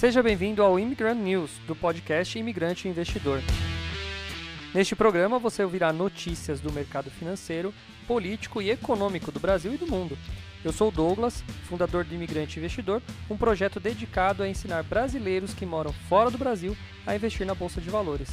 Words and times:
Seja 0.00 0.22
bem-vindo 0.22 0.62
ao 0.62 0.78
Immigrant 0.78 1.18
News, 1.18 1.50
do 1.66 1.76
podcast 1.76 2.38
Imigrante 2.38 2.88
Investidor. 2.88 3.42
Neste 4.74 4.96
programa 4.96 5.38
você 5.38 5.62
ouvirá 5.62 5.92
notícias 5.92 6.58
do 6.58 6.72
mercado 6.72 7.10
financeiro, 7.10 7.74
político 8.06 8.62
e 8.62 8.70
econômico 8.70 9.30
do 9.30 9.38
Brasil 9.38 9.74
e 9.74 9.76
do 9.76 9.86
mundo. 9.86 10.16
Eu 10.64 10.72
sou 10.72 10.90
Douglas, 10.90 11.44
fundador 11.64 12.02
do 12.02 12.14
Imigrante 12.14 12.58
Investidor, 12.58 13.02
um 13.28 13.36
projeto 13.36 13.78
dedicado 13.78 14.42
a 14.42 14.48
ensinar 14.48 14.84
brasileiros 14.84 15.52
que 15.52 15.66
moram 15.66 15.92
fora 16.08 16.30
do 16.30 16.38
Brasil 16.38 16.74
a 17.06 17.14
investir 17.14 17.46
na 17.46 17.54
Bolsa 17.54 17.78
de 17.78 17.90
Valores. 17.90 18.30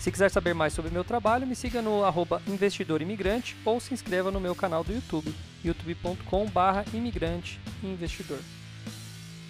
Se 0.00 0.10
quiser 0.10 0.32
saber 0.32 0.52
mais 0.52 0.72
sobre 0.72 0.90
meu 0.90 1.04
trabalho, 1.04 1.46
me 1.46 1.54
siga 1.54 1.80
no 1.80 2.02
investidorimigrante 2.48 3.56
ou 3.64 3.78
se 3.78 3.94
inscreva 3.94 4.32
no 4.32 4.40
meu 4.40 4.56
canal 4.56 4.82
do 4.82 4.92
YouTube, 4.92 5.32
youtube.com.br 5.62 6.90
imigrante 6.92 7.60
investidor. 7.84 8.40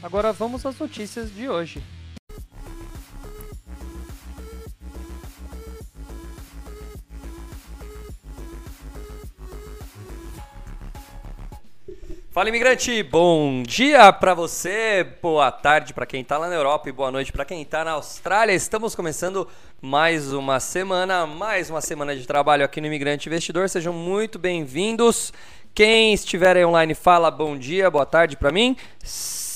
Agora 0.03 0.33
vamos 0.33 0.65
às 0.65 0.79
notícias 0.79 1.35
de 1.35 1.49
hoje. 1.49 1.83
Fala 12.31 12.51
imigrante, 12.51 13.03
bom 13.03 13.65
dia 13.65 14.13
para 14.13 14.33
você, 14.33 15.05
boa 15.21 15.51
tarde 15.51 15.93
para 15.93 16.07
quem 16.07 16.23
tá 16.23 16.39
lá 16.39 16.49
na 16.49 16.55
Europa 16.55 16.89
e 16.89 16.93
boa 16.93 17.11
noite 17.11 17.33
para 17.33 17.45
quem 17.45 17.65
tá 17.65 17.85
na 17.85 17.93
Austrália. 17.93 18.53
Estamos 18.53 18.95
começando 18.95 19.49
mais 19.83 20.33
uma 20.33 20.61
semana, 20.61 21.27
mais 21.27 21.69
uma 21.69 21.81
semana 21.81 22.15
de 22.15 22.25
trabalho 22.25 22.65
aqui 22.65 22.81
no 22.81 22.87
Imigrante 22.87 23.29
Investidor. 23.29 23.69
Sejam 23.69 23.93
muito 23.93 24.39
bem-vindos. 24.39 25.33
Quem 25.75 26.15
estiver 26.15 26.65
online, 26.65 26.95
fala 26.95 27.29
bom 27.29 27.59
dia, 27.59 27.91
boa 27.91 28.07
tarde 28.07 28.37
para 28.37 28.53
mim. 28.53 28.77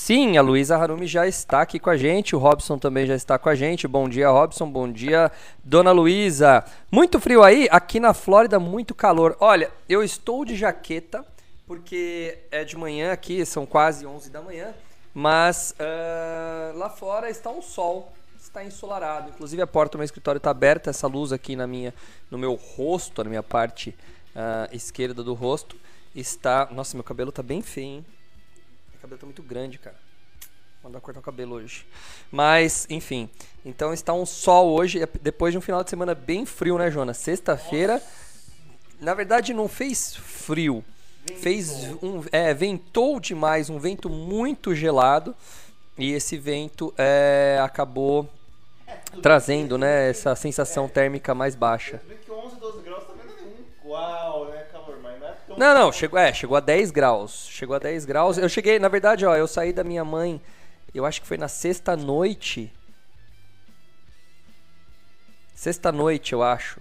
Sim, 0.05 0.37
a 0.37 0.42
Luísa 0.42 0.77
Harumi 0.77 1.06
já 1.06 1.28
está 1.28 1.62
aqui 1.62 1.78
com 1.78 1.89
a 1.89 1.97
gente, 1.97 2.34
o 2.34 2.39
Robson 2.41 2.77
também 2.77 3.06
já 3.06 3.14
está 3.14 3.39
com 3.39 3.48
a 3.48 3.55
gente. 3.55 3.86
Bom 3.86 4.09
dia, 4.09 4.28
Robson. 4.28 4.69
Bom 4.69 4.91
dia, 4.91 5.31
Dona 5.62 5.92
Luísa. 5.92 6.64
Muito 6.91 7.20
frio 7.20 7.41
aí? 7.41 7.69
Aqui 7.70 8.00
na 8.00 8.12
Flórida, 8.12 8.59
muito 8.59 8.97
calor. 8.97 9.36
Olha, 9.39 9.70
eu 9.89 10.03
estou 10.03 10.44
de 10.44 10.56
jaqueta 10.56 11.25
porque 11.69 12.36
é 12.50 12.64
de 12.64 12.77
manhã 12.77 13.12
aqui, 13.12 13.47
são 13.47 13.64
quase 13.64 14.05
11 14.05 14.28
da 14.28 14.42
manhã, 14.42 14.75
mas 15.14 15.72
uh, 15.78 16.77
lá 16.77 16.91
fora 16.91 17.31
está 17.31 17.50
um 17.50 17.62
sol, 17.62 18.12
está 18.37 18.64
ensolarado. 18.64 19.31
Inclusive 19.31 19.62
a 19.62 19.69
porta 19.69 19.92
do 19.92 19.98
meu 19.98 20.05
escritório 20.05 20.39
está 20.39 20.50
aberta, 20.50 20.91
essa 20.91 21.06
luz 21.06 21.33
aqui 21.33 21.55
na 21.55 21.69
minha, 21.69 21.94
no 22.28 22.37
meu 22.37 22.55
rosto, 22.55 23.22
na 23.22 23.31
minha 23.31 23.42
parte 23.44 23.91
uh, 24.34 24.75
esquerda 24.75 25.22
do 25.22 25.33
rosto, 25.33 25.77
está... 26.12 26.69
Nossa, 26.72 26.97
meu 26.97 27.05
cabelo 27.05 27.28
está 27.28 27.41
bem 27.41 27.62
feio, 27.62 27.87
hein? 27.87 28.06
Cabelo 29.03 29.17
está 29.17 29.27
muito 29.27 29.42
grande, 29.42 29.78
cara. 29.78 29.97
Vou 30.83 30.91
mandar 30.91 31.00
cortar 31.00 31.20
o 31.20 31.22
cabelo 31.22 31.56
hoje. 31.56 31.86
Mas, 32.31 32.86
enfim. 32.89 33.28
Então 33.64 33.92
está 33.92 34.14
um 34.14 34.25
sol 34.25 34.70
hoje, 34.72 35.06
depois 35.20 35.53
de 35.53 35.59
um 35.59 35.61
final 35.61 35.84
de 35.84 35.91
semana 35.91 36.14
bem 36.14 36.47
frio, 36.47 36.78
né, 36.78 36.91
Jonas? 36.91 37.19
Sexta-feira. 37.19 38.03
Na 39.00 39.12
verdade, 39.12 39.53
não 39.53 39.69
fez 39.69 40.17
frio 40.17 40.83
fez 41.36 41.89
um 42.03 42.22
é, 42.33 42.53
ventou 42.53 43.20
demais, 43.20 43.70
um 43.70 43.78
vento 43.78 44.09
muito 44.09 44.75
gelado 44.75 45.34
e 45.97 46.12
esse 46.12 46.37
vento 46.37 46.92
é, 46.97 47.61
acabou 47.62 48.28
é, 48.87 48.97
trazendo, 49.20 49.78
né, 49.78 50.11
essa 50.11 50.34
sensação 50.34 50.87
é, 50.87 50.89
térmica 50.89 51.34
mais 51.34 51.55
baixa. 51.55 52.00
11, 52.28 52.56
12 52.56 52.83
graus 52.83 53.05
também 53.05 53.27
não 53.27 53.33
é 53.33 53.37
calor, 53.37 53.53
mas 53.89 54.31
não 55.62 55.74
não, 55.74 55.92
chegou, 55.92 56.18
é, 56.18 56.32
chegou 56.32 56.56
a 56.56 56.60
10 56.60 56.91
graus. 56.91 57.46
Chegou 57.50 57.77
a 57.77 57.78
10 57.78 58.05
graus. 58.05 58.38
Eu 58.38 58.48
cheguei, 58.48 58.78
na 58.78 58.88
verdade, 58.88 59.24
ó, 59.24 59.34
eu 59.36 59.46
saí 59.46 59.72
da 59.72 59.84
minha 59.84 60.04
mãe, 60.04 60.41
eu 60.94 61.06
acho 61.06 61.20
que 61.20 61.27
foi 61.27 61.38
na 61.38 61.48
sexta 61.48 61.96
noite. 61.96 62.72
Sexta 65.54 65.92
noite, 65.92 66.32
eu 66.32 66.42
acho. 66.42 66.81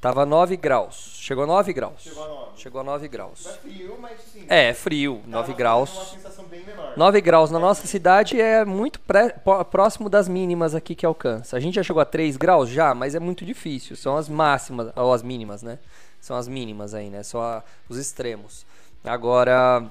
Tava 0.00 0.24
9 0.24 0.56
graus. 0.56 1.16
Chegou 1.20 1.44
a 1.44 1.46
9 1.46 1.72
graus. 1.74 2.02
Chegou 2.02 2.24
a 2.24 2.28
9. 2.28 2.50
Chegou 2.56 2.80
a 2.80 2.84
9 2.84 3.08
graus. 3.08 3.46
É 3.46 3.52
frio, 3.52 3.98
mas 4.00 4.20
sim. 4.32 4.44
É, 4.48 4.72
frio, 4.72 5.22
9 5.26 5.52
graus. 5.52 5.94
Uma 5.94 6.04
sensação 6.04 6.44
bem 6.46 6.64
menor. 6.64 6.94
9 6.96 7.20
graus 7.20 7.50
na 7.50 7.58
é. 7.58 7.60
nossa 7.60 7.86
cidade 7.86 8.40
é 8.40 8.64
muito 8.64 8.98
pré, 9.00 9.28
próximo 9.70 10.08
das 10.08 10.26
mínimas 10.26 10.74
aqui 10.74 10.94
que 10.94 11.04
alcança. 11.04 11.54
A 11.54 11.60
gente 11.60 11.74
já 11.74 11.82
chegou 11.82 12.00
a 12.00 12.06
3 12.06 12.38
graus 12.38 12.70
já, 12.70 12.94
mas 12.94 13.14
é 13.14 13.20
muito 13.20 13.44
difícil. 13.44 13.94
São 13.94 14.16
as 14.16 14.26
máximas, 14.26 14.90
ou 14.96 15.12
as 15.12 15.22
mínimas, 15.22 15.62
né? 15.62 15.78
São 16.20 16.36
as 16.36 16.46
mínimas 16.48 16.94
aí, 16.94 17.10
né? 17.10 17.22
A, 17.34 17.62
os 17.88 17.96
extremos. 17.96 18.66
Agora, 19.04 19.90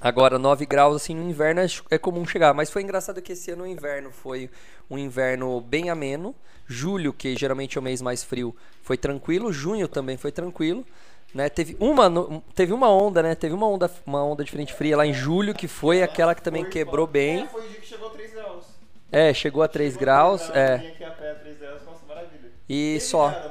Agora, 0.00 0.38
9 0.38 0.64
graus, 0.64 0.94
assim, 0.94 1.12
no 1.12 1.28
inverno 1.28 1.60
é, 1.60 1.66
é 1.90 1.98
comum 1.98 2.24
chegar. 2.24 2.54
Mas 2.54 2.70
foi 2.70 2.82
engraçado 2.82 3.20
que 3.20 3.32
esse 3.32 3.50
ano 3.50 3.64
o 3.64 3.66
inverno 3.66 4.12
foi 4.12 4.48
um 4.88 4.96
inverno 4.96 5.60
bem 5.60 5.90
ameno. 5.90 6.34
Julho, 6.68 7.12
que 7.12 7.34
geralmente 7.34 7.76
é 7.76 7.80
o 7.80 7.82
mês 7.82 8.00
mais 8.00 8.22
frio, 8.22 8.54
foi 8.82 8.96
tranquilo. 8.96 9.52
Junho 9.52 9.88
também 9.88 10.16
foi 10.16 10.30
tranquilo. 10.30 10.86
Né? 11.34 11.48
Teve, 11.48 11.76
uma, 11.80 12.10
teve 12.54 12.72
uma 12.72 12.88
onda, 12.90 13.22
né? 13.22 13.34
Teve 13.34 13.54
uma 13.54 13.66
onda, 13.66 13.90
uma 14.06 14.24
onda 14.24 14.44
de 14.44 14.50
frente 14.50 14.72
fria 14.72 14.96
lá 14.96 15.04
em 15.04 15.12
julho, 15.12 15.52
que 15.52 15.66
foi 15.66 16.02
aquela 16.02 16.34
que 16.34 16.42
também 16.42 16.64
quebrou 16.64 17.06
bem. 17.06 17.42
É, 17.42 17.46
foi 17.48 17.66
o 17.66 17.68
dia 17.68 17.80
que 17.80 17.86
chegou 17.86 18.08
a 18.08 18.10
3 18.12 18.32
graus. 18.32 18.64
É, 19.10 19.34
chegou 19.34 19.62
a 19.62 19.68
3 19.68 19.92
chegou 19.92 20.00
graus. 20.00 20.40
3 20.46 20.50
graus 20.50 20.70
é. 20.70 20.88
Aqui 20.88 21.04
a 21.04 21.10
pé, 21.10 21.34
3 21.34 21.58
graus, 21.58 21.82
nossa, 21.84 22.06
maravilha. 22.06 22.52
E 22.68 22.92
teve 22.92 23.00
só. 23.00 23.30
Nada, 23.30 23.48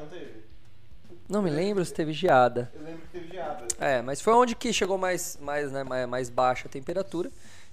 não, 1.30 1.42
me 1.42 1.50
lembro 1.50 1.84
se 1.84 1.94
teve 1.94 2.14
geada. 2.14 2.72
Eu 2.74 2.84
lembro 2.84 3.02
que 3.02 3.20
teve 3.20 3.28
geada. 3.34 3.66
É, 3.80 4.02
mas 4.02 4.22
foi 4.22 4.34
onde 4.34 4.56
que 4.56 4.72
chegou 4.72 4.98
mais, 4.98 5.38
mais, 5.42 5.72
né, 5.72 5.84
mais, 5.84 6.08
mais 6.08 6.30
baixa 6.30 6.68
a 6.68 6.72
temperatura 6.72 7.30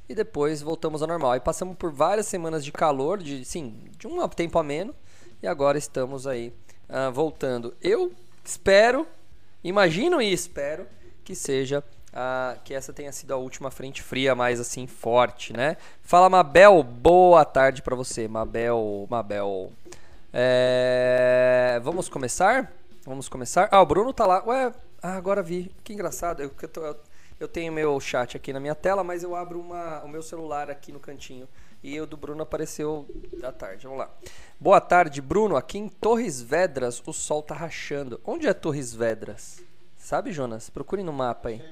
e 0.09 0.15
depois 0.15 0.61
voltamos 0.61 1.03
ao 1.03 1.09
normal. 1.09 1.33
Aí 1.33 1.41
passamos 1.41 1.77
por 1.77 1.93
várias 1.93 2.27
semanas 2.27 2.65
de 2.65 2.73
calor, 2.73 3.19
de 3.19 3.45
sim, 3.45 3.75
de 3.97 4.07
um 4.07 4.29
tempo 4.29 4.59
ameno, 4.59 4.95
e 5.43 5.47
agora 5.47 5.79
estamos 5.79 6.27
aí 6.27 6.53
uh, 6.89 7.13
voltando. 7.13 7.75
Eu 7.81 8.13
espero, 8.45 9.07
imagino 9.63 10.21
e 10.21 10.33
espero 10.33 10.87
que 11.25 11.35
seja 11.35 11.83
uh, 12.11 12.61
que 12.65 12.75
essa 12.75 12.93
tenha 12.93 13.13
sido 13.13 13.33
a 13.33 13.37
última 13.37 13.71
frente 13.71 14.03
fria 14.03 14.35
mais 14.35 14.61
assim 14.61 14.87
forte, 14.87 15.53
né? 15.53 15.77
Fala 16.03 16.29
Mabel, 16.29 16.83
boa 16.83 17.45
tarde 17.45 17.83
para 17.83 17.95
você, 17.95 18.27
Mabel, 18.27 19.07
Mabel. 19.09 19.73
É... 20.33 21.81
Vamos 21.85 22.09
começar? 22.09 22.73
Vamos 23.07 23.29
começar. 23.29 23.69
Ah, 23.71 23.83
o 23.83 23.87
Bruno 23.87 24.15
tá 24.15 24.27
lá. 24.27 24.43
Ué, 24.47 24.73
ah, 25.03 25.17
agora 25.17 25.43
vi. 25.43 25.71
Que 25.85 25.93
engraçado. 25.93 26.43
Eu, 26.43 26.51
eu, 26.61 26.69
tô, 26.69 26.97
eu 27.39 27.47
tenho 27.47 27.71
meu 27.71 28.01
chat 28.01 28.35
aqui 28.35 28.51
na 28.51 28.59
minha 28.59 28.75
tela, 28.75 29.05
mas 29.05 29.23
eu 29.23 29.37
abro 29.37 29.61
uma, 29.61 30.03
o 30.03 30.09
meu 30.09 30.23
celular 30.23 30.71
aqui 30.71 30.91
no 30.91 30.99
cantinho. 30.99 31.47
E 31.83 32.01
o 32.01 32.07
do 32.07 32.17
Bruno 32.17 32.43
apareceu 32.43 33.07
à 33.43 33.53
tarde. 33.53 33.85
Vamos 33.85 33.99
lá. 33.99 34.11
Boa 34.59 34.81
tarde, 34.81 35.21
Bruno. 35.21 35.55
Aqui 35.55 35.77
em 35.77 35.87
Torres 35.87 36.41
Vedras 36.41 37.03
o 37.07 37.13
sol 37.13 37.43
tá 37.43 37.55
rachando. 37.55 38.19
Onde 38.25 38.47
é 38.47 38.55
Torres 38.55 38.95
Vedras? 38.95 39.63
Sabe, 39.99 40.33
Jonas? 40.33 40.71
Procure 40.71 41.03
no 41.03 41.13
mapa 41.13 41.51
aí. 41.51 41.63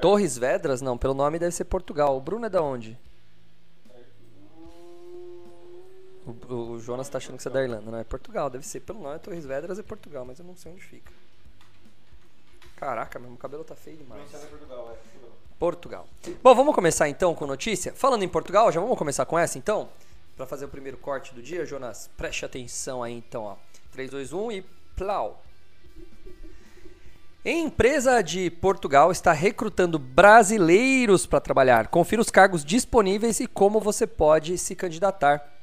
Torres 0.00 0.38
Vedras? 0.38 0.80
Não, 0.80 0.96
pelo 0.96 1.14
nome 1.14 1.40
deve 1.40 1.50
ser 1.52 1.64
Portugal. 1.64 2.16
O 2.16 2.20
Bruno 2.20 2.46
é 2.46 2.48
da 2.48 2.62
onde? 2.62 2.96
O, 6.28 6.72
o 6.72 6.80
Jonas 6.80 7.08
tá 7.08 7.16
achando 7.16 7.36
que 7.36 7.42
você 7.42 7.48
é 7.48 7.52
da 7.52 7.62
Irlanda, 7.62 7.90
não 7.90 7.98
é 7.98 8.04
Portugal, 8.04 8.50
deve 8.50 8.66
ser. 8.66 8.80
Pelo 8.80 9.00
nome 9.00 9.16
é 9.16 9.18
Torres 9.18 9.46
Vedras 9.46 9.78
é 9.78 9.82
Portugal, 9.82 10.24
mas 10.26 10.38
eu 10.38 10.44
não 10.44 10.54
sei 10.54 10.72
onde 10.72 10.82
fica. 10.82 11.10
Caraca, 12.76 13.18
meu 13.18 13.34
cabelo 13.36 13.64
tá 13.64 13.74
feio 13.74 13.96
demais. 13.96 14.22
É 14.34 14.38
Portugal, 14.38 14.92
é. 14.92 15.18
Portugal. 15.58 16.08
Bom, 16.42 16.54
vamos 16.54 16.74
começar 16.74 17.08
então 17.08 17.34
com 17.34 17.46
notícia. 17.46 17.92
Falando 17.94 18.22
em 18.22 18.28
Portugal, 18.28 18.70
já 18.70 18.80
vamos 18.80 18.98
começar 18.98 19.24
com 19.24 19.38
essa 19.38 19.58
então? 19.58 19.88
Para 20.36 20.46
fazer 20.46 20.66
o 20.66 20.68
primeiro 20.68 20.98
corte 20.98 21.34
do 21.34 21.42
dia, 21.42 21.64
Jonas, 21.64 22.10
preste 22.16 22.44
atenção 22.44 23.02
aí 23.02 23.14
então, 23.14 23.44
ó. 23.44 23.56
3, 23.92 24.10
2, 24.10 24.32
1 24.32 24.52
e 24.52 24.62
plau. 24.94 25.42
Empresa 27.44 28.20
de 28.20 28.50
Portugal 28.50 29.10
está 29.10 29.32
recrutando 29.32 29.98
brasileiros 29.98 31.24
para 31.24 31.40
trabalhar. 31.40 31.88
Confira 31.88 32.20
os 32.20 32.30
cargos 32.30 32.62
disponíveis 32.64 33.40
e 33.40 33.46
como 33.46 33.80
você 33.80 34.06
pode 34.06 34.58
se 34.58 34.76
candidatar. 34.76 35.57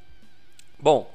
Bom, 0.86 1.10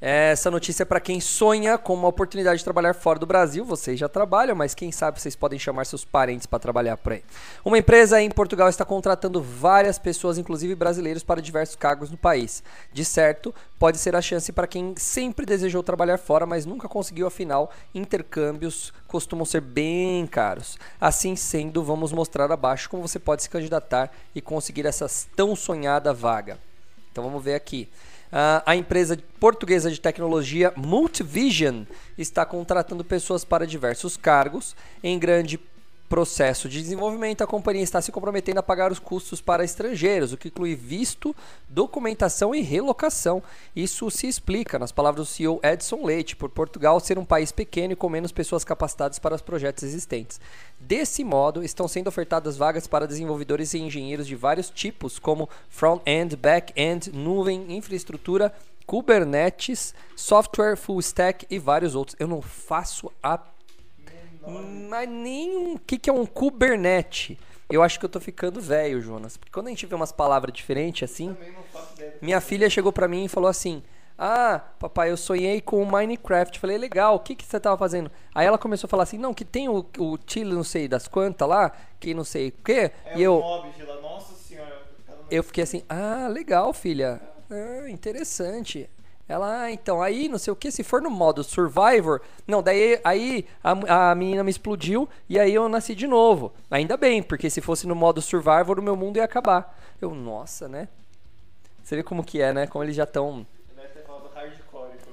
essa 0.00 0.50
notícia 0.50 0.82
é 0.82 0.86
para 0.86 0.98
quem 0.98 1.20
sonha 1.20 1.76
com 1.76 1.92
uma 1.92 2.08
oportunidade 2.08 2.60
de 2.60 2.64
trabalhar 2.64 2.94
fora 2.94 3.18
do 3.18 3.26
Brasil. 3.26 3.66
Vocês 3.66 4.00
já 4.00 4.08
trabalham, 4.08 4.56
mas 4.56 4.74
quem 4.74 4.90
sabe 4.90 5.20
vocês 5.20 5.36
podem 5.36 5.58
chamar 5.58 5.84
seus 5.84 6.06
parentes 6.06 6.46
para 6.46 6.58
trabalhar 6.58 6.96
por 6.96 7.12
aí. 7.12 7.22
Uma 7.62 7.76
empresa 7.76 8.18
em 8.22 8.30
Portugal 8.30 8.70
está 8.70 8.82
contratando 8.82 9.42
várias 9.42 9.98
pessoas, 9.98 10.38
inclusive 10.38 10.74
brasileiros, 10.74 11.22
para 11.22 11.42
diversos 11.42 11.76
cargos 11.76 12.10
no 12.10 12.16
país. 12.16 12.62
De 12.94 13.04
certo, 13.04 13.54
pode 13.78 13.98
ser 13.98 14.16
a 14.16 14.22
chance 14.22 14.50
para 14.52 14.66
quem 14.66 14.94
sempre 14.96 15.44
desejou 15.44 15.82
trabalhar 15.82 16.16
fora, 16.16 16.46
mas 16.46 16.64
nunca 16.64 16.88
conseguiu, 16.88 17.26
afinal, 17.26 17.70
intercâmbios 17.94 18.90
costumam 19.06 19.44
ser 19.44 19.60
bem 19.60 20.26
caros. 20.26 20.78
Assim 20.98 21.36
sendo, 21.36 21.84
vamos 21.84 22.10
mostrar 22.10 22.50
abaixo 22.50 22.88
como 22.88 23.06
você 23.06 23.18
pode 23.18 23.42
se 23.42 23.50
candidatar 23.50 24.10
e 24.34 24.40
conseguir 24.40 24.86
essa 24.86 25.06
tão 25.36 25.54
sonhada 25.54 26.14
vaga. 26.14 26.58
Então 27.12 27.22
vamos 27.22 27.44
ver 27.44 27.54
aqui. 27.54 27.86
Uh, 28.30 28.62
a 28.64 28.76
empresa 28.76 29.18
portuguesa 29.40 29.90
de 29.90 30.00
tecnologia 30.00 30.72
Multivision 30.76 31.82
está 32.16 32.46
contratando 32.46 33.04
pessoas 33.04 33.44
para 33.44 33.66
diversos 33.66 34.16
cargos, 34.16 34.76
em 35.02 35.18
grande 35.18 35.58
processo 36.10 36.68
de 36.68 36.82
desenvolvimento, 36.82 37.44
a 37.44 37.46
companhia 37.46 37.84
está 37.84 38.02
se 38.02 38.10
comprometendo 38.10 38.58
a 38.58 38.64
pagar 38.64 38.90
os 38.90 38.98
custos 38.98 39.40
para 39.40 39.62
estrangeiros, 39.62 40.32
o 40.32 40.36
que 40.36 40.48
inclui 40.48 40.74
visto, 40.74 41.34
documentação 41.68 42.52
e 42.52 42.60
relocação. 42.62 43.40
Isso 43.76 44.10
se 44.10 44.26
explica, 44.26 44.76
nas 44.76 44.90
palavras 44.90 45.28
do 45.28 45.32
CEO 45.32 45.60
Edson 45.62 46.04
Leite, 46.04 46.34
por 46.34 46.50
Portugal 46.50 46.98
ser 46.98 47.16
um 47.16 47.24
país 47.24 47.52
pequeno 47.52 47.92
e 47.92 47.96
com 47.96 48.08
menos 48.08 48.32
pessoas 48.32 48.64
capacitadas 48.64 49.20
para 49.20 49.36
os 49.36 49.40
projetos 49.40 49.84
existentes. 49.84 50.40
Desse 50.80 51.22
modo, 51.22 51.62
estão 51.62 51.86
sendo 51.86 52.08
ofertadas 52.08 52.56
vagas 52.56 52.88
para 52.88 53.06
desenvolvedores 53.06 53.72
e 53.74 53.78
engenheiros 53.78 54.26
de 54.26 54.34
vários 54.34 54.68
tipos, 54.68 55.16
como 55.16 55.48
front-end, 55.68 56.34
back-end, 56.34 57.12
nuvem, 57.12 57.76
infraestrutura, 57.76 58.52
Kubernetes, 58.84 59.94
software 60.16 60.74
full 60.74 60.98
stack 60.98 61.46
e 61.48 61.60
vários 61.60 61.94
outros. 61.94 62.16
Eu 62.18 62.26
não 62.26 62.42
faço 62.42 63.12
a 63.22 63.38
mas 64.46 65.08
nem 65.08 65.74
o 65.74 65.78
que, 65.78 65.98
que 65.98 66.08
é 66.10 66.12
um 66.12 66.24
Kubernetes. 66.26 67.36
Eu 67.70 67.82
acho 67.82 67.98
que 68.00 68.04
eu 68.04 68.08
tô 68.10 68.18
ficando 68.18 68.60
velho, 68.60 69.00
Jonas. 69.00 69.36
Porque 69.36 69.52
quando 69.52 69.66
a 69.68 69.70
gente 69.70 69.86
vê 69.86 69.94
umas 69.94 70.10
palavras 70.12 70.52
diferentes 70.52 71.08
assim. 71.08 71.36
Minha 72.20 72.40
filha 72.40 72.68
chegou 72.68 72.92
pra 72.92 73.06
mim 73.06 73.24
e 73.26 73.28
falou 73.28 73.48
assim: 73.48 73.82
Ah, 74.18 74.60
papai, 74.78 75.10
eu 75.12 75.16
sonhei 75.16 75.60
com 75.60 75.80
o 75.80 75.86
Minecraft. 75.90 76.58
Falei, 76.58 76.76
legal, 76.78 77.14
o 77.14 77.20
que, 77.20 77.36
que 77.36 77.44
você 77.46 77.60
tava 77.60 77.76
fazendo? 77.78 78.10
Aí 78.34 78.44
ela 78.46 78.58
começou 78.58 78.88
a 78.88 78.90
falar 78.90 79.04
assim: 79.04 79.18
Não, 79.18 79.32
que 79.32 79.44
tem 79.44 79.68
o, 79.68 79.86
o 79.98 80.18
Chile, 80.26 80.52
não 80.52 80.64
sei 80.64 80.88
das 80.88 81.06
quantas 81.06 81.48
lá, 81.48 81.70
que 82.00 82.12
não 82.12 82.24
sei 82.24 82.48
o 82.48 82.52
quê. 82.64 82.90
É 83.04 83.16
e 83.18 83.22
eu. 83.22 83.38
mob, 83.38 83.68
Gila. 83.76 84.00
Nossa 84.00 84.34
senhora. 84.34 84.82
um- 85.08 85.14
Eu 85.30 85.44
fiquei 85.44 85.62
assim: 85.62 85.84
Ah, 85.88 86.26
legal, 86.28 86.72
filha. 86.72 87.20
Ah, 87.48 87.88
interessante. 87.88 88.90
Ela, 89.30 89.62
ah, 89.62 89.70
então, 89.70 90.02
aí 90.02 90.28
não 90.28 90.38
sei 90.38 90.52
o 90.52 90.56
que, 90.56 90.72
se 90.72 90.82
for 90.82 91.00
no 91.00 91.08
modo 91.08 91.44
Survivor. 91.44 92.20
Não, 92.48 92.60
daí 92.60 93.00
aí 93.04 93.46
a, 93.62 94.10
a 94.10 94.14
menina 94.16 94.42
me 94.42 94.50
explodiu 94.50 95.08
e 95.28 95.38
aí 95.38 95.54
eu 95.54 95.68
nasci 95.68 95.94
de 95.94 96.08
novo. 96.08 96.52
Ainda 96.68 96.96
bem, 96.96 97.22
porque 97.22 97.48
se 97.48 97.60
fosse 97.60 97.86
no 97.86 97.94
modo 97.94 98.20
Survivor, 98.20 98.80
o 98.80 98.82
meu 98.82 98.96
mundo 98.96 99.18
ia 99.18 99.24
acabar. 99.24 99.78
Eu, 100.02 100.12
nossa, 100.16 100.66
né? 100.68 100.88
Você 101.80 101.94
vê 101.94 102.02
como 102.02 102.24
que 102.24 102.42
é, 102.42 102.52
né? 102.52 102.66
Como 102.66 102.82
eles 102.82 102.96
já 102.96 103.04
estão. 103.04 103.46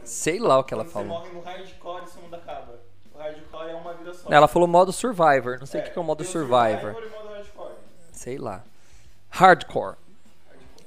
Sei 0.04 0.40
lá 0.40 0.58
o 0.58 0.64
que 0.64 0.74
ela 0.74 0.84
Quando 0.84 0.94
falou. 0.94 1.20
Você 1.22 1.30
morre 1.30 1.34
no 1.36 1.42
hardcore, 1.42 2.10
seu 2.10 2.22
mundo 2.24 2.36
acaba. 2.38 2.80
O 3.14 3.20
hardcore 3.20 3.70
é 3.70 3.76
uma 3.76 3.94
vida 3.94 4.14
só. 4.16 4.30
Ela 4.32 4.48
falou 4.48 4.68
modo 4.68 4.92
Survivor. 4.92 5.60
Não 5.60 5.68
sei 5.68 5.82
o 5.82 5.84
que 5.84 5.92
que 5.92 6.00
é 6.00 6.02
o 6.02 6.04
modo 6.04 6.24
Survivor. 6.24 6.96
e 7.04 7.56
modo. 7.56 7.72
Sei 8.12 8.40
lá. 8.40 8.64
Hardcore. 9.30 9.96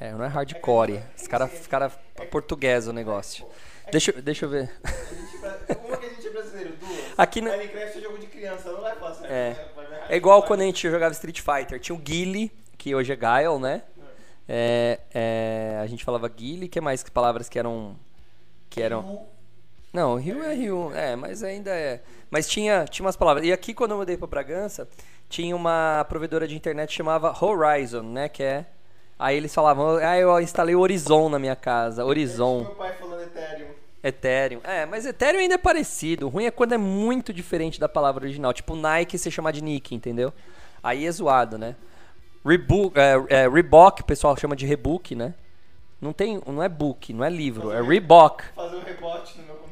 É, 0.00 0.12
não 0.12 0.24
é 0.24 0.28
hardcore. 0.28 1.02
Os 1.16 1.26
caras 1.28 1.66
cara, 1.66 1.90
português 2.30 2.88
o 2.88 2.92
negócio. 2.92 3.46
Deixa, 3.92 4.10
eu- 4.12 4.22
deixa 4.22 4.46
eu 4.46 4.48
ver. 4.48 4.70
Uma 5.86 5.96
que 5.98 6.06
a 6.06 6.08
gente 6.08 6.26
é 6.26 6.30
brasileiro, 6.30 6.72
duas. 6.76 6.98
Aqui 7.18 7.40
no- 7.40 7.50
Minecraft 7.50 7.98
é 7.98 8.00
jogo 8.00 8.18
de 8.18 8.26
criança, 8.26 8.72
não 8.72 8.80
vai 8.80 8.96
passar. 8.96 9.26
É. 9.30 9.56
É 10.08 10.16
igual 10.16 10.42
quando 10.42 10.60
a 10.62 10.64
gente 10.64 10.88
jogava 10.90 11.12
Street 11.12 11.40
Fighter. 11.40 11.78
Tinha 11.78 11.94
o 11.94 11.98
Guile, 11.98 12.50
que 12.78 12.94
hoje 12.94 13.12
é 13.12 13.16
Guile, 13.16 13.58
né? 13.60 13.82
É, 14.48 14.98
é, 15.14 15.78
a 15.82 15.86
gente 15.86 16.04
falava 16.04 16.26
Guile, 16.28 16.66
que 16.68 16.80
mais 16.80 17.02
que 17.02 17.10
palavras 17.10 17.48
que 17.48 17.58
eram. 17.58 17.96
Que 18.68 18.80
eram. 18.82 19.26
Não, 19.92 20.16
Rio 20.16 20.42
é 20.42 20.54
Rio, 20.54 20.92
é, 20.94 21.14
mas 21.16 21.42
ainda 21.42 21.70
é. 21.72 22.00
Mas 22.30 22.48
tinha, 22.48 22.84
tinha 22.86 23.04
umas 23.04 23.16
palavras. 23.16 23.44
E 23.44 23.52
aqui, 23.52 23.74
quando 23.74 23.90
eu 23.92 23.96
mudei 23.98 24.16
pra 24.16 24.26
Bragança, 24.26 24.88
tinha 25.28 25.54
uma 25.54 26.04
provedora 26.08 26.46
de 26.48 26.54
internet 26.56 26.90
que 26.90 26.94
chamava 26.96 27.36
Horizon, 27.44 28.02
né? 28.02 28.28
Que 28.28 28.42
é. 28.42 28.66
Aí 29.20 29.36
eles 29.36 29.54
falavam, 29.54 29.98
ah, 29.98 30.18
eu 30.18 30.40
instalei 30.40 30.74
o 30.74 30.80
Horizon 30.80 31.28
na 31.28 31.38
minha 31.38 31.54
casa. 31.54 32.02
Horizon. 32.06 32.62
Meu 32.62 32.70
pai 32.70 32.94
falando 32.94 33.20
Ethereum. 33.22 33.68
Ethereum. 34.02 34.60
É, 34.64 34.86
mas 34.86 35.04
Ethereum 35.04 35.40
ainda 35.40 35.56
é 35.56 35.58
parecido. 35.58 36.24
O 36.24 36.30
ruim 36.30 36.46
é 36.46 36.50
quando 36.50 36.72
é 36.72 36.78
muito 36.78 37.30
diferente 37.30 37.78
da 37.78 37.86
palavra 37.86 38.24
original. 38.24 38.54
Tipo 38.54 38.74
Nike 38.74 39.18
você 39.18 39.30
chamar 39.30 39.50
de 39.50 39.62
Nick, 39.62 39.94
entendeu? 39.94 40.32
Aí 40.82 41.04
é 41.04 41.12
zoado, 41.12 41.58
né? 41.58 41.76
Rebook, 42.42 42.98
é, 42.98 43.42
é, 43.42 43.46
Reebok, 43.46 44.00
o 44.00 44.04
pessoal 44.06 44.34
chama 44.38 44.56
de 44.56 44.64
rebook, 44.64 45.14
né? 45.14 45.34
Não 46.00 46.14
tem, 46.14 46.40
não 46.46 46.62
é 46.62 46.68
book, 46.70 47.12
não 47.12 47.22
é 47.22 47.28
livro, 47.28 47.70
é 47.70 47.82
Reebok. 47.82 48.42
Fazer 48.56 48.76
um 48.76 48.80
rebote 48.80 49.38
no 49.38 49.44
meu 49.44 49.56
computador. 49.56 49.69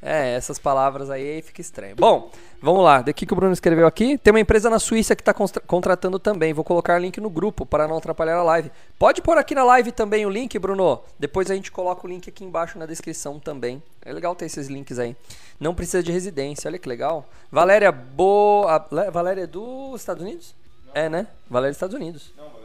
É, 0.00 0.34
essas 0.34 0.58
palavras 0.58 1.10
aí, 1.10 1.42
fica 1.42 1.60
estranho. 1.60 1.96
Bom, 1.96 2.30
vamos 2.62 2.84
lá. 2.84 3.02
Daqui 3.02 3.26
que 3.26 3.32
o 3.32 3.36
Bruno 3.36 3.52
escreveu 3.52 3.86
aqui. 3.86 4.16
Tem 4.16 4.32
uma 4.32 4.40
empresa 4.40 4.70
na 4.70 4.78
Suíça 4.78 5.16
que 5.16 5.22
está 5.22 5.34
contratando 5.66 6.18
também. 6.18 6.52
Vou 6.52 6.64
colocar 6.64 6.96
o 6.96 7.02
link 7.02 7.20
no 7.20 7.28
grupo 7.28 7.66
para 7.66 7.88
não 7.88 7.96
atrapalhar 7.96 8.36
a 8.36 8.42
live. 8.42 8.70
Pode 8.98 9.20
pôr 9.20 9.38
aqui 9.38 9.54
na 9.54 9.64
live 9.64 9.90
também 9.90 10.24
o 10.24 10.30
link, 10.30 10.56
Bruno. 10.58 11.00
Depois 11.18 11.50
a 11.50 11.54
gente 11.54 11.72
coloca 11.72 12.06
o 12.06 12.08
link 12.08 12.28
aqui 12.28 12.44
embaixo 12.44 12.78
na 12.78 12.86
descrição 12.86 13.40
também. 13.40 13.82
É 14.04 14.12
legal 14.12 14.34
ter 14.34 14.46
esses 14.46 14.68
links 14.68 14.98
aí. 14.98 15.16
Não 15.58 15.74
precisa 15.74 16.02
de 16.02 16.12
residência, 16.12 16.68
olha 16.68 16.78
que 16.78 16.88
legal. 16.88 17.26
Valéria 17.50 17.90
Boa. 17.90 18.86
Valéria 19.12 19.42
é 19.42 19.46
dos 19.46 20.00
Estados 20.00 20.22
Unidos? 20.22 20.54
É, 20.94 21.08
né? 21.08 21.26
Valéria 21.50 21.70
é 21.70 21.72
dos 21.72 21.76
Estados 21.76 21.96
Unidos. 21.96 22.32
Não, 22.36 22.57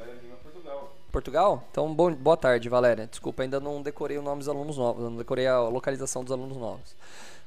Portugal. 1.13 1.63
Então, 1.69 1.93
bom, 1.93 2.11
boa 2.11 2.35
tarde, 2.35 2.67
Valéria. 2.67 3.05
Desculpa, 3.05 3.43
ainda 3.43 3.59
não 3.59 3.83
decorei 3.83 4.17
o 4.17 4.21
nome 4.23 4.39
dos 4.39 4.49
alunos 4.49 4.77
novos, 4.77 5.03
não 5.03 5.15
decorei 5.15 5.45
a 5.45 5.59
localização 5.61 6.23
dos 6.23 6.33
alunos 6.33 6.57
novos. 6.57 6.95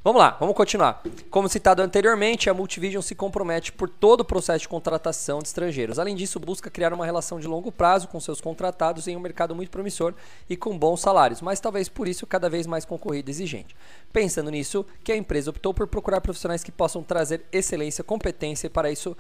Vamos 0.04 0.20
lá, 0.20 0.36
vamos 0.38 0.54
continuar. 0.54 1.02
Como 1.28 1.48
citado 1.48 1.82
anteriormente, 1.82 2.48
a 2.48 2.54
Multivision 2.54 3.02
se 3.02 3.12
compromete 3.12 3.72
por 3.72 3.88
todo 3.88 4.20
o 4.20 4.24
processo 4.24 4.60
de 4.60 4.68
contratação 4.68 5.40
de 5.40 5.48
estrangeiros. 5.48 5.98
Além 5.98 6.14
disso, 6.14 6.38
busca 6.38 6.70
criar 6.70 6.92
uma 6.92 7.04
relação 7.04 7.40
de 7.40 7.48
longo 7.48 7.72
prazo 7.72 8.06
com 8.06 8.20
seus 8.20 8.40
contratados 8.40 9.08
em 9.08 9.16
um 9.16 9.20
mercado 9.20 9.52
muito 9.52 9.68
promissor 9.68 10.14
e 10.48 10.56
com 10.56 10.78
bons 10.78 11.00
salários, 11.00 11.40
mas 11.40 11.58
talvez 11.58 11.88
por 11.88 12.06
isso 12.06 12.24
cada 12.24 12.48
vez 12.48 12.68
mais 12.68 12.84
concorrido 12.84 13.28
e 13.28 13.32
exigente. 13.32 13.74
Pensando 14.12 14.48
nisso, 14.48 14.86
que 15.02 15.10
a 15.10 15.16
empresa 15.16 15.50
optou 15.50 15.74
por 15.74 15.88
procurar 15.88 16.20
profissionais 16.20 16.62
que 16.62 16.70
possam 16.70 17.02
trazer 17.02 17.44
excelência, 17.50 18.04
competência 18.04 18.68
e 18.68 18.70
para 18.70 18.92
isso 18.92 19.16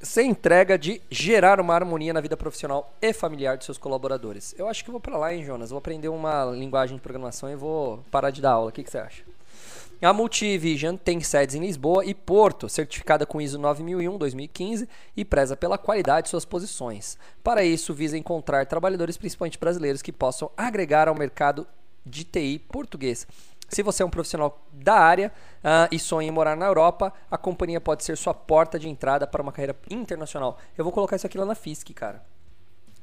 se 0.00 0.22
entrega 0.22 0.78
de 0.78 1.00
gerar 1.10 1.60
uma 1.60 1.74
harmonia 1.74 2.12
na 2.12 2.20
vida 2.20 2.36
profissional 2.36 2.92
e 3.02 3.12
familiar 3.12 3.56
de 3.56 3.64
seus 3.64 3.78
colaboradores. 3.78 4.54
Eu 4.56 4.68
acho 4.68 4.84
que 4.84 4.90
vou 4.90 5.00
para 5.00 5.18
lá, 5.18 5.34
hein, 5.34 5.44
Jonas? 5.44 5.70
Vou 5.70 5.78
aprender 5.78 6.08
uma 6.08 6.44
linguagem 6.46 6.96
de 6.96 7.02
programação 7.02 7.50
e 7.50 7.56
vou 7.56 7.98
parar 8.10 8.30
de 8.30 8.40
dar 8.40 8.52
aula. 8.52 8.70
O 8.70 8.72
que, 8.72 8.84
que 8.84 8.90
você 8.90 8.98
acha? 8.98 9.24
A 10.00 10.12
Multivision 10.12 10.94
tem 10.96 11.20
sedes 11.20 11.56
em 11.56 11.60
Lisboa 11.60 12.04
e 12.04 12.14
Porto, 12.14 12.68
certificada 12.68 13.26
com 13.26 13.40
ISO 13.40 13.58
9001-2015 13.58 14.86
e 15.16 15.24
preza 15.24 15.56
pela 15.56 15.76
qualidade 15.76 16.26
de 16.26 16.30
suas 16.30 16.44
posições. 16.44 17.18
Para 17.42 17.64
isso, 17.64 17.92
visa 17.92 18.16
encontrar 18.16 18.64
trabalhadores, 18.66 19.16
principalmente 19.16 19.58
brasileiros, 19.58 20.00
que 20.00 20.12
possam 20.12 20.52
agregar 20.56 21.08
ao 21.08 21.16
mercado 21.16 21.66
de 22.06 22.22
TI 22.22 22.60
português. 22.68 23.26
Se 23.68 23.82
você 23.82 24.02
é 24.02 24.06
um 24.06 24.10
profissional 24.10 24.64
da 24.72 24.94
área 24.94 25.30
uh, 25.58 25.88
e 25.92 25.98
sonha 25.98 26.28
em 26.28 26.30
morar 26.30 26.56
na 26.56 26.66
Europa, 26.66 27.12
a 27.30 27.36
companhia 27.36 27.80
pode 27.80 28.02
ser 28.02 28.16
sua 28.16 28.32
porta 28.32 28.78
de 28.78 28.88
entrada 28.88 29.26
para 29.26 29.42
uma 29.42 29.52
carreira 29.52 29.76
internacional. 29.90 30.58
Eu 30.76 30.84
vou 30.84 30.92
colocar 30.92 31.16
isso 31.16 31.26
aqui 31.26 31.36
lá 31.36 31.44
na 31.44 31.54
FISC, 31.54 31.92
cara. 31.92 32.22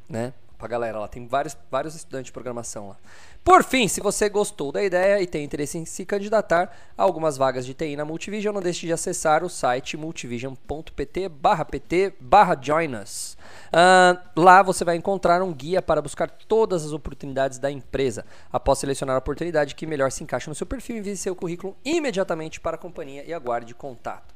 Né? 0.10 0.34
Pra 0.58 0.68
galera 0.68 1.00
lá, 1.00 1.08
tem 1.08 1.28
vários, 1.28 1.58
vários 1.70 1.96
estudantes 1.96 2.28
de 2.28 2.32
programação 2.32 2.90
lá. 2.90 2.98
Por 3.44 3.64
fim, 3.64 3.88
se 3.88 4.02
você 4.02 4.28
gostou 4.28 4.72
da 4.72 4.84
ideia 4.84 5.22
e 5.22 5.28
tem 5.28 5.44
interesse 5.44 5.78
em 5.78 5.86
se 5.86 6.04
candidatar 6.04 6.76
a 6.98 7.04
algumas 7.04 7.38
vagas 7.38 7.66
de 7.66 7.74
TI 7.74 7.96
na 7.96 8.04
Multivision, 8.04 8.54
não 8.54 8.62
deixe 8.62 8.88
de 8.88 8.94
acessar 8.94 9.44
o 9.44 9.50
site 9.50 9.96
multivision.pt 9.96 11.30
pt 11.70 12.14
join 12.62 12.96
us. 12.96 13.38
Uh, 13.68 14.18
lá 14.36 14.64
você 14.64 14.84
vai 14.84 14.96
encontrar 14.96 15.42
um 15.44 15.54
guia 15.54 15.82
para 15.82 16.02
buscar 16.02 16.30
todas 16.30 16.86
as 16.86 16.92
oportunidades 16.92 17.60
da 17.60 17.70
empresa. 17.70 18.26
Após 18.52 18.80
selecionar 18.80 19.16
a 19.16 19.20
oportunidade 19.20 19.76
que 19.76 19.86
melhor 19.86 20.12
se 20.12 20.24
encaixa 20.24 20.50
no 20.50 20.56
seu 20.56 20.66
perfil, 20.66 20.98
envie 20.98 21.16
seu 21.16 21.36
currículo 21.36 21.76
imediatamente 21.86 22.60
para 22.60 22.76
a 22.76 22.80
companhia 22.80 23.24
e 23.26 23.34
aguarde 23.34 23.76
contato. 23.76 24.35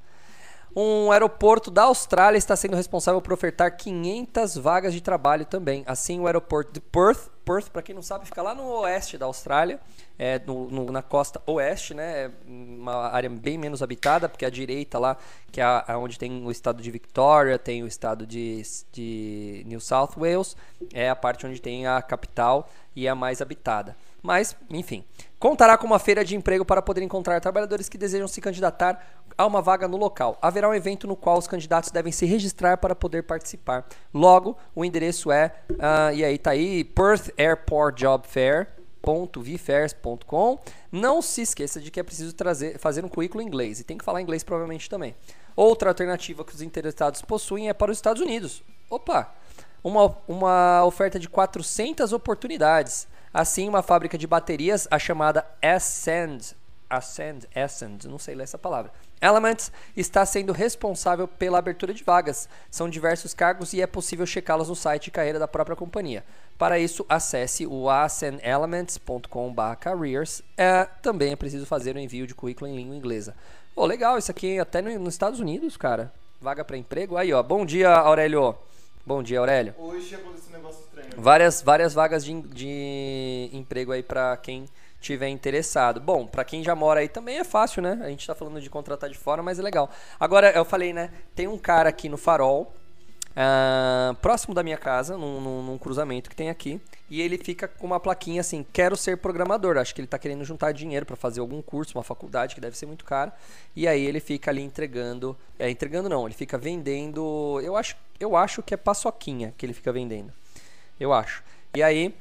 Um 0.75 1.11
aeroporto 1.11 1.71
da 1.71 1.83
Austrália 1.83 2.37
está 2.37 2.55
sendo 2.55 2.75
responsável 2.75 3.21
por 3.21 3.33
ofertar 3.33 3.75
500 3.75 4.55
vagas 4.57 4.93
de 4.93 5.01
trabalho 5.01 5.45
também. 5.45 5.83
Assim, 5.87 6.19
o 6.19 6.27
aeroporto 6.27 6.71
de 6.71 6.79
Perth, 6.79 7.29
Perth, 7.43 7.69
para 7.69 7.81
quem 7.81 7.95
não 7.95 8.03
sabe, 8.03 8.25
fica 8.25 8.41
lá 8.43 8.53
no 8.53 8.63
oeste 8.81 9.17
da 9.17 9.25
Austrália, 9.25 9.79
é, 10.19 10.39
no, 10.45 10.69
no, 10.69 10.91
na 10.91 11.01
costa 11.01 11.41
oeste, 11.47 11.95
né? 11.95 12.25
É 12.25 12.31
uma 12.47 13.09
área 13.09 13.29
bem 13.29 13.57
menos 13.57 13.81
habitada, 13.81 14.29
porque 14.29 14.45
a 14.45 14.49
direita 14.49 14.99
lá, 14.99 15.17
que 15.51 15.59
é 15.59 15.63
a, 15.63 15.97
onde 15.97 16.19
tem 16.19 16.45
o 16.45 16.51
estado 16.51 16.81
de 16.83 16.91
Victoria, 16.91 17.57
tem 17.57 17.81
o 17.81 17.87
estado 17.87 18.27
de, 18.27 18.61
de 18.91 19.63
New 19.65 19.79
South 19.79 20.11
Wales, 20.15 20.55
é 20.93 21.09
a 21.09 21.15
parte 21.15 21.47
onde 21.47 21.59
tem 21.59 21.87
a 21.87 21.99
capital 22.01 22.69
e 22.95 23.07
é 23.07 23.09
a 23.09 23.15
mais 23.15 23.41
habitada. 23.41 23.95
Mas, 24.21 24.55
enfim, 24.69 25.03
contará 25.39 25.77
com 25.77 25.87
uma 25.87 25.97
feira 25.97 26.25
de 26.25 26.35
emprego 26.35 26.65
para 26.65 26.81
poder 26.81 27.01
encontrar 27.01 27.39
trabalhadores 27.39 27.87
que 27.87 27.97
desejam 27.97 28.27
se 28.27 28.41
candidatar 28.41 29.18
a 29.39 29.45
uma 29.45 29.61
vaga 29.61 29.87
no 29.87 29.95
local. 29.95 30.37
Haverá 30.41 30.67
um 30.67 30.73
evento 30.73 31.07
no 31.07 31.15
qual 31.15 31.37
os 31.37 31.47
candidatos 31.47 31.91
devem 31.91 32.11
se 32.11 32.25
registrar 32.25 32.75
para 32.75 32.93
poder 32.93 33.23
participar. 33.23 33.87
Logo, 34.13 34.57
o 34.75 34.83
endereço 34.83 35.31
é, 35.31 35.55
uh, 35.71 36.13
e 36.13 36.25
aí 36.25 36.37
tá 36.37 36.51
aí, 36.51 36.83
Perth 36.83 37.31
Airport 37.37 37.97
Job 37.97 38.27
Fair 38.27 38.67
.vfairs.com. 39.01 40.59
Não 40.91 41.21
se 41.21 41.41
esqueça 41.41 41.79
de 41.79 41.89
que 41.89 42.01
é 42.01 42.03
preciso 42.03 42.33
trazer, 42.33 42.77
fazer 42.79 43.05
um 43.05 43.07
currículo 43.07 43.41
em 43.41 43.47
inglês 43.47 43.79
e 43.79 43.85
tem 43.85 43.97
que 43.97 44.03
falar 44.03 44.21
inglês 44.21 44.43
provavelmente 44.43 44.89
também. 44.89 45.15
Outra 45.55 45.89
alternativa 45.89 46.43
que 46.43 46.53
os 46.53 46.61
interessados 46.61 47.21
possuem 47.21 47.69
é 47.69 47.73
para 47.73 47.91
os 47.91 47.97
Estados 47.97 48.21
Unidos. 48.21 48.61
Opa! 48.89 49.33
Uma, 49.81 50.17
uma 50.27 50.83
oferta 50.83 51.17
de 51.17 51.29
400 51.29 52.11
oportunidades. 52.11 53.07
Assim, 53.33 53.69
uma 53.69 53.81
fábrica 53.81 54.17
de 54.17 54.27
baterias, 54.27 54.85
a 54.91 54.99
chamada 54.99 55.45
Ascend, 55.61 56.57
Ascend, 56.89 57.47
Ascend, 57.55 58.07
não 58.07 58.17
sei 58.17 58.33
ler 58.35 58.43
essa 58.43 58.57
palavra, 58.57 58.91
Elements 59.21 59.71
está 59.95 60.25
sendo 60.25 60.51
responsável 60.53 61.27
pela 61.27 61.59
abertura 61.59 61.93
de 61.93 62.03
vagas. 62.03 62.49
São 62.71 62.89
diversos 62.89 63.31
cargos 63.33 63.73
e 63.73 63.81
é 63.81 63.87
possível 63.87 64.25
checá-los 64.25 64.69
no 64.69 64.75
site 64.75 65.03
de 65.05 65.11
carreira 65.11 65.37
da 65.37 65.47
própria 65.47 65.75
companhia. 65.75 66.23
Para 66.57 66.79
isso, 66.79 67.05
acesse 67.09 67.67
o 67.67 67.89
asenelements.com/careers. 67.89 70.41
É, 70.57 70.85
também 71.01 71.33
é 71.33 71.35
preciso 71.35 71.65
fazer 71.65 71.93
o 71.95 71.99
envio 71.99 72.25
de 72.25 72.35
currículo 72.35 72.69
em 72.69 72.75
língua 72.75 72.95
inglesa. 72.95 73.35
Pô, 73.75 73.85
legal 73.85 74.17
isso 74.17 74.31
aqui 74.31 74.57
até 74.59 74.81
no, 74.81 74.97
nos 74.99 75.13
Estados 75.13 75.39
Unidos, 75.39 75.77
cara. 75.77 76.11
Vaga 76.41 76.63
para 76.63 76.77
emprego. 76.77 77.17
Aí, 77.17 77.33
ó. 77.33 77.43
Bom 77.43 77.65
dia, 77.65 77.93
Aurélio. 77.93 78.55
Bom 79.05 79.21
dia, 79.21 79.39
Aurélio. 79.39 79.75
Hoje 79.77 80.15
aconteceu 80.15 80.49
um 80.49 80.53
negócio 80.53 80.79
estranho. 80.81 81.09
Várias, 81.17 81.61
várias 81.61 81.93
vagas 81.93 82.23
de, 82.23 82.41
de 82.41 83.49
emprego 83.51 83.91
aí 83.91 84.03
para 84.03 84.37
quem 84.37 84.65
tiver 84.99 85.29
interessado. 85.29 85.99
Bom, 85.99 86.25
para 86.27 86.43
quem 86.43 86.63
já 86.63 86.75
mora 86.75 86.99
aí 86.99 87.07
também 87.07 87.37
é 87.39 87.43
fácil, 87.43 87.81
né? 87.81 87.99
A 88.03 88.09
gente 88.09 88.25
tá 88.27 88.35
falando 88.35 88.59
de 88.61 88.69
contratar 88.69 89.09
de 89.09 89.17
fora, 89.17 89.41
mas 89.41 89.59
é 89.59 89.61
legal. 89.61 89.89
Agora, 90.19 90.51
eu 90.51 90.65
falei, 90.65 90.93
né? 90.93 91.09
Tem 91.35 91.47
um 91.47 91.57
cara 91.57 91.89
aqui 91.89 92.09
no 92.09 92.17
Farol, 92.17 92.73
ah, 93.35 94.15
próximo 94.21 94.53
da 94.53 94.63
minha 94.63 94.77
casa, 94.77 95.17
num, 95.17 95.39
num- 95.39 95.63
num 95.63 95.77
cruzamento 95.77 96.29
que 96.29 96.35
tem 96.35 96.49
aqui, 96.49 96.81
e 97.09 97.21
ele 97.21 97.37
fica 97.37 97.67
com 97.67 97.87
uma 97.87 97.99
plaquinha 97.99 98.41
assim: 98.41 98.65
quero 98.73 98.97
ser 98.97 99.17
programador. 99.17 99.77
Acho 99.77 99.93
que 99.95 100.01
ele 100.01 100.07
tá 100.07 100.19
querendo 100.19 100.43
juntar 100.43 100.71
dinheiro 100.73 101.05
para 101.05 101.15
fazer 101.15 101.39
algum 101.39 101.61
curso, 101.61 101.97
uma 101.97 102.03
faculdade 102.03 102.55
que 102.55 102.61
deve 102.61 102.77
ser 102.77 102.85
muito 102.85 103.05
caro. 103.05 103.31
E 103.75 103.87
aí 103.87 104.05
ele 104.05 104.19
fica 104.19 104.51
ali 104.51 104.61
entregando, 104.61 105.37
é 105.57 105.69
entregando 105.69 106.09
não, 106.09 106.25
ele 106.25 106.35
fica 106.35 106.57
vendendo. 106.57 107.59
Eu 107.63 107.75
acho, 107.77 107.95
eu 108.19 108.35
acho 108.35 108.61
que 108.61 108.73
é 108.73 108.77
paçoquinha 108.77 109.53
que 109.57 109.65
ele 109.65 109.73
fica 109.73 109.91
vendendo. 109.93 110.33
Eu 110.99 111.13
acho. 111.13 111.43
E 111.75 111.81
aí 111.83 112.13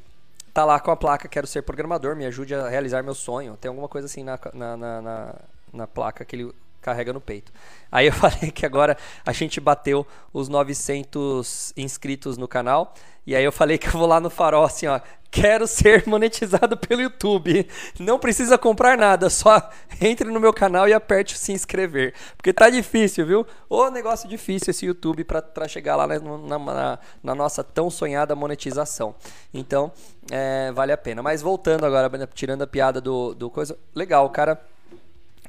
tá 0.53 0.65
lá 0.65 0.81
com 0.81 0.91
a 0.91 0.97
placa 0.97 1.29
quero 1.29 1.47
ser 1.47 1.63
programador, 1.63 2.17
me 2.17 2.27
ajude 2.27 2.55
a 2.55 2.69
realizar 2.69 3.03
meu 3.03 3.15
sonho. 3.15 3.57
Tem 3.57 3.69
alguma 3.69 3.89
coisa 3.89 4.07
assim 4.07 4.23
na, 4.23 4.39
na, 4.53 4.77
na, 4.77 5.03
na, 5.03 5.35
na 5.73 5.87
placa 5.87 6.25
que 6.25 6.37
ele 6.37 6.53
carrega 6.81 7.13
no 7.13 7.21
peito. 7.21 7.53
Aí 7.91 8.07
eu 8.07 8.13
falei 8.15 8.51
que 8.51 8.65
agora 8.67 8.97
a 9.25 9.33
gente 9.33 9.61
bateu 9.61 10.07
os 10.33 10.49
900 10.49 11.73
inscritos 11.77 12.37
no 12.37 12.49
canal. 12.49 12.95
E 13.27 13.37
aí 13.37 13.45
eu 13.45 13.53
falei 13.53 13.77
que 13.77 13.89
eu 13.89 13.93
vou 13.93 14.07
lá 14.07 14.21
no 14.21 14.31
farol 14.31 14.65
assim, 14.65 14.87
ó. 14.87 15.01
Quero 15.31 15.67
ser 15.67 16.05
monetizado 16.07 16.75
pelo 16.79 17.03
YouTube. 17.03 17.69
Não 18.01 18.19
precisa 18.19 18.57
comprar 18.57 18.97
nada, 18.97 19.29
só 19.29 19.69
entre 20.01 20.31
no 20.31 20.41
meu 20.41 20.55
canal 20.55 20.89
e 20.89 20.95
aperte 20.95 21.37
se 21.37 21.53
inscrever. 21.53 22.15
Porque 22.35 22.51
tá 22.51 22.71
difícil, 22.71 23.27
viu? 23.27 23.47
Ô 23.69 23.91
negócio 23.91 24.27
difícil 24.27 24.71
esse 24.71 24.87
YouTube 24.87 25.25
pra, 25.25 25.43
pra 25.43 25.69
chegar 25.69 25.97
lá 25.97 26.07
na, 26.07 26.19
na- 26.59 26.99
na 27.23 27.35
nossa 27.35 27.63
tão 27.63 27.91
sonhada 27.91 28.35
monetização. 28.35 29.15
Então, 29.53 29.93
é, 30.31 30.73
vale 30.73 30.93
a 30.93 30.97
pena. 30.97 31.23
Mas 31.23 31.43
voltando 31.43 31.85
agora, 31.85 32.09
tirando 32.35 32.63
a 32.63 32.67
piada 32.67 32.99
do, 32.99 33.35
do 33.35 33.51
coisa. 33.51 33.79
Legal, 33.95 34.31
cara. 34.31 34.59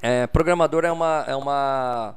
É, 0.02 0.28
programador 0.28 0.86
é 0.86 0.92
uma, 0.92 1.26
é 1.28 1.36
uma 1.36 2.16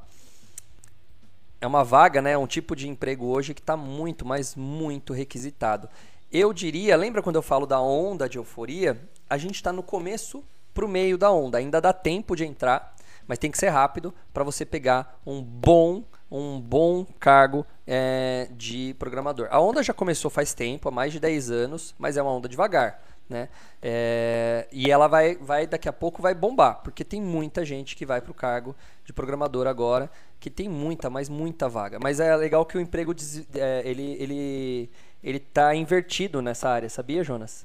é 1.61 1.67
uma 1.67 1.85
vaga, 1.85 2.21
né, 2.21 2.37
um 2.37 2.47
tipo 2.47 2.75
de 2.75 2.89
emprego 2.89 3.27
hoje 3.27 3.55
que 3.55 3.61
está 3.61 3.77
muito, 3.77 4.27
mas 4.27 4.57
muito 4.57 5.13
requisitado. 5.13 5.89
Eu 6.31 6.53
diria, 6.53 6.97
lembra 6.97 7.23
quando 7.23 7.37
eu 7.37 7.43
falo 7.43 7.67
da 7.67 7.81
onda 7.81 8.29
de 8.29 8.39
euforia? 8.39 9.01
A 9.31 9.39
gente 9.39 9.57
está 9.57 9.73
no 9.73 9.83
começo 9.83 10.43
pro 10.75 10.89
meio 10.89 11.17
da 11.17 11.31
onda. 11.31 11.59
Ainda 11.59 11.81
dá 11.81 11.93
tempo 11.93 12.35
de 12.35 12.45
entrar, 12.45 12.95
mas 13.29 13.39
tem 13.39 13.51
que 13.51 13.59
ser 13.59 13.69
rápido 13.69 14.13
para 14.33 14.43
você 14.43 14.65
pegar 14.65 15.21
um 15.27 15.41
bom 15.43 16.03
um 16.33 16.59
bom 16.59 17.05
cargo 17.21 17.67
é, 17.87 18.49
de 18.53 18.97
programador. 18.99 19.49
A 19.51 19.61
onda 19.61 19.83
já 19.83 19.93
começou 19.93 20.31
faz 20.31 20.55
tempo, 20.55 20.89
há 20.89 20.91
mais 20.91 21.13
de 21.13 21.21
10 21.21 21.51
anos, 21.51 21.95
mas 21.99 22.17
é 22.17 22.23
uma 22.23 22.33
onda 22.33 22.49
devagar. 22.49 23.03
Né? 23.33 23.49
É, 23.81 24.69
e 24.71 24.91
ela 24.91 25.09
vai, 25.09 25.37
vai, 25.37 25.67
daqui 25.67 25.89
a 25.89 25.93
pouco 25.93 26.21
vai 26.21 26.35
bombar, 26.35 26.83
porque 26.83 27.03
tem 27.03 27.19
muita 27.19 27.65
gente 27.65 27.97
que 27.97 28.05
vai 28.05 28.21
para 28.21 28.31
o 28.31 28.35
cargo 28.35 28.77
de 29.07 29.13
programador 29.13 29.67
agora, 29.67 30.11
que 30.39 30.51
tem 30.51 30.69
muita, 30.69 31.09
mas 31.09 31.31
muita 31.31 31.67
vaga. 31.67 31.99
Mas 31.99 32.21
é 32.21 32.37
legal 32.37 32.67
que 32.67 32.77
o 32.77 32.81
emprego 32.81 33.15
é, 33.55 33.83
ele, 33.87 34.17
ele, 34.21 34.91
ele 35.25 35.41
tá 35.41 35.75
invertido 35.75 36.43
nessa 36.43 36.69
área, 36.69 36.91
sabia, 36.91 37.25
Jonas? 37.25 37.65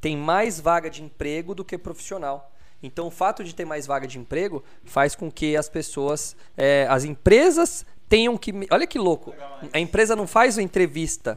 Tem 0.00 0.16
mais 0.16 0.60
vaga 0.60 0.88
de 0.88 1.02
emprego 1.02 1.56
do 1.56 1.64
que 1.64 1.76
profissional. 1.76 2.52
Então, 2.80 3.08
o 3.08 3.10
fato 3.10 3.42
de 3.42 3.52
ter 3.52 3.64
mais 3.64 3.88
vaga 3.88 4.06
de 4.06 4.16
emprego 4.16 4.62
faz 4.84 5.16
com 5.16 5.28
que 5.28 5.56
as 5.56 5.68
pessoas, 5.68 6.36
é, 6.56 6.86
as 6.88 7.02
empresas 7.02 7.84
tenham 8.08 8.38
que. 8.38 8.52
Olha 8.70 8.86
que 8.86 8.98
louco! 8.98 9.34
A 9.72 9.80
empresa 9.80 10.14
não 10.14 10.26
faz 10.28 10.56
uma 10.56 10.62
entrevista. 10.62 11.36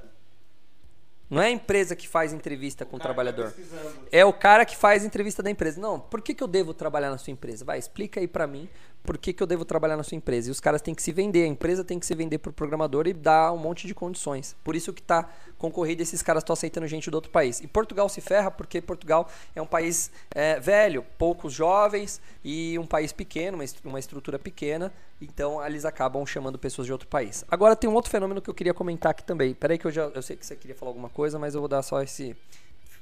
Não 1.29 1.41
é 1.41 1.47
a 1.47 1.51
empresa 1.51 1.95
que 1.95 2.07
faz 2.07 2.31
entrevista 2.33 2.85
com 2.85 2.95
o 2.97 2.99
Cara, 2.99 3.09
trabalhador. 3.09 3.45
tá 3.45 3.51
pesquisando. 3.51 4.07
É 4.11 4.23
o 4.23 4.33
cara 4.33 4.65
que 4.65 4.75
faz 4.75 5.03
entrevista 5.03 5.41
da 5.41 5.49
empresa. 5.49 5.81
Não, 5.81 5.99
por 5.99 6.21
que, 6.21 6.33
que 6.33 6.43
eu 6.43 6.47
devo 6.47 6.73
trabalhar 6.73 7.09
na 7.09 7.17
sua 7.17 7.31
empresa? 7.31 7.65
Vai, 7.65 7.79
explica 7.79 8.19
aí 8.19 8.27
pra 8.27 8.45
mim 8.45 8.69
por 9.03 9.17
que, 9.17 9.33
que 9.33 9.43
eu 9.43 9.47
devo 9.47 9.65
trabalhar 9.65 9.97
na 9.97 10.03
sua 10.03 10.15
empresa. 10.15 10.47
E 10.49 10.51
os 10.51 10.59
caras 10.59 10.81
têm 10.81 10.95
que 10.95 11.03
se 11.03 11.11
vender, 11.11 11.43
a 11.43 11.47
empresa 11.47 11.83
tem 11.83 11.99
que 11.99 12.05
se 12.05 12.15
vender 12.15 12.37
pro 12.37 12.53
programador 12.53 13.05
e 13.07 13.13
dar 13.13 13.51
um 13.51 13.57
monte 13.57 13.85
de 13.85 13.93
condições. 13.93 14.55
Por 14.63 14.75
isso 14.75 14.93
que 14.93 15.01
tá 15.01 15.29
concorrido 15.57 16.01
esses 16.01 16.21
caras 16.21 16.41
estão 16.41 16.53
aceitando 16.53 16.87
gente 16.87 17.11
do 17.11 17.15
outro 17.15 17.29
país. 17.29 17.59
E 17.59 17.67
Portugal 17.67 18.07
se 18.07 18.21
ferra 18.21 18.49
porque 18.49 18.81
Portugal 18.81 19.29
é 19.55 19.61
um 19.61 19.67
país 19.67 20.09
é, 20.33 20.59
velho, 20.59 21.05
poucos 21.17 21.53
jovens 21.53 22.21
e 22.43 22.79
um 22.79 22.85
país 22.85 23.11
pequeno, 23.11 23.57
uma, 23.57 23.65
uma 23.85 23.99
estrutura 23.99 24.39
pequena. 24.39 24.91
Então 25.21 25.63
eles 25.65 25.85
acabam 25.85 26.25
chamando 26.25 26.57
pessoas 26.57 26.85
de 26.85 26.91
outro 26.91 27.07
país. 27.07 27.45
Agora 27.49 27.75
tem 27.75 27.89
um 27.89 27.93
outro 27.93 28.09
fenômeno 28.09 28.41
que 28.41 28.49
eu 28.49 28.53
queria 28.53 28.73
comentar 28.73 29.11
aqui 29.11 29.23
também. 29.23 29.53
Peraí 29.53 29.77
que 29.77 29.85
eu 29.85 29.91
já 29.91 30.03
eu 30.03 30.21
sei 30.21 30.35
que 30.35 30.45
você 30.45 30.55
queria 30.55 30.75
falar 30.75 30.91
alguma 30.91 31.09
coisa, 31.09 31.37
mas 31.37 31.55
eu 31.55 31.61
vou 31.61 31.67
dar 31.67 31.81
só 31.81 32.01
esse 32.01 32.35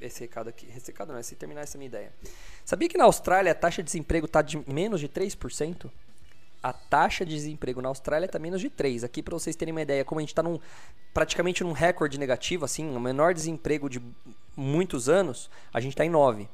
esse 0.02 0.20
recado 0.22 0.50
aqui. 0.50 0.68
Esse 0.76 0.88
recado 0.88 1.14
não, 1.14 1.20
esse 1.20 1.36
terminar 1.36 1.62
essa 1.62 1.78
minha 1.78 1.88
ideia. 1.88 2.12
Sabia 2.66 2.90
que 2.90 2.98
na 2.98 3.06
Austrália 3.06 3.52
a 3.52 3.56
taxa 3.56 3.82
de 3.82 3.88
desemprego 3.88 4.26
está 4.26 4.42
de 4.42 4.62
menos 4.68 5.00
de 5.00 5.08
3%? 5.08 5.90
A 6.64 6.74
taxa 6.74 7.26
de 7.26 7.34
desemprego 7.34 7.82
na 7.82 7.90
Austrália 7.90 8.26
está 8.26 8.38
menos 8.38 8.62
de 8.62 8.70
3. 8.70 9.04
Aqui 9.04 9.24
para 9.24 9.34
vocês 9.34 9.56
terem 9.56 9.72
uma 9.72 9.82
ideia, 9.82 10.06
como 10.06 10.20
a 10.20 10.22
gente 10.22 10.30
está 10.30 10.44
num 10.44 10.60
praticamente 11.14 11.64
num 11.64 11.72
recorde 11.72 12.20
negativo, 12.20 12.64
assim, 12.64 12.96
o 12.96 13.00
menor 13.00 13.34
desemprego 13.34 13.90
de 13.90 14.02
muitos 14.56 15.10
anos, 15.10 15.50
a 15.74 15.80
gente 15.80 15.94
está 15.94 16.06
em 16.06 16.10
9. 16.10 16.48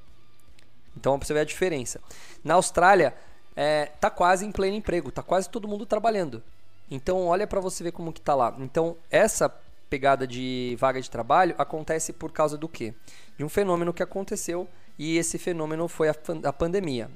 Então 0.96 1.18
pra 1.20 1.27
você 1.27 1.34
ver 1.34 1.42
a 1.42 1.46
diferença. 1.46 2.00
Na 2.44 2.56
Austrália, 2.56 3.13
é, 3.56 3.88
tá 4.00 4.10
quase 4.10 4.46
em 4.46 4.51
pleno 4.51 4.77
emprego, 4.77 5.12
tá 5.12 5.22
quase 5.22 5.50
todo 5.50 5.68
mundo 5.68 5.86
trabalhando. 5.86 6.42
Então 6.89 7.25
olha 7.25 7.46
para 7.46 7.60
você 7.60 7.84
ver 7.84 7.92
como 7.92 8.13
que 8.13 8.22
tá 8.22 8.34
lá. 8.34 8.56
Então 8.60 8.96
essa 9.12 9.54
pegada 9.89 10.27
de 10.27 10.75
vaga 10.79 11.01
de 11.01 11.10
trabalho 11.10 11.56
acontece 11.58 12.13
por 12.13 12.32
causa 12.32 12.58
do 12.58 12.67
quê? 12.67 12.94
De 13.38 13.44
um 13.44 13.50
fenômeno 13.50 13.94
que 13.94 14.03
aconteceu 14.03 14.67
e 14.98 15.17
esse 15.17 15.38
fenômeno 15.38 15.88
foi 15.88 16.10
a, 16.10 16.15
a 16.44 16.53
pandemia. 16.53 17.10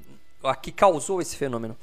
A 0.44 0.56
que 0.56 0.72
causou 0.72 1.22
esse 1.22 1.36
fenômeno. 1.36 1.78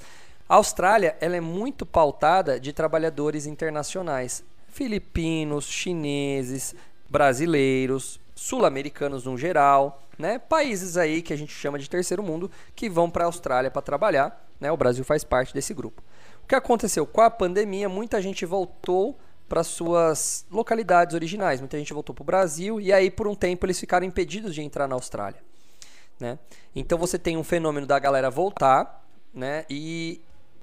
A 0.48 0.56
Austrália 0.56 1.16
ela 1.20 1.36
é 1.36 1.40
muito 1.40 1.84
pautada 1.84 2.58
de 2.58 2.72
trabalhadores 2.72 3.46
internacionais, 3.46 4.42
filipinos, 4.68 5.66
chineses, 5.66 6.74
brasileiros, 7.08 8.20
sul-americanos 8.34 9.24
no 9.24 9.36
geral, 9.36 10.02
né? 10.18 10.38
Países 10.38 10.96
aí 10.96 11.22
que 11.22 11.32
a 11.32 11.36
gente 11.36 11.52
chama 11.52 11.78
de 11.78 11.88
terceiro 11.88 12.22
mundo 12.22 12.50
que 12.74 12.88
vão 12.88 13.10
para 13.10 13.24
a 13.24 13.26
Austrália 13.26 13.70
para 13.70 13.82
trabalhar, 13.82 14.48
né? 14.60 14.72
O 14.72 14.76
Brasil 14.76 15.04
faz 15.04 15.22
parte 15.22 15.52
desse 15.52 15.74
grupo. 15.74 16.02
O 16.42 16.46
que 16.48 16.54
aconteceu 16.54 17.06
com 17.06 17.20
a 17.20 17.30
pandemia? 17.30 17.88
Muita 17.88 18.22
gente 18.22 18.46
voltou 18.46 19.18
para 19.48 19.64
suas 19.64 20.44
localidades 20.50 21.14
originais, 21.14 21.60
muita 21.60 21.78
gente 21.78 21.92
voltou 21.94 22.14
para 22.14 22.22
o 22.22 22.26
Brasil 22.26 22.80
e 22.80 22.92
aí 22.92 23.10
por 23.10 23.26
um 23.26 23.34
tempo 23.34 23.64
eles 23.66 23.78
ficaram 23.80 24.06
impedidos 24.06 24.54
de 24.54 24.60
entrar 24.62 24.86
na 24.86 24.94
Austrália, 24.94 25.40
né? 26.20 26.38
Então 26.74 26.98
você 26.98 27.18
tem 27.18 27.36
um 27.36 27.44
fenômeno 27.44 27.86
da 27.86 27.98
galera 27.98 28.30
voltar, 28.30 29.04
né? 29.32 29.64
E 29.70 30.20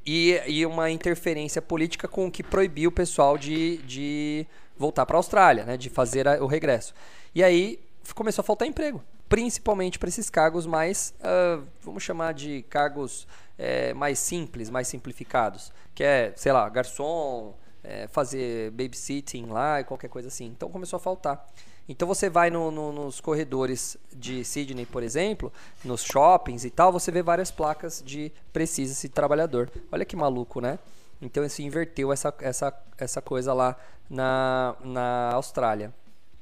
e, 0.08 0.40
e 0.46 0.66
uma 0.68 0.92
interferência 0.92 1.64
política 1.64 2.08
com 2.08 2.28
o 2.28 2.32
que 2.32 2.44
proibiu 2.44 2.90
o 2.90 2.92
pessoal 2.92 3.40
de, 3.40 3.78
de 3.78 4.46
voltar 4.78 5.04
para 5.04 5.18
a 5.18 5.20
Austrália, 5.20 5.66
né, 5.66 5.78
de 5.78 5.90
fazer 5.90 6.28
a- 6.28 6.44
o 6.44 6.46
regresso. 6.46 6.94
E 7.34 7.44
aí 7.44 7.80
começou 8.14 8.44
a 8.44 8.46
faltar 8.46 8.68
emprego, 8.68 9.04
principalmente 9.28 9.98
para 9.98 10.08
esses 10.08 10.30
cargos 10.30 10.68
mais, 10.68 11.12
ah, 11.24 11.60
vamos 11.82 12.04
chamar 12.04 12.36
de 12.36 12.62
cargos 12.70 13.28
eh, 13.58 13.96
mais 13.96 14.20
simples, 14.20 14.70
mais 14.70 14.88
simplificados, 14.88 15.72
que 15.96 16.04
é, 16.04 16.34
sei 16.36 16.52
lá, 16.52 16.70
garçom, 16.70 17.56
eh, 17.88 18.08
fazer 18.12 18.72
babysitting 18.72 19.46
lá 19.48 19.80
e 19.80 19.84
qualquer 19.84 20.10
coisa 20.10 20.28
assim. 20.28 20.46
Então 20.46 20.70
começou 20.70 20.98
a 20.98 21.00
faltar. 21.00 21.48
Então 21.88 22.08
você 22.08 22.30
vai 22.30 22.50
no- 22.50 22.72
no- 22.72 22.92
nos 22.92 23.22
corredores 23.22 23.96
de 24.12 24.44
Sydney, 24.44 24.86
por 24.88 25.04
exemplo, 25.04 25.54
nos 25.84 26.04
shoppings 26.04 26.66
e 26.66 26.70
tal, 26.72 26.92
você 26.92 27.12
vê 27.12 27.22
várias 27.22 27.52
placas 27.52 28.02
de 28.06 28.32
precisa-se 28.52 29.08
trabalhador. 29.10 29.70
Olha 29.92 30.04
que 30.04 30.16
maluco, 30.16 30.60
né? 30.60 30.80
Então 31.22 31.46
isso 31.46 31.62
inverteu 31.62 32.12
essa, 32.12 32.34
essa, 32.40 32.74
essa 32.98 33.22
coisa 33.22 33.54
lá 33.54 33.76
na, 34.10 34.76
na 34.84 35.32
Austrália. 35.34 35.94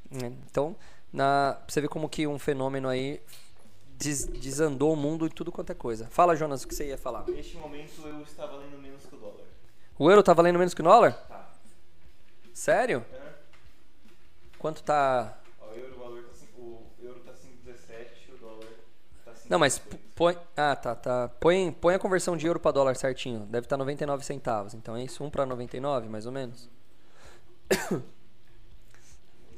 né? 0.09 0.31
Então, 0.49 0.75
na, 1.11 1.57
você 1.67 1.81
vê 1.81 1.87
como 1.87 2.07
que 2.09 2.25
um 2.25 2.39
fenômeno 2.39 2.87
aí 2.87 3.21
des- 3.97 4.25
desandou 4.25 4.93
o 4.93 4.95
mundo 4.95 5.25
e 5.27 5.29
tudo 5.29 5.51
quanto 5.51 5.71
é 5.71 5.75
coisa. 5.75 6.07
Fala, 6.09 6.35
Jonas, 6.35 6.63
o 6.63 6.67
que 6.67 6.73
você 6.75 6.87
ia 6.87 6.97
falar? 6.97 7.25
Neste 7.27 7.57
momento 7.57 8.01
eu 8.07 8.21
está 8.21 8.45
valendo 8.45 8.77
menos 8.81 9.05
que 9.05 9.13
o 9.15 9.17
dólar. 9.19 9.43
O 9.99 10.09
euro 10.09 10.23
tá 10.23 10.33
valendo 10.33 10.57
menos 10.57 10.73
que 10.73 10.81
o 10.81 10.83
dólar? 10.83 11.11
Tá. 12.53 12.55
Sério? 12.55 13.03
É. 13.11 13.33
Quanto 14.59 14.83
tá? 14.83 15.39
O 15.59 15.75
euro, 15.75 15.95
o 15.95 15.99
valor 15.99 16.23
tá, 16.23 16.31
o 16.55 16.85
euro 17.01 17.19
tá 17.21 17.33
5,17 17.33 18.29
e 18.29 18.31
o 18.31 18.37
dólar 18.37 18.67
tá 19.25 19.33
Não, 19.49 19.59
mas 19.59 19.81
põe. 20.15 20.37
Ah, 20.55 20.75
tá, 20.75 20.95
tá. 20.95 21.29
Põe, 21.39 21.71
põe 21.71 21.95
a 21.95 21.99
conversão 21.99 22.37
de 22.37 22.45
euro 22.45 22.59
para 22.59 22.71
dólar 22.71 22.95
certinho. 22.95 23.41
Deve 23.47 23.65
estar 23.65 23.75
99 23.75 24.23
centavos. 24.23 24.73
Então 24.73 24.95
é 24.95 25.03
isso, 25.03 25.23
1 25.23 25.29
para 25.29 25.45
99, 25.45 26.07
mais 26.07 26.25
ou 26.25 26.31
menos. 26.31 26.69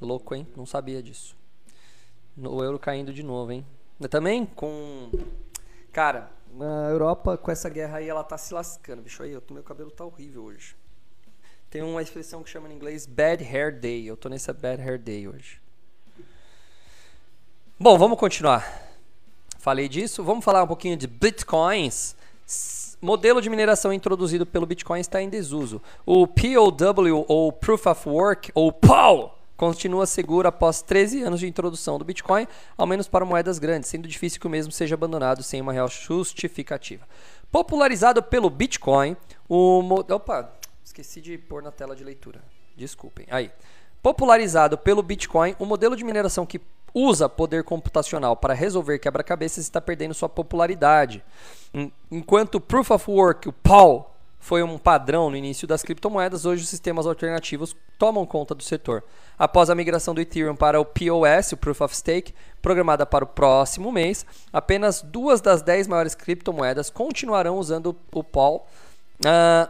Louco, 0.01 0.33
hein? 0.33 0.47
Não 0.55 0.65
sabia 0.65 1.03
disso. 1.03 1.37
O 2.37 2.63
euro 2.63 2.79
caindo 2.79 3.13
de 3.13 3.23
novo, 3.23 3.51
hein? 3.51 3.65
Também 4.09 4.45
com. 4.45 5.09
Cara, 5.91 6.29
a 6.59 6.89
Europa 6.89 7.37
com 7.37 7.51
essa 7.51 7.69
guerra 7.69 7.97
aí, 7.97 8.09
ela 8.09 8.23
tá 8.23 8.37
se 8.37 8.53
lascando. 8.53 9.01
Bicho, 9.01 9.23
aí, 9.23 9.31
eu, 9.31 9.43
meu 9.51 9.63
cabelo 9.63 9.91
tá 9.91 10.03
horrível 10.03 10.43
hoje. 10.43 10.75
Tem 11.75 11.83
uma 11.83 12.01
expressão 12.01 12.41
que 12.41 12.49
chama 12.49 12.69
em 12.69 12.73
inglês 12.73 13.05
Bad 13.05 13.43
Hair 13.43 13.81
Day. 13.81 14.07
Eu 14.07 14.15
tô 14.15 14.29
nessa 14.29 14.53
Bad 14.53 14.81
Hair 14.81 14.97
Day 14.97 15.27
hoje. 15.27 15.59
Bom, 17.77 17.97
vamos 17.97 18.17
continuar. 18.17 18.81
Falei 19.59 19.89
disso. 19.89 20.23
Vamos 20.23 20.45
falar 20.45 20.63
um 20.63 20.67
pouquinho 20.67 20.95
de 20.95 21.05
bitcoins. 21.05 22.15
Modelo 23.01 23.41
de 23.41 23.49
mineração 23.49 23.91
introduzido 23.91 24.45
pelo 24.45 24.65
Bitcoin 24.65 25.01
está 25.01 25.21
em 25.21 25.27
desuso. 25.27 25.81
O 26.05 26.25
POW, 26.25 27.25
ou 27.27 27.51
Proof 27.51 27.87
of 27.87 28.07
Work, 28.07 28.53
ou 28.55 28.71
POW, 28.71 29.37
continua 29.57 30.05
seguro 30.05 30.47
após 30.47 30.81
13 30.81 31.23
anos 31.23 31.41
de 31.41 31.47
introdução 31.47 31.99
do 31.99 32.05
Bitcoin, 32.05 32.47
ao 32.77 32.87
menos 32.87 33.09
para 33.09 33.25
moedas 33.25 33.59
grandes, 33.59 33.89
sendo 33.89 34.07
difícil 34.07 34.39
que 34.39 34.47
o 34.47 34.49
mesmo 34.49 34.71
seja 34.71 34.95
abandonado 34.95 35.43
sem 35.43 35.59
uma 35.59 35.73
real 35.73 35.89
justificativa. 35.89 37.05
Popularizado 37.51 38.23
pelo 38.23 38.49
Bitcoin, 38.49 39.17
o. 39.49 39.81
Opa, 40.09 40.53
esqueci 40.85 41.19
de 41.19 41.37
pôr 41.37 41.61
na 41.61 41.71
tela 41.71 41.95
de 41.95 42.03
leitura. 42.03 42.41
Desculpem. 42.77 43.25
Aí. 43.29 43.51
Popularizado 44.01 44.77
pelo 44.77 45.01
Bitcoin, 45.01 45.55
o 45.57 45.65
modelo 45.65 45.95
de 45.95 46.03
mineração 46.03 46.45
que 46.45 46.61
usa 46.93 47.27
poder 47.27 47.63
computacional 47.63 48.37
para 48.37 48.53
resolver 48.53 48.99
quebra-cabeças 48.99 49.63
está 49.63 49.81
perdendo 49.81 50.13
sua 50.13 50.29
popularidade. 50.29 51.23
En- 51.73 51.91
Enquanto 52.11 52.55
o 52.55 52.61
Proof 52.61 52.91
of 52.91 53.09
Work, 53.11 53.49
o 53.49 53.53
POW, 53.53 54.11
foi 54.39 54.61
um 54.61 54.77
padrão 54.77 55.31
no 55.31 55.35
início 55.35 55.67
das 55.67 55.81
criptomoedas, 55.81 56.45
hoje 56.45 56.61
os 56.63 56.69
sistemas 56.69 57.07
alternativos 57.07 57.75
tomam 57.97 58.27
conta 58.27 58.53
do 58.53 58.61
setor. 58.61 59.03
Após 59.39 59.71
a 59.71 59.75
migração 59.75 60.13
do 60.13 60.21
Ethereum 60.21 60.55
para 60.55 60.79
o 60.79 60.85
POS, 60.85 61.53
o 61.53 61.57
Proof 61.57 61.81
of 61.81 61.97
Stake, 61.97 62.33
programada 62.61 63.07
para 63.07 63.23
o 63.25 63.27
próximo 63.27 63.91
mês, 63.91 64.23
apenas 64.53 65.01
duas 65.01 65.41
das 65.41 65.63
dez 65.63 65.87
maiores 65.87 66.13
criptomoedas 66.13 66.91
continuarão 66.91 67.57
usando 67.57 67.95
o 68.13 68.23
POW. 68.23 68.67
ah, 69.25 69.67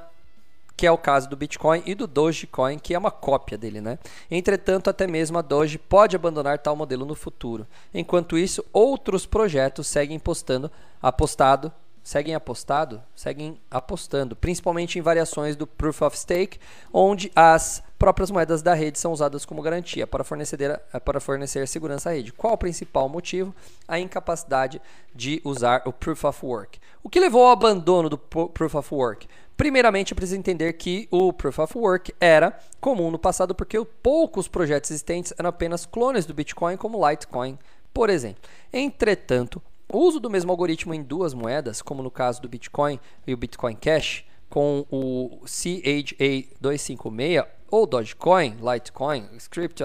que 0.78 0.86
é 0.86 0.92
o 0.92 0.98
caso 0.98 1.30
do 1.30 1.38
Bitcoin 1.38 1.82
e 1.86 1.96
do 1.96 2.06
Dogecoin, 2.06 2.78
que 2.78 2.94
é 2.94 2.98
uma 2.98 3.12
cópia 3.12 3.58
dele, 3.58 3.80
né? 3.80 3.98
Entretanto, 4.30 4.90
até 4.90 5.08
mesmo 5.08 5.38
a 5.38 5.42
Doge 5.42 5.78
pode 5.78 6.16
abandonar 6.16 6.60
tal 6.60 6.76
modelo 6.76 7.06
no 7.06 7.16
futuro. 7.16 7.66
Enquanto 7.94 8.38
isso, 8.38 8.64
outros 8.74 9.26
projetos 9.26 9.88
seguem 9.88 10.20
postando, 10.20 10.70
apostado, 11.02 11.72
seguem 12.04 12.36
apostado, 12.36 13.02
seguem 13.16 13.58
apostando, 13.72 14.36
principalmente 14.36 15.00
em 15.00 15.02
variações 15.02 15.56
do 15.56 15.66
Proof 15.66 16.04
of 16.04 16.16
Stake, 16.16 16.60
onde 16.94 17.32
as 17.36 17.82
próprias 17.98 18.30
moedas 18.30 18.62
da 18.62 18.76
rede 18.76 19.00
são 19.00 19.12
usadas 19.12 19.44
como 19.44 19.62
garantia 19.62 20.06
para 20.06 20.24
fornecer, 20.24 20.80
para 21.04 21.20
fornecer 21.20 21.68
segurança 21.68 22.10
à 22.10 22.14
rede. 22.14 22.32
Qual 22.32 22.54
o 22.54 22.58
principal 22.58 23.10
motivo? 23.10 23.56
A 23.88 23.98
incapacidade 23.98 24.80
de 25.16 25.42
usar 25.44 25.82
o 25.86 25.94
Proof 25.94 26.26
of 26.26 26.46
Work. 26.46 26.80
O 27.02 27.10
que 27.10 27.20
levou 27.20 27.44
ao 27.44 27.52
abandono 27.54 28.10
do 28.10 28.18
Pro- 28.18 28.50
Proof 28.50 28.76
of 28.76 28.94
Work? 28.94 29.28
Primeiramente, 29.58 30.14
é 30.14 30.16
preciso 30.16 30.38
entender 30.38 30.74
que 30.74 31.08
o 31.10 31.32
Proof 31.32 31.60
of 31.60 31.78
Work 31.78 32.14
era 32.20 32.58
comum 32.82 33.10
no 33.10 33.18
passado 33.18 33.56
porque 33.56 33.84
poucos 33.86 34.48
projetos 34.48 34.92
existentes 34.92 35.34
eram 35.38 35.50
apenas 35.50 35.86
clones 35.86 36.26
do 36.26 36.34
Bitcoin, 36.34 36.76
como 36.76 37.10
Litecoin, 37.10 37.58
por 37.94 38.10
exemplo. 38.10 38.44
Entretanto, 38.74 39.62
o 39.92 40.00
uso 40.00 40.20
do 40.20 40.30
mesmo 40.30 40.52
algoritmo 40.52 40.94
em 40.94 41.02
duas 41.02 41.34
moedas, 41.34 41.82
como 41.82 42.04
no 42.04 42.12
caso 42.12 42.42
do 42.42 42.50
Bitcoin 42.50 43.00
e 43.26 43.34
o 43.34 43.38
Bitcoin 43.38 43.76
Cash, 43.76 44.26
com 44.50 44.86
o 44.92 45.40
CHA256 45.46 47.48
ou 47.72 47.88
Dogecoin, 47.88 48.58
Litecoin, 48.62 49.30
Script, 49.38 49.82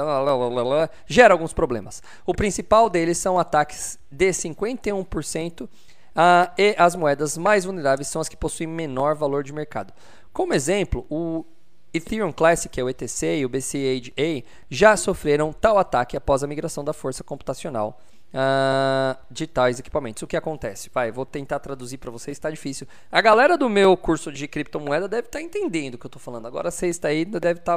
gera 1.07 1.35
alguns 1.35 1.53
problemas. 1.53 2.03
O 2.27 2.35
principal 2.35 2.91
deles 2.91 3.19
são 3.19 3.39
ataques 3.39 4.00
de 4.11 4.30
51%, 4.30 5.69
ah, 6.15 6.53
e 6.59 6.75
as 6.79 6.97
moedas 6.97 7.37
mais 7.39 7.65
vulneráveis 7.65 8.09
são 8.09 8.21
as 8.21 8.29
que 8.29 8.37
possuem 8.37 8.69
menor 8.69 9.15
valor 9.15 9.43
de 9.43 9.53
mercado. 9.53 9.93
Como 10.33 10.55
exemplo, 10.55 11.07
o 11.11 11.45
Ethereum 11.93 12.33
Classic, 12.33 12.73
que 12.73 12.81
é 12.81 12.85
o 12.85 12.89
ETC, 12.89 13.39
e 13.39 13.45
o 13.45 13.49
BCAA 13.49 14.45
já 14.69 14.97
sofreram 14.97 15.53
tal 15.53 15.79
ataque 15.79 16.17
após 16.17 16.43
a 16.43 16.47
migração 16.47 16.85
da 16.85 16.93
força 16.93 17.25
computacional 17.25 18.01
ah, 18.33 19.17
de 19.31 19.47
tais 19.47 19.79
equipamentos. 19.79 20.23
O 20.23 20.27
que 20.27 20.37
acontece? 20.37 20.91
Vai, 20.93 21.11
vou 21.11 21.27
tentar 21.27 21.59
traduzir 21.59 21.99
para 21.99 22.11
vocês, 22.11 22.37
está 22.37 22.51
difícil. 22.51 22.87
A 23.11 23.21
galera 23.21 23.59
do 23.59 23.69
meu 23.69 23.97
curso 23.97 24.33
de 24.33 24.47
criptomoeda 24.47 25.09
deve 25.09 25.27
estar 25.27 25.41
entendendo 25.41 25.95
o 25.95 25.99
que 25.99 26.07
eu 26.07 26.09
estou 26.09 26.23
falando. 26.23 26.47
Agora 26.47 26.71
vocês 26.71 26.97
está 26.97 27.09
aí, 27.09 27.25
deve 27.25 27.61
estar 27.61 27.77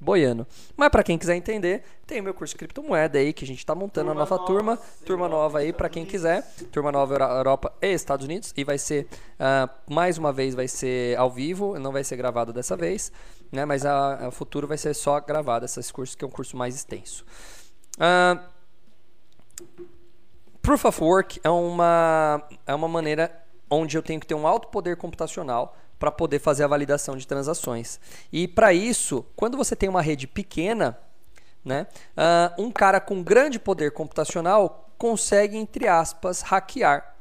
boiando. 0.00 0.46
Mas 0.76 0.88
para 0.90 1.02
quem 1.02 1.16
quiser 1.16 1.34
entender, 1.34 1.82
tem 2.06 2.20
o 2.20 2.24
meu 2.24 2.34
curso 2.34 2.54
de 2.54 2.58
criptomoeda 2.58 3.18
aí 3.18 3.32
que 3.32 3.44
a 3.44 3.46
gente 3.46 3.58
está 3.58 3.74
montando 3.74 4.08
Turma 4.08 4.22
a 4.22 4.24
nova 4.24 4.36
nova, 4.36 4.46
turma, 4.46 4.78
turma 5.04 5.28
nova 5.28 5.58
aí 5.60 5.72
para 5.72 5.88
quem 5.88 6.04
quiser, 6.04 6.42
turma 6.70 6.92
nova 6.92 7.14
Euro- 7.14 7.24
Europa 7.24 7.72
e 7.80 7.92
Estados 7.92 8.26
Unidos 8.26 8.52
e 8.56 8.64
vai 8.64 8.76
ser 8.78 9.06
ah, 9.38 9.68
mais 9.88 10.18
uma 10.18 10.32
vez 10.32 10.54
vai 10.54 10.68
ser 10.68 11.16
ao 11.18 11.30
vivo, 11.30 11.78
não 11.78 11.92
vai 11.92 12.04
ser 12.04 12.16
gravado 12.16 12.52
dessa 12.52 12.76
vez, 12.76 13.10
né? 13.50 13.64
Mas 13.64 13.86
a, 13.86 14.26
a 14.26 14.30
futuro 14.30 14.66
vai 14.66 14.76
ser 14.76 14.94
só 14.94 15.20
gravado 15.20 15.64
esses 15.64 15.90
cursos 15.90 16.14
que 16.14 16.24
é 16.24 16.28
um 16.28 16.30
curso 16.30 16.56
mais 16.56 16.74
extenso. 16.74 17.24
Ah, 17.98 18.40
Proof 20.60 20.84
of 20.86 21.02
Work 21.02 21.40
é 21.44 21.50
uma, 21.50 22.42
é 22.66 22.74
uma 22.74 22.88
maneira 22.88 23.30
onde 23.70 23.96
eu 23.96 24.02
tenho 24.02 24.20
que 24.20 24.26
ter 24.26 24.34
um 24.34 24.46
alto 24.46 24.68
poder 24.68 24.96
computacional 24.96 25.76
para 25.98 26.10
poder 26.10 26.38
fazer 26.38 26.64
a 26.64 26.68
validação 26.68 27.16
de 27.16 27.26
transações. 27.26 28.00
E 28.32 28.46
para 28.48 28.72
isso, 28.72 29.24
quando 29.36 29.56
você 29.56 29.74
tem 29.76 29.88
uma 29.88 30.02
rede 30.02 30.26
pequena, 30.26 30.98
né, 31.64 31.86
ah, 32.16 32.52
um 32.58 32.70
cara 32.70 33.00
com 33.00 33.22
grande 33.22 33.58
poder 33.58 33.92
computacional 33.92 34.90
consegue, 34.98 35.56
entre 35.56 35.88
aspas, 35.88 36.42
hackear 36.42 37.14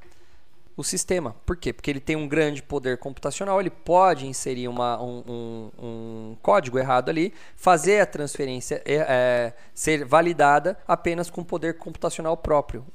o 0.75 0.83
sistema. 0.83 1.35
Por 1.45 1.55
quê? 1.55 1.71
Porque 1.71 1.91
ele 1.91 1.99
tem 1.99 2.15
um 2.15 2.27
grande 2.27 2.63
poder 2.63 2.97
computacional, 2.97 3.59
ele 3.59 3.69
pode 3.69 4.25
inserir 4.25 4.67
uma, 4.67 4.99
um, 5.01 5.23
um- 5.27 5.71
um 5.85 6.37
código 6.41 6.79
errado 6.79 7.09
ali, 7.09 7.31
fazer 7.55 7.99
a 7.99 8.05
transferência 8.07 8.81
é, 8.83 8.95
é, 8.95 9.53
ser 9.73 10.03
validada 10.03 10.77
apenas 10.87 11.29
com 11.29 11.43
poder 11.43 11.77
computacional 11.77 12.35
próprio. 12.35 12.85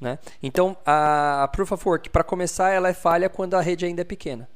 Né? 0.00 0.18
Então, 0.42 0.76
a 0.84 1.48
Proof 1.52 1.72
of 1.72 1.88
Work, 1.88 2.10
para 2.10 2.24
começar, 2.24 2.70
ela 2.70 2.88
é 2.88 2.94
falha 2.94 3.28
quando 3.28 3.54
a 3.54 3.60
rede 3.60 3.84
ainda 3.86 4.00
é 4.00 4.04
pequena. 4.04 4.48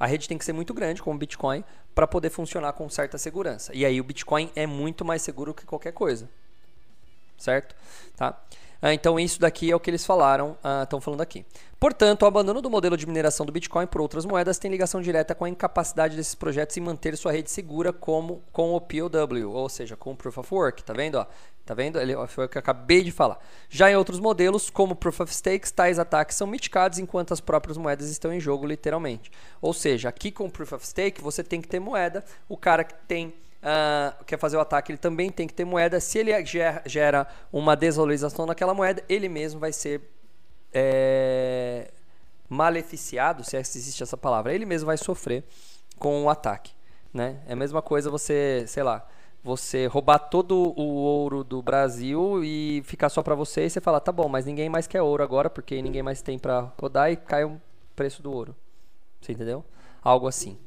A 0.00 0.06
rede 0.06 0.26
tem 0.26 0.36
que 0.38 0.44
ser 0.44 0.54
muito 0.54 0.74
grande, 0.74 1.00
como 1.02 1.14
o 1.14 1.18
Bitcoin, 1.18 1.62
para 1.94 2.08
poder 2.08 2.30
funcionar 2.30 2.72
com 2.72 2.88
certa 2.88 3.18
segurança. 3.18 3.70
E 3.74 3.84
aí 3.84 4.00
o 4.00 4.04
Bitcoin 4.04 4.50
é 4.56 4.66
muito 4.66 5.04
mais 5.04 5.22
seguro 5.22 5.54
que 5.54 5.64
qualquer 5.64 5.92
coisa 5.92 6.28
certo? 7.40 7.74
Tá? 8.16 8.38
Ah, 8.82 8.94
então 8.94 9.20
isso 9.20 9.38
daqui 9.38 9.70
é 9.70 9.76
o 9.76 9.80
que 9.80 9.90
eles 9.90 10.06
falaram, 10.06 10.56
estão 10.82 11.00
falando 11.00 11.20
aqui. 11.20 11.44
Portanto, 11.78 12.22
o 12.22 12.26
abandono 12.26 12.62
do 12.62 12.70
modelo 12.70 12.96
de 12.96 13.06
mineração 13.06 13.44
do 13.44 13.52
Bitcoin 13.52 13.86
por 13.86 14.00
outras 14.00 14.24
moedas 14.24 14.58
tem 14.58 14.70
ligação 14.70 15.00
direta 15.00 15.34
com 15.34 15.44
a 15.44 15.48
incapacidade 15.48 16.16
desses 16.16 16.34
projetos 16.34 16.76
em 16.76 16.80
manter 16.80 17.16
sua 17.16 17.32
rede 17.32 17.50
segura 17.50 17.92
como 17.92 18.42
com 18.52 18.74
o 18.74 18.80
POW, 18.80 19.50
ou 19.52 19.68
seja, 19.68 19.96
com 19.96 20.12
o 20.12 20.16
Proof 20.16 20.38
of 20.38 20.54
Work, 20.54 20.82
tá 20.82 20.92
vendo? 20.92 21.16
Ó? 21.16 21.26
Tá 21.64 21.74
vendo? 21.74 22.00
Ele, 22.00 22.14
foi 22.26 22.46
o 22.46 22.48
que 22.48 22.58
eu 22.58 22.60
acabei 22.60 23.02
de 23.02 23.12
falar. 23.12 23.38
Já 23.68 23.90
em 23.90 23.94
outros 23.96 24.18
modelos, 24.18 24.70
como 24.70 24.96
Proof 24.96 25.20
of 25.20 25.34
Stakes, 25.34 25.70
tais 25.70 25.98
ataques 25.98 26.36
são 26.36 26.46
mitigados 26.46 26.98
enquanto 26.98 27.32
as 27.32 27.40
próprias 27.40 27.76
moedas 27.76 28.10
estão 28.10 28.32
em 28.32 28.40
jogo, 28.40 28.66
literalmente. 28.66 29.30
Ou 29.60 29.72
seja, 29.72 30.08
aqui 30.08 30.32
com 30.32 30.46
o 30.46 30.50
Proof 30.50 30.72
of 30.72 30.86
Stake, 30.86 31.22
você 31.22 31.44
tem 31.44 31.60
que 31.60 31.68
ter 31.68 31.78
moeda, 31.78 32.24
o 32.48 32.56
cara 32.56 32.82
que 32.82 32.94
tem 33.06 33.32
ah, 33.62 34.14
quer 34.26 34.38
fazer 34.38 34.56
o 34.56 34.60
ataque, 34.60 34.92
ele 34.92 34.98
também 34.98 35.30
tem 35.30 35.46
que 35.46 35.54
ter 35.54 35.64
moeda. 35.64 36.00
Se 36.00 36.18
ele 36.18 36.44
ger- 36.44 36.82
gera 36.86 37.26
uma 37.52 37.76
desvalorização 37.76 38.46
naquela 38.46 38.74
moeda, 38.74 39.02
ele 39.08 39.28
mesmo 39.28 39.60
vai 39.60 39.72
ser 39.72 40.02
é, 40.72 41.90
maleficiado, 42.48 43.44
se 43.44 43.56
existe 43.56 44.02
essa 44.02 44.16
palavra. 44.16 44.54
Ele 44.54 44.64
mesmo 44.64 44.86
vai 44.86 44.96
sofrer 44.96 45.44
com 45.98 46.24
o 46.24 46.30
ataque. 46.30 46.72
Né? 47.12 47.40
É 47.46 47.52
a 47.52 47.56
mesma 47.56 47.82
coisa 47.82 48.10
você, 48.10 48.64
sei 48.66 48.82
lá, 48.82 49.06
você 49.42 49.86
roubar 49.86 50.18
todo 50.18 50.54
o 50.78 50.82
ouro 50.82 51.42
do 51.42 51.62
Brasil 51.62 52.44
e 52.44 52.82
ficar 52.84 53.08
só 53.08 53.22
para 53.22 53.34
você 53.34 53.64
e 53.66 53.70
você 53.70 53.80
falar, 53.80 54.00
tá 54.00 54.12
bom, 54.12 54.28
mas 54.28 54.46
ninguém 54.46 54.68
mais 54.68 54.86
quer 54.86 55.02
ouro 55.02 55.22
agora 55.22 55.50
porque 55.50 55.80
ninguém 55.82 56.02
mais 56.02 56.22
tem 56.22 56.38
para 56.38 56.72
rodar 56.80 57.10
e 57.10 57.16
cai 57.16 57.44
o 57.44 57.60
preço 57.96 58.22
do 58.22 58.32
ouro. 58.32 58.54
Você 59.20 59.32
entendeu? 59.32 59.64
Algo 60.02 60.26
assim. 60.28 60.58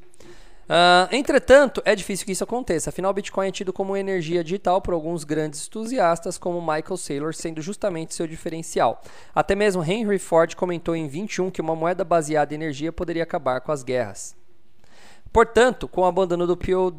Ah, 0.68 1.08
entretanto, 1.12 1.82
é 1.84 1.94
difícil 1.94 2.24
que 2.24 2.32
isso 2.32 2.44
aconteça. 2.44 2.90
Afinal, 2.90 3.10
o 3.10 3.14
Bitcoin 3.14 3.48
é 3.48 3.52
tido 3.52 3.72
como 3.72 3.96
energia 3.96 4.42
digital 4.42 4.80
por 4.80 4.94
alguns 4.94 5.24
grandes 5.24 5.66
entusiastas, 5.66 6.38
como 6.38 6.60
Michael 6.60 6.96
Saylor, 6.96 7.34
sendo 7.34 7.60
justamente 7.60 8.14
seu 8.14 8.26
diferencial. 8.26 9.02
Até 9.34 9.54
mesmo 9.54 9.84
Henry 9.84 10.18
Ford 10.18 10.54
comentou 10.54 10.96
em 10.96 11.06
21 11.06 11.50
que 11.50 11.60
uma 11.60 11.76
moeda 11.76 12.04
baseada 12.04 12.54
em 12.54 12.56
energia 12.56 12.92
poderia 12.92 13.22
acabar 13.22 13.60
com 13.60 13.72
as 13.72 13.82
guerras. 13.82 14.34
Portanto, 15.32 15.88
com 15.88 16.02
o 16.02 16.04
abandono 16.04 16.46
do 16.46 16.56
POW 16.56 16.92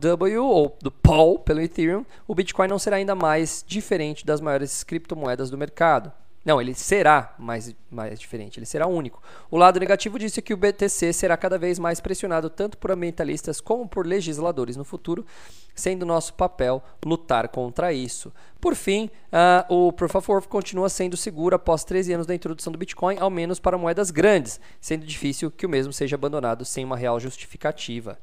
ou 0.43 0.77
do 0.81 0.91
POW 0.91 1.39
pelo 1.39 1.61
Ethereum, 1.61 2.05
o 2.27 2.35
Bitcoin 2.35 2.67
não 2.67 2.77
será 2.77 2.97
ainda 2.97 3.15
mais 3.15 3.63
diferente 3.65 4.25
das 4.25 4.41
maiores 4.41 4.83
criptomoedas 4.83 5.49
do 5.49 5.57
mercado. 5.57 6.11
Não, 6.45 6.61
ele 6.61 6.75
será 6.75 7.33
mais, 7.39 7.75
mais 7.89 8.19
diferente, 8.19 8.59
ele 8.59 8.67
será 8.67 8.85
único. 8.85 9.19
O 9.49 9.57
lado 9.57 9.79
negativo 9.79 10.19
disso 10.19 10.39
é 10.39 10.43
que 10.43 10.53
o 10.53 10.57
BTC 10.57 11.11
será 11.11 11.35
cada 11.35 11.57
vez 11.57 11.79
mais 11.79 11.99
pressionado 11.99 12.51
tanto 12.51 12.77
por 12.77 12.91
ambientalistas 12.91 13.59
como 13.59 13.89
por 13.89 14.05
legisladores 14.05 14.77
no 14.77 14.85
futuro, 14.85 15.25
sendo 15.73 16.05
nosso 16.05 16.35
papel 16.35 16.83
lutar 17.03 17.49
contra 17.49 17.91
isso. 17.91 18.31
Por 18.61 18.75
fim, 18.75 19.09
uh, 19.33 19.73
o 19.73 19.91
Proof 19.91 20.13
of 20.13 20.31
Work 20.31 20.47
continua 20.47 20.87
sendo 20.87 21.17
seguro 21.17 21.55
após 21.55 21.83
13 21.83 22.13
anos 22.13 22.27
da 22.27 22.35
introdução 22.35 22.71
do 22.71 22.77
Bitcoin, 22.77 23.17
ao 23.19 23.31
menos 23.31 23.59
para 23.59 23.75
moedas 23.75 24.11
grandes, 24.11 24.59
sendo 24.79 25.03
difícil 25.03 25.49
que 25.49 25.65
o 25.65 25.69
mesmo 25.69 25.91
seja 25.91 26.15
abandonado 26.15 26.63
sem 26.63 26.85
uma 26.85 26.95
real 26.95 27.19
justificativa. 27.19 28.19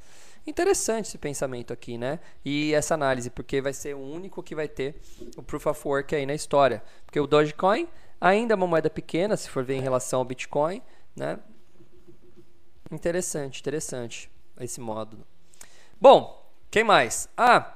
Interessante 0.47 1.07
esse 1.07 1.19
pensamento 1.19 1.73
aqui, 1.73 1.99
né? 1.99 2.19
E 2.45 2.73
essa 2.73 2.95
análise, 2.95 3.31
porque 3.31 3.61
vai 3.61 3.73
ser 3.73 3.95
o 3.95 4.01
único 4.01 4.43
que 4.43 4.55
vai 4.55 4.67
ter 4.69 4.97
o 5.37 5.43
Proof 5.43 5.67
of 5.67 5.89
Work 5.89 6.15
aí 6.15 6.27
na 6.27 6.35
história. 6.35 6.83
Porque 7.05 7.21
o 7.21 7.29
Dogecoin 7.29 7.89
ainda 8.23 8.55
é 8.55 8.57
uma 8.57 8.69
moeda 8.69 8.89
pequena, 8.89 9.37
se 9.37 9.51
for 9.51 9.65
ver 9.65 9.75
em 9.75 9.81
relação 9.81 10.21
ao 10.21 10.25
Bitcoin, 10.25 10.81
né? 11.17 11.41
Interessante, 12.91 13.61
interessante 13.61 14.31
esse 14.61 14.81
modo. 14.81 15.19
Bom, 16.01 16.49
quem 16.71 16.85
mais? 16.85 17.29
Ah, 17.37 17.75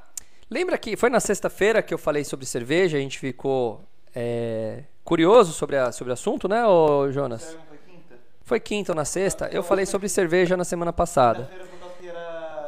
lembra 0.49 0.79
que 0.79 0.97
foi 0.97 1.11
na 1.11 1.19
sexta-feira 1.19 1.83
que 1.83 1.93
eu 1.93 1.99
falei 1.99 2.23
sobre 2.23 2.47
cerveja, 2.47 2.97
a 2.97 3.01
gente 3.01 3.19
ficou 3.19 3.85
é, 4.15 4.85
curioso 5.03 5.53
sobre, 5.53 5.77
a, 5.77 5.91
sobre 5.91 6.13
o 6.13 6.15
assunto, 6.15 6.47
né, 6.47 6.65
ô 6.65 7.11
Jonas? 7.11 7.59
Foi 7.69 7.79
quinta? 7.79 8.19
Foi 8.43 8.61
quinta 8.61 8.93
ou 8.93 8.97
na 8.97 9.05
sexta? 9.05 9.49
Eu 9.49 9.65
falei 9.65 9.85
sobre 9.85 10.09
cerveja 10.09 10.57
na 10.57 10.65
semana 10.65 10.93
passada. 10.93 11.51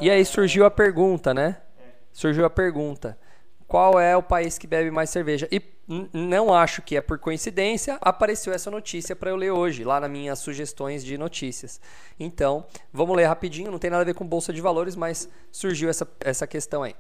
E 0.01 0.11
aí 0.11 0.25
surgiu 0.25 0.64
a 0.64 0.71
pergunta, 0.71 1.33
né? 1.33 1.59
Surgiu 2.12 2.45
a 2.45 2.51
pergunta: 2.51 3.17
qual 3.68 4.00
é 4.00 4.16
o 4.16 4.22
país 4.22 4.57
que 4.57 4.66
bebe 4.66 4.90
mais 4.90 5.11
cerveja? 5.11 5.46
E 5.52 5.62
não 6.12 6.52
acho 6.52 6.81
que 6.81 6.96
é 6.96 7.02
por 7.02 7.18
coincidência, 7.18 7.98
apareceu 8.00 8.52
essa 8.52 8.70
notícia 8.70 9.14
para 9.14 9.31
eu 9.31 9.37
ler 9.37 9.50
hoje, 9.50 9.85
lá 9.85 10.00
nas 10.00 10.11
minhas 10.11 10.38
sugestões 10.38 11.04
de 11.04 11.18
notícias. 11.18 11.78
Então, 12.18 12.66
vamos 12.90 13.14
ler 13.14 13.26
rapidinho, 13.26 13.70
não 13.70 13.78
tem 13.78 13.90
nada 13.90 14.02
a 14.02 14.07
ver 14.07 14.14
com 14.14 14.26
bolsa 14.26 14.54
de 14.54 14.61
valores, 14.62 14.96
mas 14.96 15.28
surgiu 15.52 15.90
essa, 15.90 16.09
essa 16.20 16.46
questão 16.46 16.83
aí. 16.83 16.94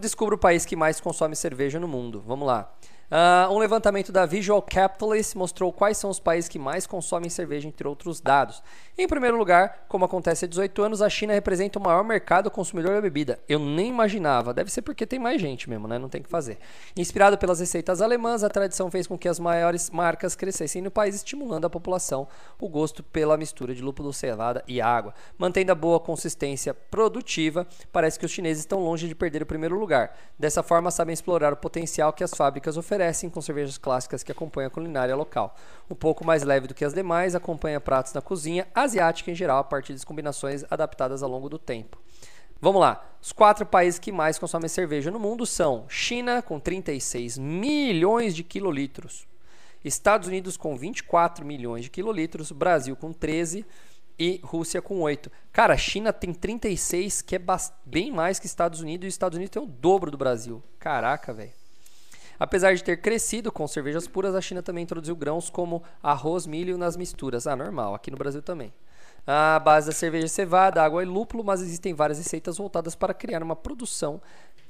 Descubra 0.00 0.34
o 0.34 0.38
país 0.38 0.64
que 0.64 0.74
mais 0.74 1.00
consome 1.00 1.36
cerveja 1.36 1.78
no 1.78 1.86
mundo. 1.86 2.22
Vamos 2.26 2.46
lá. 2.46 2.74
Ah, 3.12 3.48
um 3.50 3.58
levantamento 3.58 4.12
da 4.12 4.24
Visual 4.24 4.62
Capitalist 4.62 5.34
mostrou 5.34 5.72
quais 5.72 5.98
são 5.98 6.10
os 6.10 6.20
países 6.20 6.48
que 6.48 6.60
mais 6.60 6.86
consomem 6.86 7.28
cerveja, 7.28 7.66
entre 7.66 7.88
outros 7.88 8.20
dados. 8.20 8.62
Em 9.02 9.08
primeiro 9.08 9.38
lugar, 9.38 9.86
como 9.88 10.04
acontece 10.04 10.44
há 10.44 10.48
18 10.48 10.82
anos, 10.82 11.00
a 11.00 11.08
China 11.08 11.32
representa 11.32 11.78
o 11.78 11.82
maior 11.82 12.04
mercado 12.04 12.50
consumidor 12.50 12.96
da 12.96 13.00
bebida. 13.00 13.40
Eu 13.48 13.58
nem 13.58 13.88
imaginava, 13.88 14.52
deve 14.52 14.70
ser 14.70 14.82
porque 14.82 15.06
tem 15.06 15.18
mais 15.18 15.40
gente 15.40 15.70
mesmo, 15.70 15.88
né? 15.88 15.98
Não 15.98 16.10
tem 16.10 16.20
que 16.20 16.28
fazer. 16.28 16.58
Inspirado 16.94 17.38
pelas 17.38 17.60
receitas 17.60 18.02
alemãs, 18.02 18.44
a 18.44 18.50
tradição 18.50 18.90
fez 18.90 19.06
com 19.06 19.16
que 19.16 19.26
as 19.26 19.38
maiores 19.38 19.88
marcas 19.88 20.36
crescessem 20.36 20.82
no 20.82 20.90
país, 20.90 21.14
estimulando 21.14 21.64
a 21.64 21.70
população 21.70 22.28
o 22.60 22.68
gosto 22.68 23.02
pela 23.02 23.38
mistura 23.38 23.74
de 23.74 23.80
lúpulo, 23.80 24.12
cevada 24.12 24.62
e 24.68 24.82
água. 24.82 25.14
Mantendo 25.38 25.72
a 25.72 25.74
boa 25.74 25.98
consistência 25.98 26.74
produtiva, 26.74 27.66
parece 27.90 28.18
que 28.18 28.26
os 28.26 28.30
chineses 28.30 28.64
estão 28.64 28.84
longe 28.84 29.08
de 29.08 29.14
perder 29.14 29.42
o 29.42 29.46
primeiro 29.46 29.78
lugar. 29.78 30.14
Dessa 30.38 30.62
forma, 30.62 30.90
sabem 30.90 31.14
explorar 31.14 31.54
o 31.54 31.56
potencial 31.56 32.12
que 32.12 32.22
as 32.22 32.34
fábricas 32.34 32.76
oferecem 32.76 33.30
com 33.30 33.40
cervejas 33.40 33.78
clássicas 33.78 34.22
que 34.22 34.30
acompanham 34.30 34.68
a 34.68 34.70
culinária 34.70 35.16
local. 35.16 35.56
Um 35.90 35.94
pouco 35.94 36.22
mais 36.22 36.42
leve 36.42 36.66
do 36.66 36.74
que 36.74 36.84
as 36.84 36.92
demais, 36.92 37.34
acompanha 37.34 37.80
pratos 37.80 38.12
na 38.12 38.20
cozinha 38.20 38.68
asiática 38.90 39.30
em 39.30 39.34
geral, 39.34 39.58
a 39.58 39.64
partir 39.64 39.94
de 39.94 40.04
combinações 40.04 40.64
adaptadas 40.70 41.22
ao 41.22 41.30
longo 41.30 41.48
do 41.48 41.58
tempo. 41.58 41.98
Vamos 42.60 42.80
lá. 42.80 43.06
Os 43.22 43.32
quatro 43.32 43.64
países 43.64 43.98
que 43.98 44.12
mais 44.12 44.38
consomem 44.38 44.68
cerveja 44.68 45.10
no 45.10 45.18
mundo 45.18 45.46
são 45.46 45.86
China, 45.88 46.42
com 46.42 46.58
36 46.58 47.38
milhões 47.38 48.34
de 48.34 48.44
quilolitros, 48.44 49.26
Estados 49.82 50.28
Unidos, 50.28 50.56
com 50.56 50.76
24 50.76 51.44
milhões 51.44 51.84
de 51.84 51.90
quilolitros, 51.90 52.52
Brasil, 52.52 52.94
com 52.94 53.12
13 53.12 53.64
e 54.18 54.38
Rússia, 54.42 54.82
com 54.82 55.00
8. 55.00 55.30
Cara, 55.50 55.76
China 55.78 56.12
tem 56.12 56.34
36, 56.34 57.22
que 57.22 57.36
é 57.36 57.40
bem 57.86 58.12
mais 58.12 58.38
que 58.38 58.44
Estados 58.44 58.80
Unidos, 58.80 59.06
e 59.06 59.08
os 59.08 59.14
Estados 59.14 59.36
Unidos 59.36 59.52
tem 59.52 59.62
o 59.62 59.66
dobro 59.66 60.10
do 60.10 60.18
Brasil. 60.18 60.62
Caraca, 60.78 61.32
velho. 61.32 61.59
Apesar 62.40 62.74
de 62.74 62.82
ter 62.82 62.96
crescido 62.96 63.52
com 63.52 63.68
cervejas 63.68 64.08
puras, 64.08 64.34
a 64.34 64.40
China 64.40 64.62
também 64.62 64.82
introduziu 64.82 65.14
grãos 65.14 65.50
como 65.50 65.82
arroz, 66.02 66.46
milho 66.46 66.78
nas 66.78 66.96
misturas. 66.96 67.46
Ah, 67.46 67.54
normal, 67.54 67.94
aqui 67.94 68.10
no 68.10 68.16
Brasil 68.16 68.40
também. 68.40 68.72
A 69.26 69.58
base 69.58 69.88
da 69.88 69.92
cerveja 69.92 70.24
é 70.24 70.28
cevada, 70.28 70.82
água 70.82 71.02
e 71.02 71.06
lúpulo, 71.06 71.44
mas 71.44 71.60
existem 71.60 71.92
várias 71.92 72.16
receitas 72.16 72.56
voltadas 72.56 72.94
para 72.94 73.12
criar 73.12 73.42
uma 73.42 73.54
produção, 73.54 74.22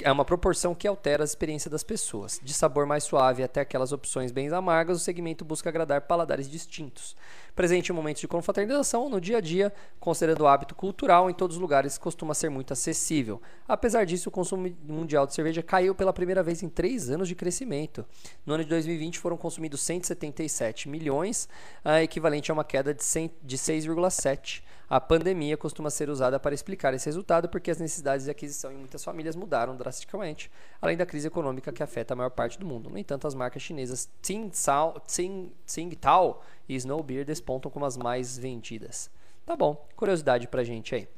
é 0.02 0.10
uma 0.10 0.24
proporção 0.24 0.74
que 0.74 0.88
altera 0.88 1.22
a 1.22 1.24
experiência 1.24 1.70
das 1.70 1.84
pessoas. 1.84 2.40
De 2.42 2.52
sabor 2.52 2.86
mais 2.86 3.04
suave 3.04 3.42
até 3.42 3.60
aquelas 3.60 3.92
opções 3.92 4.32
bem 4.32 4.52
amargas, 4.52 4.96
o 4.96 5.00
segmento 5.00 5.44
busca 5.44 5.68
agradar 5.68 6.02
paladares 6.02 6.50
distintos. 6.50 7.14
Presente 7.54 7.90
em 7.90 7.94
momentos 7.94 8.20
de 8.20 8.28
confraternização, 8.28 9.08
no 9.08 9.20
dia 9.20 9.38
a 9.38 9.40
dia, 9.40 9.72
considerando 9.98 10.42
o 10.42 10.46
hábito 10.46 10.74
cultural, 10.74 11.30
em 11.30 11.34
todos 11.34 11.56
os 11.56 11.60
lugares 11.60 11.98
costuma 11.98 12.34
ser 12.34 12.48
muito 12.48 12.72
acessível. 12.72 13.40
Apesar 13.66 14.04
disso, 14.04 14.28
o 14.28 14.32
consumo 14.32 14.74
mundial 14.82 15.26
de 15.26 15.34
cerveja 15.34 15.62
caiu 15.62 15.94
pela 15.94 16.12
primeira 16.12 16.42
vez 16.42 16.62
em 16.62 16.68
três 16.68 17.10
anos 17.10 17.28
de 17.28 17.34
crescimento. 17.34 18.04
No 18.46 18.54
ano 18.54 18.64
de 18.64 18.70
2020 18.70 19.18
foram 19.18 19.36
consumidos 19.36 19.80
177 19.82 20.88
milhões, 20.88 21.48
ah, 21.84 22.02
equivalente 22.02 22.50
a 22.50 22.54
uma 22.54 22.64
queda 22.64 22.94
de, 22.94 23.04
100 23.04 23.30
de 23.42 23.58
6,7. 23.58 24.62
A 24.90 25.00
pandemia 25.00 25.56
costuma 25.56 25.88
ser 25.88 26.10
usada 26.10 26.40
para 26.40 26.52
explicar 26.52 26.92
esse 26.92 27.06
resultado 27.06 27.48
porque 27.48 27.70
as 27.70 27.78
necessidades 27.78 28.24
de 28.24 28.30
aquisição 28.32 28.72
em 28.72 28.76
muitas 28.76 29.04
famílias 29.04 29.36
mudaram 29.36 29.76
drasticamente, 29.76 30.50
além 30.82 30.96
da 30.96 31.06
crise 31.06 31.28
econômica 31.28 31.70
que 31.70 31.80
afeta 31.80 32.12
a 32.12 32.16
maior 32.16 32.30
parte 32.30 32.58
do 32.58 32.66
mundo. 32.66 32.90
No 32.90 32.98
entanto, 32.98 33.24
as 33.24 33.32
marcas 33.32 33.62
chinesas 33.62 34.10
Tsingtao, 34.20 34.98
Tsing, 35.06 35.52
Tsingtao 35.64 36.42
e 36.68 36.74
Snow 36.74 37.04
Beer 37.04 37.24
despontam 37.24 37.70
como 37.70 37.84
as 37.84 37.96
mais 37.96 38.36
vendidas. 38.36 39.08
Tá 39.46 39.54
bom, 39.54 39.86
curiosidade 39.94 40.48
pra 40.48 40.64
gente 40.64 40.92
aí. 40.92 41.08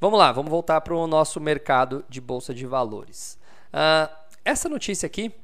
Vamos 0.00 0.20
lá, 0.20 0.30
vamos 0.30 0.50
voltar 0.50 0.80
para 0.82 0.94
o 0.94 1.06
nosso 1.08 1.40
mercado 1.40 2.04
de 2.08 2.20
bolsa 2.20 2.54
de 2.54 2.64
valores. 2.64 3.36
Ah, 3.72 4.08
essa 4.44 4.68
notícia 4.68 5.04
aqui, 5.04 5.34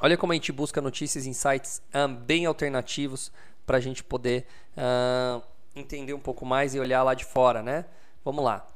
olha 0.00 0.18
como 0.18 0.32
a 0.32 0.34
gente 0.34 0.52
busca 0.52 0.82
notícias 0.82 1.24
sites 1.34 1.80
ah, 1.94 2.06
bem 2.06 2.44
alternativos 2.44 3.32
para 3.64 3.78
a 3.78 3.80
gente 3.80 4.04
poder 4.04 4.46
ah, 4.76 5.40
entender 5.74 6.14
um 6.14 6.20
pouco 6.20 6.44
mais 6.46 6.74
e 6.74 6.80
olhar 6.80 7.02
lá 7.02 7.14
de 7.14 7.24
fora, 7.24 7.62
né? 7.62 7.84
Vamos 8.24 8.44
lá. 8.44 8.66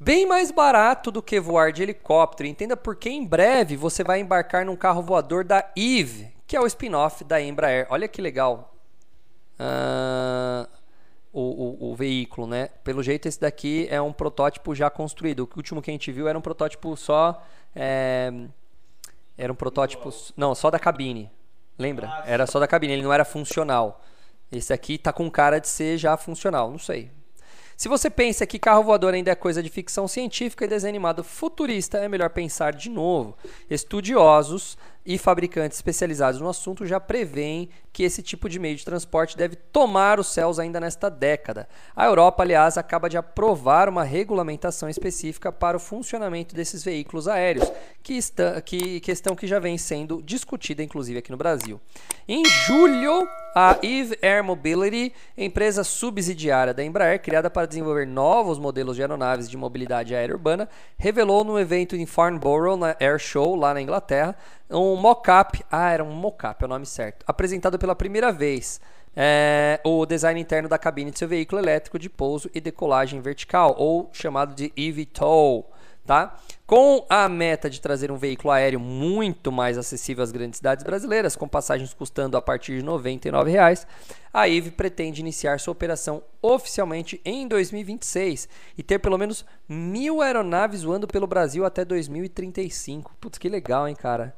Bem 0.00 0.26
mais 0.26 0.50
barato 0.50 1.10
do 1.10 1.22
que 1.22 1.40
voar 1.40 1.72
de 1.72 1.82
helicóptero. 1.82 2.48
Entenda 2.48 2.76
porque 2.76 3.08
em 3.08 3.24
breve 3.26 3.76
você 3.76 4.04
vai 4.04 4.20
embarcar 4.20 4.64
num 4.64 4.76
carro 4.76 5.02
voador 5.02 5.44
da 5.44 5.64
Eve, 5.76 6.32
que 6.46 6.56
é 6.56 6.60
o 6.60 6.66
spin-off 6.66 7.24
da 7.24 7.40
Embraer. 7.40 7.86
Olha 7.90 8.06
que 8.06 8.20
legal. 8.22 8.74
Ah, 9.58 10.68
o, 11.32 11.86
o, 11.86 11.90
o 11.90 11.94
veículo, 11.96 12.46
né? 12.46 12.68
Pelo 12.84 13.02
jeito, 13.02 13.26
esse 13.26 13.40
daqui 13.40 13.88
é 13.90 14.00
um 14.00 14.12
protótipo 14.12 14.74
já 14.74 14.88
construído. 14.88 15.40
O 15.40 15.56
último 15.56 15.82
que 15.82 15.90
a 15.90 15.94
gente 15.94 16.12
viu 16.12 16.28
era 16.28 16.38
um 16.38 16.42
protótipo 16.42 16.96
só. 16.96 17.42
é, 17.74 18.32
era 19.36 19.52
um 19.52 19.56
protótipo. 19.56 20.10
Não, 20.36 20.54
só 20.54 20.70
da 20.70 20.78
cabine. 20.78 21.30
Lembra? 21.78 22.08
Ah, 22.08 22.22
Era 22.26 22.46
só 22.46 22.58
da 22.58 22.66
cabine, 22.66 22.94
ele 22.94 23.02
não 23.02 23.12
era 23.12 23.24
funcional. 23.24 24.00
Esse 24.50 24.72
aqui 24.72 24.96
tá 24.96 25.12
com 25.12 25.30
cara 25.30 25.58
de 25.58 25.68
ser 25.68 25.98
já 25.98 26.16
funcional, 26.16 26.70
não 26.70 26.78
sei. 26.78 27.10
Se 27.76 27.88
você 27.88 28.10
pensa 28.10 28.44
que 28.44 28.58
carro 28.58 28.82
voador 28.82 29.14
ainda 29.14 29.30
é 29.30 29.36
coisa 29.36 29.62
de 29.62 29.68
ficção 29.68 30.08
científica 30.08 30.64
e 30.64 30.68
desenho 30.68 30.90
animado 30.90 31.22
futurista, 31.22 31.98
é 31.98 32.08
melhor 32.08 32.30
pensar 32.30 32.72
de 32.72 32.90
novo. 32.90 33.36
Estudiosos 33.70 34.76
e 35.04 35.16
fabricantes 35.16 35.78
especializados 35.78 36.40
no 36.40 36.48
assunto 36.48 36.86
já 36.86 37.00
preveem 37.00 37.68
que 37.92 38.02
esse 38.02 38.22
tipo 38.22 38.48
de 38.48 38.58
meio 38.58 38.76
de 38.76 38.84
transporte 38.84 39.36
deve 39.36 39.56
tomar 39.56 40.20
os 40.20 40.28
céus 40.28 40.58
ainda 40.58 40.78
nesta 40.78 41.08
década. 41.10 41.68
A 41.96 42.06
Europa, 42.06 42.42
aliás, 42.42 42.78
acaba 42.78 43.08
de 43.08 43.16
aprovar 43.16 43.88
uma 43.88 44.04
regulamentação 44.04 44.88
específica 44.88 45.50
para 45.50 45.76
o 45.76 45.80
funcionamento 45.80 46.54
desses 46.54 46.84
veículos 46.84 47.26
aéreos, 47.26 47.70
que, 48.02 48.14
está, 48.14 48.60
que 48.60 49.00
questão 49.00 49.34
que 49.34 49.46
já 49.46 49.58
vem 49.58 49.76
sendo 49.76 50.22
discutida, 50.22 50.82
inclusive 50.82 51.18
aqui 51.18 51.30
no 51.30 51.36
Brasil. 51.36 51.80
Em 52.28 52.44
julho, 52.44 53.26
a 53.54 53.78
Eve 53.82 54.16
Air 54.22 54.44
Mobility, 54.44 55.12
empresa 55.36 55.82
subsidiária 55.82 56.72
da 56.72 56.84
Embraer, 56.84 57.20
criada 57.20 57.50
para 57.50 57.66
desenvolver 57.66 58.06
novos 58.06 58.58
modelos 58.58 58.94
de 58.94 59.02
aeronaves 59.02 59.50
de 59.50 59.56
mobilidade 59.56 60.14
aérea 60.14 60.36
urbana, 60.36 60.68
revelou 60.96 61.42
no 61.42 61.58
evento 61.58 61.96
em 61.96 62.06
Farnborough, 62.06 62.76
na 62.76 62.94
Air 63.00 63.18
Show, 63.18 63.56
lá 63.56 63.74
na 63.74 63.80
Inglaterra, 63.80 64.36
um 64.76 64.96
mock-up, 64.96 65.64
ah, 65.70 65.90
era 65.90 66.04
um 66.04 66.12
mock-up, 66.12 66.62
é 66.62 66.66
o 66.66 66.68
nome 66.68 66.84
certo, 66.84 67.24
apresentado 67.26 67.78
pela 67.78 67.94
primeira 67.94 68.30
vez. 68.32 68.80
É, 69.16 69.80
o 69.82 70.06
design 70.06 70.40
interno 70.40 70.68
da 70.68 70.78
cabine 70.78 71.10
de 71.10 71.18
seu 71.18 71.26
veículo 71.26 71.60
elétrico 71.60 71.98
de 71.98 72.08
pouso 72.08 72.48
e 72.54 72.60
decolagem 72.60 73.20
vertical, 73.20 73.74
ou 73.78 74.10
chamado 74.12 74.54
de 74.54 74.72
eVTOL. 74.76 75.72
Tá? 76.06 76.38
Com 76.66 77.04
a 77.10 77.28
meta 77.28 77.68
de 77.68 77.82
trazer 77.82 78.10
um 78.10 78.16
veículo 78.16 78.50
aéreo 78.50 78.80
muito 78.80 79.52
mais 79.52 79.76
acessível 79.76 80.24
às 80.24 80.32
grandes 80.32 80.56
cidades 80.56 80.82
brasileiras, 80.82 81.36
com 81.36 81.46
passagens 81.46 81.92
custando 81.92 82.34
a 82.34 82.40
partir 82.40 82.78
de 82.78 82.82
99 82.82 83.50
reais, 83.50 83.86
a 84.32 84.48
IVE 84.48 84.70
pretende 84.70 85.20
iniciar 85.20 85.60
sua 85.60 85.72
operação 85.72 86.22
oficialmente 86.40 87.20
em 87.26 87.46
2026 87.46 88.48
e 88.78 88.82
ter 88.82 89.00
pelo 89.00 89.18
menos 89.18 89.44
mil 89.68 90.22
aeronaves 90.22 90.82
voando 90.82 91.06
pelo 91.06 91.26
Brasil 91.26 91.66
até 91.66 91.84
2035. 91.84 93.14
Putz, 93.20 93.36
que 93.36 93.48
legal, 93.48 93.86
hein, 93.86 93.94
cara? 93.94 94.34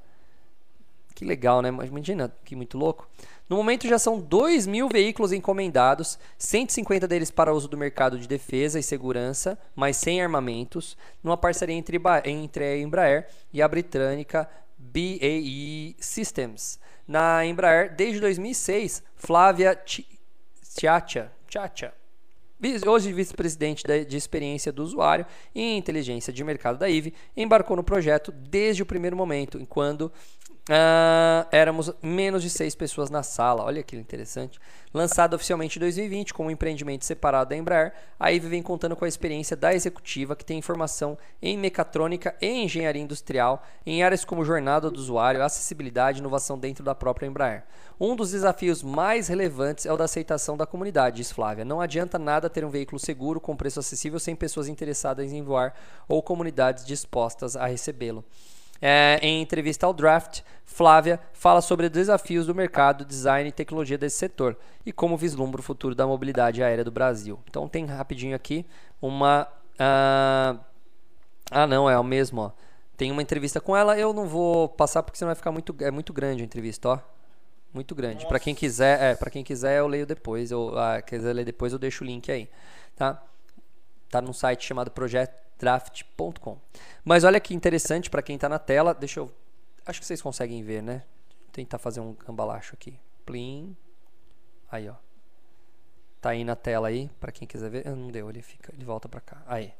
Que 1.20 1.24
legal, 1.26 1.60
né? 1.60 1.68
Imagina 1.68 2.34
que 2.46 2.56
muito 2.56 2.78
louco. 2.78 3.06
No 3.46 3.54
momento 3.54 3.86
já 3.86 3.98
são 3.98 4.18
2 4.18 4.66
mil 4.66 4.88
veículos 4.88 5.32
encomendados, 5.32 6.18
150 6.38 7.06
deles 7.06 7.30
para 7.30 7.52
uso 7.52 7.68
do 7.68 7.76
mercado 7.76 8.18
de 8.18 8.26
defesa 8.26 8.78
e 8.78 8.82
segurança, 8.82 9.58
mas 9.76 9.98
sem 9.98 10.22
armamentos, 10.22 10.96
numa 11.22 11.36
parceria 11.36 11.74
entre, 11.74 12.00
entre 12.24 12.64
a 12.64 12.78
Embraer 12.78 13.28
e 13.52 13.60
a 13.60 13.68
britânica 13.68 14.48
BAE 14.78 15.94
Systems. 16.00 16.80
Na 17.06 17.44
Embraer, 17.44 17.94
desde 17.94 18.18
2006, 18.18 19.02
Flávia 19.14 19.76
Tchatcha, 19.76 21.30
Tchatcha 21.46 21.92
hoje 22.86 23.12
vice-presidente 23.12 23.84
de 24.04 24.16
experiência 24.16 24.70
do 24.70 24.82
usuário 24.82 25.24
e 25.54 25.76
inteligência 25.76 26.32
de 26.32 26.44
mercado 26.44 26.78
da 26.78 26.88
IVE, 26.88 27.14
embarcou 27.36 27.76
no 27.76 27.82
projeto 27.82 28.30
desde 28.30 28.82
o 28.82 28.86
primeiro 28.86 29.16
momento, 29.16 29.58
enquanto 29.58 30.12
Uh, 30.70 31.48
éramos 31.50 31.90
menos 32.00 32.44
de 32.44 32.48
seis 32.48 32.76
pessoas 32.76 33.10
na 33.10 33.24
sala. 33.24 33.64
Olha 33.64 33.82
que 33.82 33.96
interessante. 33.96 34.60
Lançado 34.94 35.34
oficialmente 35.34 35.78
em 35.78 35.80
2020 35.80 36.32
como 36.32 36.48
um 36.48 36.52
empreendimento 36.52 37.04
separado 37.04 37.50
da 37.50 37.56
Embraer, 37.56 37.92
a 38.18 38.30
IVE 38.30 38.48
vem 38.48 38.62
contando 38.62 38.94
com 38.94 39.04
a 39.04 39.08
experiência 39.08 39.56
da 39.56 39.74
executiva 39.74 40.36
que 40.36 40.44
tem 40.44 40.62
formação 40.62 41.18
em 41.42 41.58
mecatrônica 41.58 42.36
e 42.40 42.46
engenharia 42.46 43.02
industrial 43.02 43.66
em 43.84 44.04
áreas 44.04 44.24
como 44.24 44.44
jornada 44.44 44.88
do 44.88 44.96
usuário, 44.96 45.42
acessibilidade 45.42 46.18
e 46.18 46.20
inovação 46.20 46.56
dentro 46.56 46.84
da 46.84 46.94
própria 46.94 47.26
Embraer. 47.26 47.64
Um 47.98 48.14
dos 48.14 48.30
desafios 48.30 48.80
mais 48.80 49.26
relevantes 49.26 49.86
é 49.86 49.92
o 49.92 49.96
da 49.96 50.04
aceitação 50.04 50.56
da 50.56 50.66
comunidade, 50.66 51.16
diz 51.16 51.32
Flávia. 51.32 51.64
Não 51.64 51.80
adianta 51.80 52.16
nada 52.16 52.48
ter 52.48 52.64
um 52.64 52.70
veículo 52.70 53.00
seguro 53.00 53.40
com 53.40 53.56
preço 53.56 53.80
acessível 53.80 54.20
sem 54.20 54.36
pessoas 54.36 54.68
interessadas 54.68 55.32
em 55.32 55.42
voar 55.42 55.74
ou 56.06 56.22
comunidades 56.22 56.86
dispostas 56.86 57.56
a 57.56 57.66
recebê-lo. 57.66 58.24
É, 58.82 59.18
em 59.22 59.42
entrevista 59.42 59.86
ao 59.86 59.92
Draft, 59.92 60.40
Flávia 60.64 61.20
fala 61.32 61.60
sobre 61.60 61.86
os 61.86 61.92
desafios 61.92 62.46
do 62.46 62.54
mercado, 62.54 63.04
design 63.04 63.48
e 63.48 63.52
tecnologia 63.52 63.98
desse 63.98 64.16
setor 64.16 64.56
e 64.86 64.92
como 64.92 65.16
vislumbra 65.16 65.60
o 65.60 65.64
futuro 65.64 65.94
da 65.94 66.06
mobilidade 66.06 66.62
aérea 66.62 66.84
do 66.84 66.90
Brasil. 66.90 67.38
Então 67.48 67.68
tem 67.68 67.84
rapidinho 67.84 68.34
aqui 68.34 68.64
uma. 69.02 69.46
Uh... 69.74 70.58
Ah, 71.50 71.66
não, 71.66 71.90
é 71.90 71.98
o 71.98 72.04
mesmo. 72.04 72.40
Ó. 72.42 72.50
Tem 72.96 73.10
uma 73.10 73.20
entrevista 73.20 73.60
com 73.60 73.76
ela. 73.76 73.98
Eu 73.98 74.12
não 74.12 74.26
vou 74.26 74.68
passar 74.68 75.02
porque 75.02 75.18
senão 75.18 75.28
vai 75.28 75.34
ficar 75.34 75.50
muito, 75.50 75.74
é 75.80 75.90
muito 75.90 76.12
grande 76.12 76.42
a 76.42 76.44
entrevista, 76.44 76.88
ó. 76.88 76.98
Muito 77.74 77.94
grande. 77.94 78.26
Para 78.26 78.40
quem 78.40 78.54
quiser, 78.54 79.00
é, 79.00 79.14
para 79.14 79.30
quem 79.30 79.44
quiser 79.44 79.78
eu 79.78 79.86
leio 79.86 80.06
depois. 80.06 80.50
Eu 80.50 80.76
ah, 80.78 81.02
quiser 81.02 81.32
ler 81.32 81.44
depois 81.44 81.72
eu 81.72 81.78
deixo 81.78 82.02
o 82.02 82.06
link 82.06 82.30
aí, 82.30 82.48
tá? 82.96 83.22
Tá 84.08 84.20
num 84.20 84.32
site 84.32 84.66
chamado 84.66 84.90
Projeto 84.90 85.49
draft.com. 85.60 86.58
Mas 87.04 87.22
olha 87.22 87.38
que 87.38 87.54
interessante 87.54 88.10
para 88.10 88.22
quem 88.22 88.34
está 88.34 88.48
na 88.48 88.58
tela. 88.58 88.94
Deixa 88.94 89.20
eu. 89.20 89.30
Acho 89.86 90.00
que 90.00 90.06
vocês 90.06 90.22
conseguem 90.22 90.62
ver, 90.62 90.82
né? 90.82 91.04
Vou 91.44 91.52
tentar 91.52 91.78
fazer 91.78 92.00
um 92.00 92.14
cambalacho 92.14 92.74
aqui. 92.74 92.98
Plim. 93.24 93.76
Aí, 94.70 94.88
ó. 94.88 94.94
Tá 96.20 96.30
aí 96.30 96.44
na 96.44 96.56
tela 96.56 96.88
aí, 96.88 97.10
para 97.20 97.30
quem 97.30 97.46
quiser 97.46 97.70
ver. 97.70 97.86
Ah, 97.86 97.94
não 97.94 98.08
deu, 98.08 98.28
ele 98.28 98.42
fica, 98.42 98.72
ele 98.74 98.84
volta 98.84 99.08
para 99.08 99.20
cá. 99.20 99.42
Aí. 99.46 99.72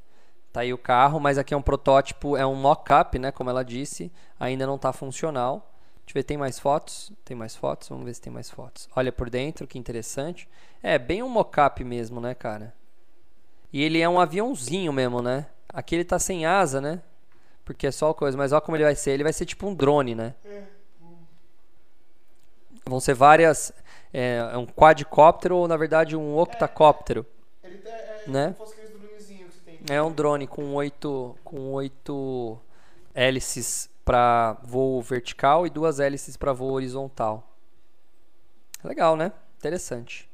Tá 0.53 0.61
aí 0.61 0.73
o 0.73 0.79
carro, 0.79 1.21
mas 1.21 1.39
aqui 1.39 1.55
é 1.55 1.57
um 1.57 1.63
protótipo, 1.63 2.37
é 2.37 2.45
um 2.45 2.57
mock-up, 2.57 3.17
né, 3.21 3.31
como 3.31 3.51
ela 3.51 3.65
disse, 3.65 4.13
ainda 4.39 4.67
não 4.67 4.75
está 4.75 4.93
funcional. 4.93 5.73
Deixa 6.05 6.19
eu 6.19 6.21
ver, 6.21 6.25
tem 6.25 6.37
mais 6.37 6.59
fotos? 6.59 7.13
Tem 7.25 7.37
mais 7.37 7.55
fotos? 7.55 7.89
Vamos 7.89 8.05
ver 8.05 8.15
se 8.15 8.21
tem 8.21 8.33
mais 8.33 8.51
fotos. 8.51 8.89
Olha 8.97 9.13
por 9.13 9.31
dentro, 9.31 9.65
que 9.65 9.79
interessante. 9.79 10.49
É, 10.83 10.99
bem 10.99 11.23
um 11.23 11.29
mock-up 11.29 11.85
mesmo, 11.85 12.21
né, 12.21 12.35
cara? 12.35 12.75
E 13.73 13.81
ele 13.81 14.01
é 14.01 14.09
um 14.09 14.19
aviãozinho 14.19 14.93
mesmo, 14.93 15.23
né? 15.23 15.47
Aqui 15.73 15.95
ele 15.95 16.05
tá 16.05 16.19
sem 16.19 16.47
asa, 16.47 16.81
né? 16.81 17.01
Porque 17.65 17.87
é 17.87 17.91
só 17.91 18.13
coisa. 18.13 18.37
Mas 18.37 18.53
olha 18.53 18.61
como 18.61 18.77
ele 18.77 18.85
vai 18.85 18.95
ser. 18.95 19.13
Ele 19.13 19.23
vai 19.23 19.33
ser 19.33 19.47
tipo 19.47 19.67
um 19.67 19.75
drone, 19.75 20.15
né? 20.15 20.35
Vão 22.85 23.01
ser 23.01 23.15
várias. 23.15 23.73
É, 24.13 24.51
é 24.53 24.57
um 24.57 24.67
quadricóptero 24.67 25.57
ou 25.57 25.69
na 25.69 25.77
verdade 25.77 26.17
um 26.17 26.37
octacóptero. 26.37 27.25
É, 27.63 27.69
ele 27.69 27.83
é, 27.85 28.25
é, 28.27 28.31
né? 28.31 28.57
É 29.89 30.03
um 30.03 30.13
drone 30.13 30.47
com 30.47 30.75
oito, 30.75 31.37
com 31.43 31.73
oito 31.73 32.59
hélices 33.15 33.89
para 34.05 34.57
voo 34.63 35.01
vertical 35.01 35.67
e 35.67 35.71
duas 35.71 36.01
hélices 36.01 36.37
para 36.37 36.53
voo 36.53 36.73
horizontal. 36.73 37.49
Legal, 38.83 39.17
né? 39.17 39.33
Interessante. 39.59 40.29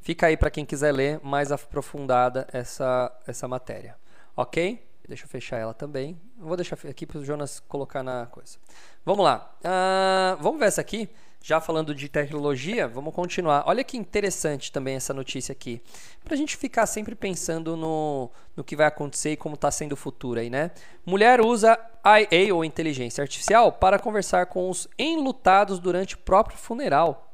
Fica 0.00 0.26
aí 0.26 0.36
para 0.36 0.50
quem 0.50 0.66
quiser 0.66 0.92
ler 0.92 1.18
mais 1.22 1.50
aprofundada 1.50 2.46
essa, 2.52 3.10
essa 3.26 3.48
matéria. 3.48 3.96
Ok? 4.36 4.84
Deixa 5.06 5.24
eu 5.24 5.28
fechar 5.28 5.58
ela 5.58 5.74
também. 5.74 6.18
Vou 6.38 6.56
deixar 6.56 6.78
aqui 6.88 7.04
para 7.04 7.18
o 7.18 7.24
Jonas 7.24 7.60
colocar 7.60 8.02
na 8.02 8.26
coisa. 8.26 8.56
Vamos 9.04 9.22
lá. 9.24 9.54
Uh, 9.60 10.42
vamos 10.42 10.58
ver 10.58 10.66
essa 10.66 10.80
aqui. 10.80 11.08
Já 11.42 11.60
falando 11.60 11.94
de 11.94 12.08
tecnologia, 12.08 12.88
vamos 12.88 13.14
continuar. 13.14 13.64
Olha 13.66 13.84
que 13.84 13.98
interessante 13.98 14.72
também 14.72 14.96
essa 14.96 15.12
notícia 15.12 15.52
aqui. 15.52 15.82
Para 16.24 16.32
a 16.32 16.36
gente 16.38 16.56
ficar 16.56 16.86
sempre 16.86 17.14
pensando 17.14 17.76
no, 17.76 18.30
no 18.56 18.64
que 18.64 18.74
vai 18.74 18.86
acontecer 18.86 19.32
e 19.32 19.36
como 19.36 19.54
está 19.54 19.70
sendo 19.70 19.92
o 19.92 19.96
futuro 19.96 20.40
aí, 20.40 20.48
né? 20.48 20.70
Mulher 21.04 21.42
usa 21.42 21.78
IA 22.02 22.54
ou 22.54 22.64
inteligência 22.64 23.20
artificial 23.20 23.72
para 23.72 23.98
conversar 23.98 24.46
com 24.46 24.70
os 24.70 24.88
enlutados 24.98 25.78
durante 25.78 26.14
o 26.14 26.18
próprio 26.18 26.56
funeral. 26.56 27.30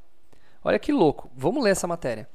Olha 0.64 0.80
que 0.80 0.90
louco. 0.90 1.30
Vamos 1.36 1.62
ler 1.62 1.70
essa 1.70 1.86
matéria. 1.86 2.28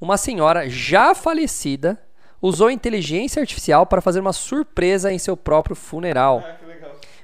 Uma 0.00 0.16
senhora 0.16 0.66
já 0.66 1.14
falecida 1.14 2.02
usou 2.40 2.70
inteligência 2.70 3.40
artificial 3.40 3.86
para 3.86 4.00
fazer 4.00 4.20
uma 4.20 4.32
surpresa 4.32 5.12
em 5.12 5.18
seu 5.18 5.36
próprio 5.36 5.76
funeral. 5.76 6.42
Ah, 6.44 6.56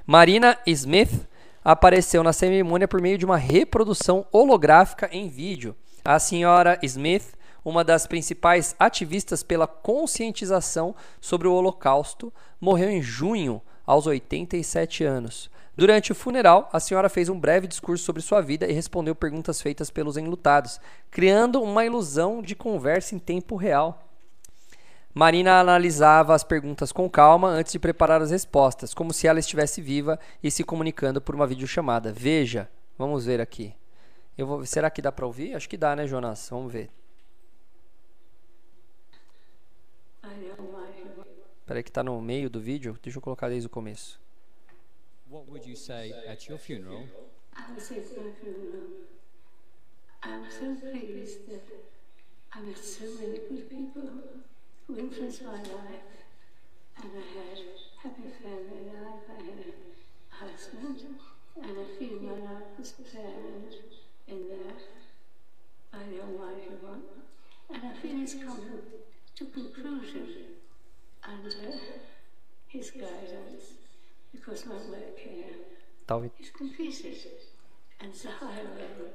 Marina 0.05 0.57
Smith 0.67 1.27
apareceu 1.63 2.21
na 2.23 2.31
cerimônia 2.31 2.87
por 2.87 3.01
meio 3.01 3.17
de 3.17 3.25
uma 3.25 3.37
reprodução 3.37 4.25
holográfica 4.31 5.09
em 5.11 5.27
vídeo. 5.27 5.75
A 6.03 6.19
senhora 6.19 6.77
Smith, 6.83 7.33
uma 7.63 7.83
das 7.83 8.05
principais 8.05 8.75
ativistas 8.77 9.41
pela 9.41 9.65
conscientização 9.65 10.95
sobre 11.19 11.47
o 11.47 11.53
Holocausto, 11.53 12.31
morreu 12.61 12.89
em 12.89 13.01
junho, 13.01 13.61
aos 13.85 14.07
87 14.07 15.03
anos. 15.03 15.49
Durante 15.75 16.11
o 16.11 16.15
funeral, 16.15 16.69
a 16.71 16.79
senhora 16.79 17.09
fez 17.09 17.27
um 17.27 17.39
breve 17.39 17.67
discurso 17.67 18.03
sobre 18.03 18.21
sua 18.21 18.41
vida 18.41 18.65
e 18.65 18.71
respondeu 18.71 19.13
perguntas 19.13 19.61
feitas 19.61 19.89
pelos 19.89 20.17
enlutados, 20.17 20.79
criando 21.11 21.61
uma 21.61 21.85
ilusão 21.85 22.41
de 22.41 22.55
conversa 22.55 23.13
em 23.13 23.19
tempo 23.19 23.55
real. 23.55 24.04
Marina 25.17 25.61
analisava 25.61 26.35
as 26.35 26.43
perguntas 26.43 26.91
com 26.91 27.09
calma 27.09 27.47
antes 27.47 27.71
de 27.71 27.79
preparar 27.79 28.21
as 28.21 28.31
respostas, 28.31 28.93
como 28.93 29.13
se 29.13 29.25
ela 29.25 29.39
estivesse 29.39 29.81
viva 29.81 30.19
e 30.43 30.51
se 30.51 30.61
comunicando 30.61 31.21
por 31.21 31.33
uma 31.33 31.47
videochamada. 31.47 32.11
Veja, 32.11 32.69
vamos 32.97 33.25
ver 33.25 33.39
aqui. 33.39 33.73
Eu 34.37 34.45
vou, 34.45 34.65
será 34.65 34.91
que 34.91 35.01
dá 35.01 35.13
para 35.13 35.25
ouvir? 35.25 35.55
Acho 35.55 35.69
que 35.69 35.77
dá, 35.77 35.95
né, 35.95 36.05
Jonas? 36.05 36.49
Vamos 36.49 36.69
ver. 36.69 36.89
Espera 41.61 41.79
aí 41.79 41.83
que 41.83 41.89
está 41.89 42.03
no 42.03 42.21
meio 42.21 42.49
do 42.49 42.59
vídeo. 42.59 42.99
Deixa 43.01 43.17
eu 43.17 43.21
colocar 43.21 43.47
desde 43.47 43.67
o 43.67 43.69
começo. 43.69 44.19
What 45.31 45.49
would 45.49 45.65
you 45.65 45.77
say 45.77 46.11
at 46.27 46.45
your 46.49 46.59
funeral? 46.59 47.07
I 47.55 47.69
would 47.69 47.81
say 47.81 47.99
at 47.99 48.21
my 48.21 48.33
funeral. 48.33 49.05
I'm 50.21 50.51
so 50.51 50.75
pleased 50.75 51.47
that 51.47 51.63
I 52.51 52.61
met 52.63 52.77
so 52.77 53.05
many 53.21 53.39
good 53.47 53.69
people 53.69 54.43
who 54.87 54.97
influenced 54.99 55.43
my 55.43 55.51
life. 55.51 56.11
And 56.97 57.11
I 57.11 57.39
had 57.39 57.57
a 57.57 58.07
happy 58.07 58.29
family 58.41 58.91
life. 58.93 59.23
I 59.29 59.43
had 59.43 60.49
a 60.49 60.51
husband, 60.51 60.99
and 61.61 61.77
I 61.79 61.99
feel 61.99 62.19
my 62.21 62.31
life 62.33 62.77
was 62.77 62.91
planned 62.91 63.75
in 64.27 64.49
that 64.49 64.81
by 65.91 65.99
the 66.09 66.21
Almighty 66.21 66.69
One. 66.81 67.03
And 67.73 67.81
I 67.83 67.93
feel 67.99 68.21
it's 68.21 68.35
coming 68.35 68.79
to 69.35 69.45
conclusion 69.45 70.27
under 71.23 71.49
His 72.67 72.91
guidance, 72.91 73.73
because 74.31 74.65
my 74.65 74.75
work 74.75 75.17
here 75.17 75.55
David. 76.07 76.31
is 76.39 76.51
completed, 76.51 77.17
and 77.99 78.09
it's 78.09 78.25
a 78.25 78.31
high 78.31 78.61
level 78.61 79.09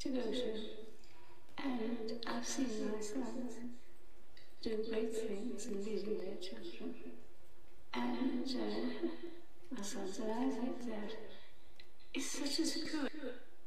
to 0.00 0.08
go 0.08 0.22
to. 0.22 0.54
And 1.58 2.12
I've 2.26 2.46
seen 2.46 2.90
my 2.92 3.00
sons 3.00 3.58
do 4.62 4.70
great 4.88 5.12
things 5.12 5.66
in 5.66 5.82
children. 5.82 6.94
And 7.94 8.44
uh, 8.46 9.74
I 9.74 10.50
think 10.50 10.86
that 10.86 11.16
it's 12.14 12.26
such 12.26 12.60
a. 12.60 13.12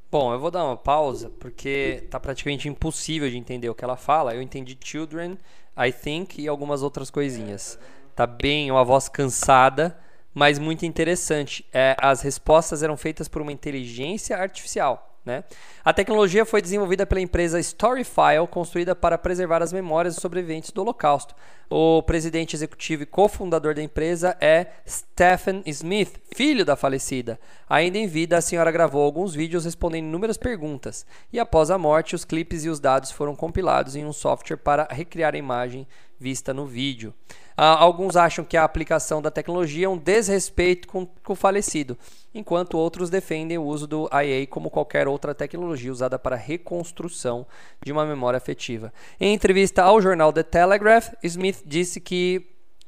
Bom, 0.10 0.32
eu 0.32 0.40
vou 0.40 0.50
dar 0.50 0.64
uma 0.64 0.78
pausa 0.78 1.30
porque 1.40 2.08
tá 2.10 2.20
praticamente 2.20 2.70
impossível 2.70 3.30
de 3.30 3.38
entender 3.38 3.70
o 3.70 3.76
que 3.76 3.84
ela 3.84 3.98
fala. 3.98 4.34
Eu 4.34 4.42
entendi 4.42 4.78
children, 4.82 5.38
I 5.78 5.92
think 5.92 6.42
e 6.42 6.48
algumas 6.48 6.82
outras 6.82 7.10
coisinhas. 7.10 7.78
Tá 8.16 8.26
bem, 8.26 8.72
uma 8.72 8.86
voz 8.86 9.10
cansada, 9.10 10.00
mas 10.34 10.58
muito 10.58 10.86
interessante. 10.86 11.66
É, 11.74 11.98
as 12.00 12.22
respostas 12.22 12.82
eram 12.82 12.96
feitas 12.96 13.28
por 13.28 13.42
uma 13.42 13.52
inteligência 13.52 14.38
artificial. 14.38 15.15
Né? 15.26 15.44
A 15.84 15.92
tecnologia 15.92 16.46
foi 16.46 16.62
desenvolvida 16.62 17.06
pela 17.06 17.20
empresa 17.20 17.60
Storyfile, 17.60 18.48
construída 18.50 18.96
para 18.96 19.18
preservar 19.18 19.64
as 19.64 19.74
memórias 19.74 20.14
dos 20.14 20.22
sobreviventes 20.22 20.70
do 20.70 20.82
Holocausto. 20.82 21.34
O 21.68 22.04
presidente 22.04 22.56
executivo 22.56 23.02
e 23.02 23.08
cofundador 23.08 23.74
da 23.74 23.82
empresa 23.82 24.38
é 24.40 24.68
Stephen 24.88 25.64
Smith, 25.66 26.22
filho 26.36 26.64
da 26.64 26.76
falecida. 26.76 27.40
Ainda 27.68 27.98
em 27.98 28.06
vida, 28.06 28.38
a 28.38 28.42
senhora 28.42 28.72
gravou 28.72 29.04
alguns 29.04 29.34
vídeos 29.34 29.66
respondendo 29.66 30.06
inúmeras 30.06 30.38
perguntas, 30.38 31.08
e 31.34 31.40
após 31.40 31.72
a 31.72 31.78
morte, 31.78 32.14
os 32.14 32.24
clipes 32.24 32.64
e 32.64 32.70
os 32.70 32.80
dados 32.80 33.10
foram 33.10 33.36
compilados 33.36 33.96
em 33.96 34.06
um 34.06 34.14
software 34.14 34.58
para 34.58 34.88
recriar 34.92 35.34
a 35.34 35.40
imagem 35.40 35.88
vista 36.20 36.54
no 36.54 36.66
vídeo. 36.66 37.14
Uh, 37.58 37.62
alguns 37.62 38.16
acham 38.18 38.44
que 38.44 38.58
a 38.58 38.64
aplicação 38.64 39.22
da 39.22 39.32
tecnologia 39.32 39.86
é 39.86 39.90
um 39.90 39.98
desrespeito 39.98 40.88
com, 40.88 41.08
o 41.28 41.36
falecido, 41.36 41.98
enquanto 42.34 42.78
outros 42.78 43.10
defendem 43.10 43.58
o 43.58 43.64
uso 43.64 43.88
do 43.88 44.10
IA 44.12 44.46
como 44.48 44.70
qualquer 44.70 45.08
outra 45.08 45.34
tecnologia 45.34 45.92
usada 45.92 46.20
para 46.20 46.36
reconstrução 46.36 47.46
de 47.82 47.94
uma 47.94 48.06
memória 48.06 48.38
afetiva. 48.38 48.94
Em 49.20 49.34
entrevista 49.34 49.84
ao 49.84 50.02
jornal 50.02 50.34
The 50.34 50.44
Telegraph, 50.44 51.14
Smith 51.24 51.64
disse 51.66 52.02
que 52.02 52.46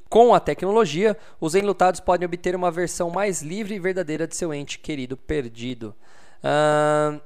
com 0.09 0.33
a 0.33 0.39
tecnologia, 0.39 1.17
os 1.39 1.53
enlutados 1.53 1.99
podem 1.99 2.25
obter 2.25 2.55
uma 2.55 2.71
versão 2.71 3.09
mais 3.09 3.41
livre 3.41 3.75
e 3.75 3.79
verdadeira 3.79 4.25
de 4.25 4.35
seu 4.35 4.53
ente 4.53 4.79
querido 4.79 5.17
perdido. 5.17 5.93
Uh, 6.39 7.19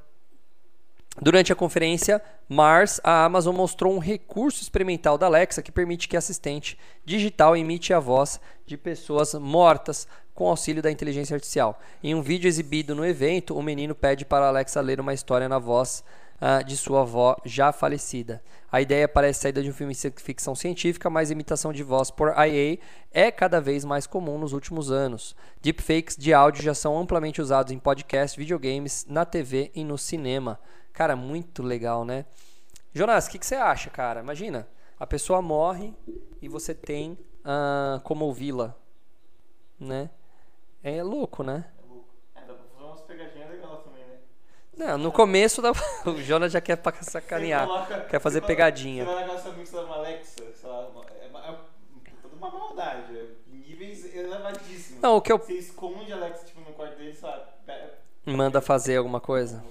Durante 1.19 1.52
a 1.52 1.56
conferência 1.56 2.21
Mars, 2.47 3.02
a 3.04 3.26
Amazon 3.26 3.56
mostrou 3.56 3.93
um 3.93 4.00
recurso 4.00 4.62
experimental 4.62 5.17
da 5.17 5.26
Alexa 5.26 5.62
que 5.62 5.71
permite 5.71 6.08
que 6.08 6.15
assistente 6.15 6.78
digital 7.06 7.56
imite 7.56 7.93
a 7.93 8.00
voz 8.00 8.39
de 8.65 8.78
pessoas 8.78 9.34
mortas 9.34 10.08
com 10.34 10.47
auxílio 10.47 10.82
da 10.82 10.91
inteligência 10.91 11.36
artificial. 11.36 11.80
Em 12.04 12.15
um 12.15 12.21
vídeo 12.21 12.47
exibido 12.47 12.95
no 12.95 13.06
evento, 13.06 13.58
o 13.58 13.62
menino 13.62 13.93
pede 13.93 14.26
para 14.26 14.45
a 14.45 14.47
Alexa 14.47 14.80
ler 14.82 15.00
uma 15.00 15.13
história 15.13 15.50
na 15.50 15.60
voz 15.60 16.04
uh, 16.41 16.63
de 16.63 16.76
sua 16.76 17.02
avó 17.02 17.38
já 17.45 17.71
falecida. 17.71 18.41
A 18.71 18.82
ideia 18.82 19.08
parece 19.08 19.41
saída 19.41 19.62
de 19.62 19.69
um 19.69 19.74
filme 19.74 19.93
de 19.93 20.13
ficção 20.17 20.56
científica, 20.56 21.10
mas 21.10 21.30
imitação 21.30 21.71
de 21.71 21.84
voz 21.84 22.10
por 22.10 22.30
IA 22.30 22.80
é 23.12 23.30
cada 23.30 23.62
vez 23.62 23.86
mais 23.86 24.08
comum 24.08 24.38
nos 24.38 24.54
últimos 24.54 24.91
anos. 24.91 25.36
Deepfakes 25.62 26.17
de 26.17 26.34
áudio 26.34 26.63
já 26.63 26.74
são 26.74 26.97
amplamente 26.97 27.41
usados 27.41 27.71
em 27.71 27.78
podcasts, 27.78 28.38
videogames, 28.38 29.06
na 29.08 29.26
TV 29.26 29.71
e 29.76 29.84
no 29.84 29.97
cinema. 29.97 30.60
Cara, 30.93 31.15
muito 31.15 31.63
legal, 31.63 32.04
né? 32.04 32.25
Jonas, 32.93 33.27
o 33.27 33.32
que, 33.32 33.39
que, 33.39 33.45
você 33.45 33.56
acha, 33.56 33.89
cara? 33.89 34.19
Imagina, 34.19 34.67
a 34.99 35.08
pessoa 35.08 35.41
morre 35.41 35.93
e 36.41 36.49
você 36.49 36.75
tem 36.75 37.13
uh, 37.45 37.99
como 38.01 38.25
ouvi-la, 38.25 38.75
né? 39.80 40.10
É 40.84 41.01
louco, 41.01 41.43
né? 41.43 41.65
É 41.77 41.88
louco. 41.88 42.10
É, 42.36 42.41
dá 42.41 42.54
pra 42.54 42.63
fazer 42.63 42.84
umas 42.84 43.01
pegadinhas 43.01 43.49
legais 43.49 43.84
também, 43.84 44.04
né? 44.04 44.17
Não, 44.75 44.97
no 44.97 45.12
começo 45.12 45.62
da... 45.62 45.71
o 46.06 46.21
Jonas 46.21 46.51
já 46.51 46.60
quer 46.60 46.75
pra 46.75 46.93
sacanear, 47.01 47.65
Coloca, 47.65 48.01
quer 48.01 48.19
fazer 48.19 48.41
você 48.41 48.47
pegadinha. 48.47 49.06
Você 49.06 49.13
vai 49.13 49.27
na 49.27 49.34
casa 49.36 49.71
da 49.71 49.84
uma 49.84 49.95
Alexa, 49.95 50.54
sei 50.54 50.69
lá, 50.69 50.91
é, 51.23 51.27
uma, 51.27 51.39
é 51.45 52.12
toda 52.21 52.36
uma 52.36 52.51
maldade, 52.51 53.17
é 53.17 53.27
níveis 53.47 54.13
elevadíssimos. 54.13 55.01
Não, 55.01 55.15
o 55.15 55.21
que 55.21 55.32
eu... 55.32 55.38
Você 55.38 55.54
esconde 55.54 56.12
a 56.12 56.17
Alexa 56.17 56.45
tipo, 56.45 56.60
no 56.60 56.73
quarto 56.73 56.97
dele, 56.97 57.13
sabe? 57.13 57.43
Manda 58.25 58.62
fazer 58.62 58.97
alguma 58.97 59.19
coisa. 59.19 59.63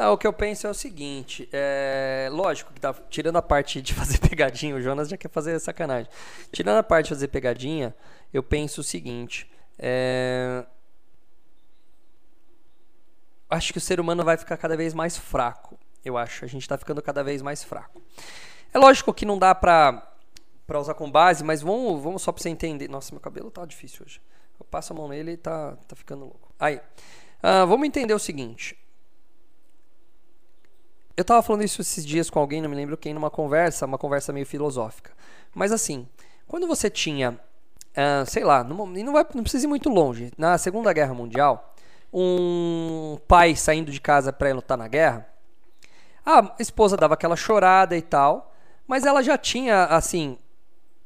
Não, 0.00 0.14
o 0.14 0.16
que 0.16 0.26
eu 0.26 0.32
penso 0.32 0.66
é 0.66 0.70
o 0.70 0.72
seguinte, 0.72 1.46
é, 1.52 2.30
lógico 2.32 2.72
que 2.72 2.80
tá 2.80 2.94
tirando 3.10 3.36
a 3.36 3.42
parte 3.42 3.82
de 3.82 3.92
fazer 3.92 4.16
pegadinha, 4.16 4.74
o 4.74 4.80
Jonas 4.80 5.10
já 5.10 5.16
quer 5.18 5.28
fazer 5.28 5.60
sacanagem. 5.60 6.10
Tirando 6.50 6.78
a 6.78 6.82
parte 6.82 7.08
de 7.08 7.10
fazer 7.10 7.28
pegadinha, 7.28 7.94
eu 8.32 8.42
penso 8.42 8.80
o 8.80 8.82
seguinte, 8.82 9.46
é, 9.78 10.64
acho 13.50 13.72
que 13.74 13.76
o 13.76 13.80
ser 13.80 14.00
humano 14.00 14.24
vai 14.24 14.38
ficar 14.38 14.56
cada 14.56 14.74
vez 14.74 14.94
mais 14.94 15.18
fraco. 15.18 15.78
Eu 16.02 16.16
acho, 16.16 16.46
a 16.46 16.48
gente 16.48 16.62
está 16.62 16.78
ficando 16.78 17.02
cada 17.02 17.22
vez 17.22 17.42
mais 17.42 17.62
fraco. 17.62 18.00
É 18.72 18.78
lógico 18.78 19.12
que 19.12 19.26
não 19.26 19.38
dá 19.38 19.54
pra, 19.54 20.14
pra 20.66 20.80
usar 20.80 20.94
com 20.94 21.10
base, 21.10 21.44
mas 21.44 21.60
vamos, 21.60 22.02
vamos 22.02 22.22
só 22.22 22.32
pra 22.32 22.42
você 22.42 22.48
entender. 22.48 22.88
Nossa, 22.88 23.12
meu 23.12 23.20
cabelo 23.20 23.50
tá 23.50 23.66
difícil 23.66 24.06
hoje. 24.06 24.18
Eu 24.58 24.64
passo 24.64 24.94
a 24.94 24.96
mão 24.96 25.08
nele 25.08 25.32
e 25.32 25.36
tá, 25.36 25.76
tá 25.86 25.94
ficando 25.94 26.24
louco. 26.24 26.54
Aí, 26.58 26.76
uh, 26.76 27.66
vamos 27.66 27.86
entender 27.86 28.14
o 28.14 28.18
seguinte. 28.18 28.78
Eu 31.20 31.24
tava 31.24 31.42
falando 31.42 31.62
isso 31.62 31.82
esses 31.82 32.04
dias 32.04 32.30
com 32.30 32.38
alguém, 32.38 32.62
não 32.62 32.70
me 32.70 32.74
lembro 32.74 32.96
quem, 32.96 33.12
numa 33.12 33.30
conversa, 33.30 33.84
uma 33.84 33.98
conversa 33.98 34.32
meio 34.32 34.46
filosófica. 34.46 35.12
Mas 35.54 35.70
assim, 35.70 36.08
quando 36.48 36.66
você 36.66 36.88
tinha, 36.88 37.32
uh, 37.32 38.24
sei 38.24 38.42
lá, 38.42 38.64
não, 38.64 38.86
não, 38.86 39.12
vai, 39.12 39.26
não 39.34 39.42
precisa 39.42 39.66
ir 39.66 39.68
muito 39.68 39.90
longe, 39.90 40.32
na 40.38 40.56
Segunda 40.56 40.90
Guerra 40.94 41.12
Mundial, 41.12 41.74
um 42.10 43.18
pai 43.28 43.54
saindo 43.54 43.92
de 43.92 44.00
casa 44.00 44.32
para 44.32 44.54
lutar 44.54 44.78
na 44.78 44.88
guerra, 44.88 45.28
a 46.24 46.54
esposa 46.58 46.96
dava 46.96 47.12
aquela 47.12 47.36
chorada 47.36 47.94
e 47.94 48.00
tal, 48.00 48.54
mas 48.88 49.04
ela 49.04 49.22
já 49.22 49.36
tinha, 49.36 49.84
assim, 49.84 50.38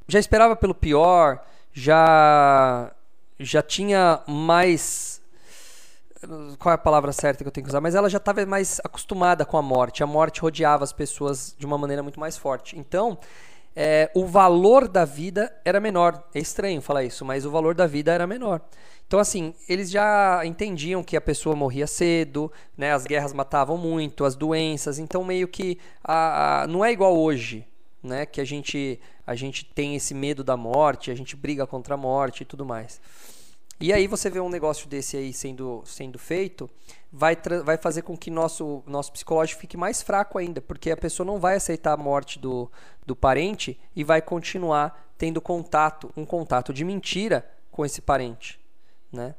já 0.07 0.21
esperava 0.21 0.55
pelo 0.55 0.77
pior, 0.77 1.45
já 1.73 2.93
já 3.41 3.63
tinha 3.63 4.23
mais 4.29 5.14
qual 6.59 6.73
é 6.73 6.75
a 6.75 6.79
palavra 6.79 7.13
certa 7.13 7.43
que 7.43 7.49
eu 7.49 7.53
tenho 7.53 7.65
que 7.65 7.71
usar, 7.71 7.81
mas 7.81 7.95
ela 7.95 8.09
já 8.09 8.19
estava 8.19 8.45
mais 8.47 8.81
acostumada 8.85 9.45
com 9.45 9.57
a 9.57 9.63
morte. 9.63 10.03
A 10.03 10.07
morte 10.07 10.41
rodeava 10.41 10.85
as 10.85 10.93
pessoas 10.93 11.55
de 11.59 11.67
uma 11.67 11.79
maneira 11.79 12.03
muito 12.03 12.21
mais 12.21 12.37
forte. 12.37 12.79
Então, 12.79 13.19
é, 13.77 14.11
o 14.15 14.27
valor 14.27 14.87
da 14.89 15.05
vida 15.05 15.55
era 15.65 15.81
menor. 15.81 16.23
É 16.35 16.39
estranho 16.39 16.81
falar 16.81 17.05
isso, 17.05 17.25
mas 17.25 17.45
o 17.45 17.51
valor 17.51 17.75
da 17.75 17.87
vida 17.87 18.13
era 18.13 18.27
menor. 18.27 18.61
Então, 19.07 19.19
assim, 19.19 19.55
eles 19.69 19.91
já 19.91 20.41
entendiam 20.45 21.03
que 21.03 21.17
a 21.17 21.21
pessoa 21.21 21.55
morria 21.55 21.87
cedo, 21.87 22.51
né? 22.77 22.93
As 22.93 23.05
guerras 23.05 23.33
matavam 23.33 23.77
muito, 23.77 24.25
as 24.25 24.35
doenças. 24.35 24.99
Então, 24.99 25.23
meio 25.23 25.47
que 25.47 25.79
a, 26.03 26.63
a, 26.63 26.67
não 26.67 26.85
é 26.85 26.91
igual 26.91 27.17
hoje, 27.17 27.67
né? 28.03 28.25
Que 28.27 28.41
a 28.41 28.45
gente 28.45 29.01
a 29.27 29.35
gente 29.35 29.65
tem 29.65 29.97
esse 29.97 30.13
medo 30.13 30.45
da 30.45 30.57
morte, 30.57 31.11
a 31.11 31.15
gente 31.15 31.35
briga 31.35 31.67
contra 31.67 31.95
a 31.95 31.97
morte 31.97 32.43
e 32.43 32.45
tudo 32.45 32.65
mais. 32.65 33.01
E 33.81 33.93
aí 33.93 34.07
você 34.07 34.31
vê 34.31 34.41
um 34.41 34.49
negócio 34.49 34.89
desse 34.89 35.17
aí 35.17 35.33
sendo, 35.33 35.83
sendo 35.85 36.19
feito, 36.19 36.71
vai, 37.13 37.37
vai 37.65 37.77
fazer 37.77 38.03
com 38.03 38.17
que 38.17 38.31
nosso, 38.31 38.83
nosso 38.87 39.13
psicológico 39.13 39.61
fique 39.61 39.77
mais 39.77 40.03
fraco 40.03 40.39
ainda, 40.39 40.61
porque 40.61 40.91
a 40.91 40.97
pessoa 40.97 41.27
não 41.27 41.39
vai 41.39 41.57
aceitar 41.57 41.93
a 41.93 41.97
morte 41.97 42.39
do, 42.39 42.71
do 43.05 43.17
parente 43.17 43.79
e 43.95 44.05
vai 44.05 44.23
continuar 44.23 45.13
tendo 45.19 45.41
contato, 45.41 46.13
um 46.17 46.25
contato 46.25 46.73
de 46.73 46.85
mentira 46.85 47.49
com 47.71 47.85
esse 47.85 48.01
parente, 48.01 48.61
né? 49.13 49.35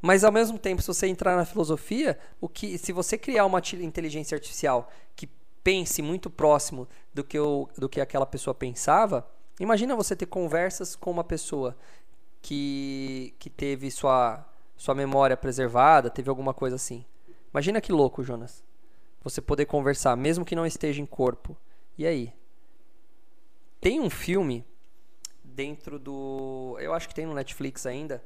Mas 0.00 0.24
ao 0.24 0.32
mesmo 0.32 0.58
tempo, 0.58 0.82
se 0.82 0.88
você 0.88 1.06
entrar 1.06 1.36
na 1.36 1.44
filosofia, 1.44 2.18
o 2.40 2.48
que, 2.48 2.76
se 2.76 2.92
você 2.92 3.16
criar 3.16 3.46
uma 3.46 3.62
inteligência 3.80 4.34
artificial 4.34 4.90
que 5.14 5.28
pense 5.62 6.02
muito 6.02 6.28
próximo 6.28 6.88
do 7.14 7.22
que, 7.22 7.38
o, 7.38 7.68
do 7.78 7.88
que 7.88 8.00
aquela 8.00 8.26
pessoa 8.26 8.52
pensava, 8.52 9.24
imagina 9.60 9.94
você 9.94 10.16
ter 10.16 10.26
conversas 10.26 10.96
com 10.96 11.08
uma 11.08 11.22
pessoa 11.22 11.76
que, 12.42 13.34
que 13.38 13.48
teve 13.48 13.90
sua, 13.90 14.44
sua 14.76 14.94
memória 14.94 15.36
preservada, 15.36 16.10
teve 16.10 16.28
alguma 16.28 16.52
coisa 16.52 16.76
assim. 16.76 17.04
Imagina 17.52 17.80
que 17.80 17.92
louco, 17.92 18.24
Jonas. 18.24 18.64
Você 19.22 19.40
poder 19.40 19.66
conversar, 19.66 20.16
mesmo 20.16 20.44
que 20.44 20.56
não 20.56 20.66
esteja 20.66 21.00
em 21.00 21.06
corpo. 21.06 21.56
E 21.96 22.04
aí? 22.04 22.34
Tem 23.80 24.00
um 24.00 24.10
filme 24.10 24.66
dentro 25.44 25.98
do. 25.98 26.76
Eu 26.80 26.92
acho 26.92 27.08
que 27.08 27.14
tem 27.14 27.26
no 27.26 27.34
Netflix 27.34 27.86
ainda. 27.86 28.22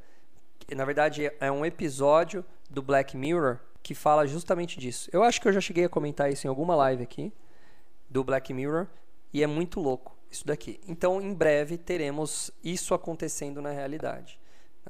Que, 0.58 0.74
na 0.74 0.84
verdade, 0.86 1.30
é 1.38 1.52
um 1.52 1.66
episódio 1.66 2.44
do 2.70 2.82
Black 2.82 3.16
Mirror 3.16 3.58
que 3.82 3.94
fala 3.94 4.26
justamente 4.26 4.80
disso. 4.80 5.10
Eu 5.12 5.22
acho 5.22 5.40
que 5.40 5.46
eu 5.46 5.52
já 5.52 5.60
cheguei 5.60 5.84
a 5.84 5.88
comentar 5.88 6.32
isso 6.32 6.46
em 6.46 6.50
alguma 6.50 6.74
live 6.74 7.02
aqui 7.02 7.32
do 8.08 8.24
Black 8.24 8.52
Mirror. 8.54 8.86
E 9.32 9.42
é 9.42 9.46
muito 9.46 9.80
louco 9.80 10.15
isso 10.36 10.46
daqui. 10.46 10.80
Então, 10.86 11.20
em 11.20 11.32
breve, 11.32 11.78
teremos 11.78 12.50
isso 12.62 12.94
acontecendo 12.94 13.62
na 13.62 13.70
realidade. 13.70 14.38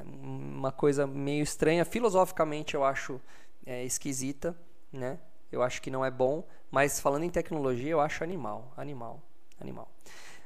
Uma 0.01 0.73
coisa 0.73 1.07
meio 1.07 1.43
estranha, 1.43 1.85
filosoficamente 1.85 2.75
eu 2.75 2.85
acho 2.85 3.21
é, 3.65 3.85
esquisita, 3.85 4.57
né? 4.93 5.19
Eu 5.51 5.63
acho 5.63 5.81
que 5.81 5.91
não 5.91 6.05
é 6.05 6.11
bom, 6.11 6.45
mas 6.71 7.01
falando 7.01 7.23
em 7.23 7.31
tecnologia, 7.31 7.91
eu 7.91 8.01
acho 8.01 8.23
animal, 8.23 8.73
animal, 8.77 9.23
animal. 9.59 9.89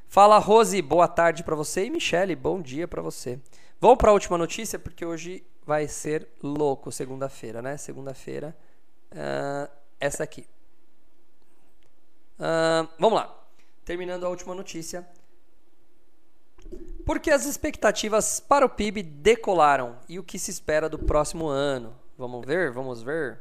Fala 0.07 0.39
Rose, 0.39 0.81
boa 0.83 1.09
tarde 1.09 1.43
para 1.43 1.57
você 1.57 1.87
e 1.87 1.91
Michele, 1.91 2.37
bom 2.37 2.61
dia 2.61 2.87
para 2.87 3.03
você. 3.03 3.41
Vamos 3.81 3.99
para 3.99 4.11
a 4.11 4.13
última 4.13 4.37
notícia 4.37 4.79
porque 4.79 5.05
hoje 5.05 5.45
vai 5.65 5.89
ser 5.89 6.29
louco, 6.43 6.93
segunda-feira, 6.93 7.63
né? 7.63 7.77
Segunda-feira, 7.77 8.57
uh, 9.13 9.71
essa 9.99 10.23
aqui. 10.23 10.47
Uh, 12.39 12.89
vamos 12.99 13.19
lá. 13.19 13.40
Terminando 13.91 14.25
a 14.25 14.29
última 14.29 14.55
notícia. 14.55 15.05
Porque 17.05 17.29
as 17.29 17.45
expectativas 17.45 18.39
para 18.39 18.65
o 18.65 18.69
PIB 18.69 19.03
decolaram 19.03 19.99
e 20.09 20.17
o 20.17 20.23
que 20.23 20.39
se 20.39 20.53
espera 20.53 20.89
do 20.89 20.97
próximo 20.97 21.49
ano? 21.49 21.93
Vamos 22.17 22.47
ver, 22.47 22.71
vamos 22.71 23.03
ver. 23.03 23.41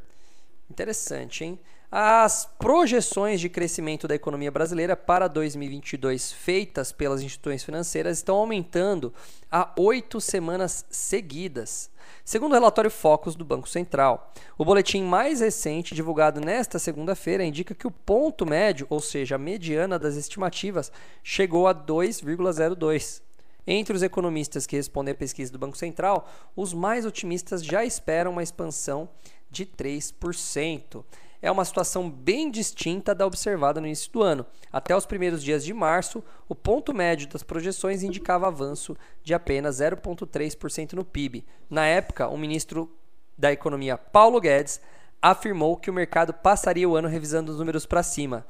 Interessante, 0.67 1.43
hein? 1.43 1.59
As 1.91 2.47
projeções 2.59 3.41
de 3.41 3.49
crescimento 3.49 4.07
da 4.07 4.13
economia 4.13 4.51
brasileira 4.51 4.95
para 4.95 5.27
2022 5.27 6.31
feitas 6.31 6.91
pelas 6.91 7.23
instituições 7.23 7.63
financeiras 7.63 8.19
estão 8.19 8.35
aumentando 8.35 9.11
há 9.51 9.73
oito 9.75 10.21
semanas 10.21 10.85
seguidas. 10.91 11.89
Segundo 12.23 12.51
o 12.51 12.53
relatório 12.53 12.91
Focus 12.91 13.35
do 13.35 13.43
Banco 13.43 13.67
Central, 13.67 14.31
o 14.55 14.63
boletim 14.63 15.01
mais 15.01 15.39
recente, 15.39 15.95
divulgado 15.95 16.39
nesta 16.39 16.77
segunda-feira, 16.77 17.43
indica 17.43 17.73
que 17.73 17.87
o 17.87 17.91
ponto 17.91 18.45
médio, 18.45 18.85
ou 18.87 18.99
seja, 18.99 19.33
a 19.33 19.39
mediana 19.39 19.97
das 19.97 20.15
estimativas, 20.15 20.91
chegou 21.23 21.67
a 21.67 21.73
2,02. 21.73 23.23
Entre 23.65 23.95
os 23.95 24.03
economistas 24.03 24.67
que 24.67 24.75
respondem 24.75 25.13
à 25.13 25.17
pesquisa 25.17 25.51
do 25.51 25.57
Banco 25.57 25.75
Central, 25.75 26.29
os 26.55 26.71
mais 26.71 27.03
otimistas 27.03 27.65
já 27.65 27.83
esperam 27.83 28.33
uma 28.33 28.43
expansão 28.43 29.09
de 29.49 29.65
3% 29.65 31.03
é 31.41 31.49
uma 31.51 31.65
situação 31.65 32.09
bem 32.09 32.51
distinta 32.51 33.15
da 33.15 33.25
observada 33.25 33.79
no 33.79 33.87
início 33.87 34.11
do 34.11 34.21
ano. 34.21 34.45
Até 34.71 34.95
os 34.95 35.05
primeiros 35.05 35.43
dias 35.43 35.63
de 35.63 35.73
março, 35.73 36.23
o 36.47 36.55
ponto 36.55 36.93
médio 36.93 37.27
das 37.29 37.43
projeções 37.43 38.03
indicava 38.03 38.47
avanço 38.47 38.95
de 39.23 39.33
apenas 39.33 39.77
0,3% 39.77 40.93
no 40.93 41.05
PIB. 41.05 41.45
Na 41.69 41.85
época, 41.85 42.27
o 42.27 42.37
ministro 42.37 42.91
da 43.37 43.51
Economia, 43.51 43.97
Paulo 43.97 44.39
Guedes, 44.41 44.81
afirmou 45.21 45.77
que 45.77 45.89
o 45.89 45.93
mercado 45.93 46.33
passaria 46.33 46.87
o 46.87 46.95
ano 46.95 47.07
revisando 47.07 47.51
os 47.51 47.59
números 47.59 47.85
para 47.85 48.03
cima 48.03 48.45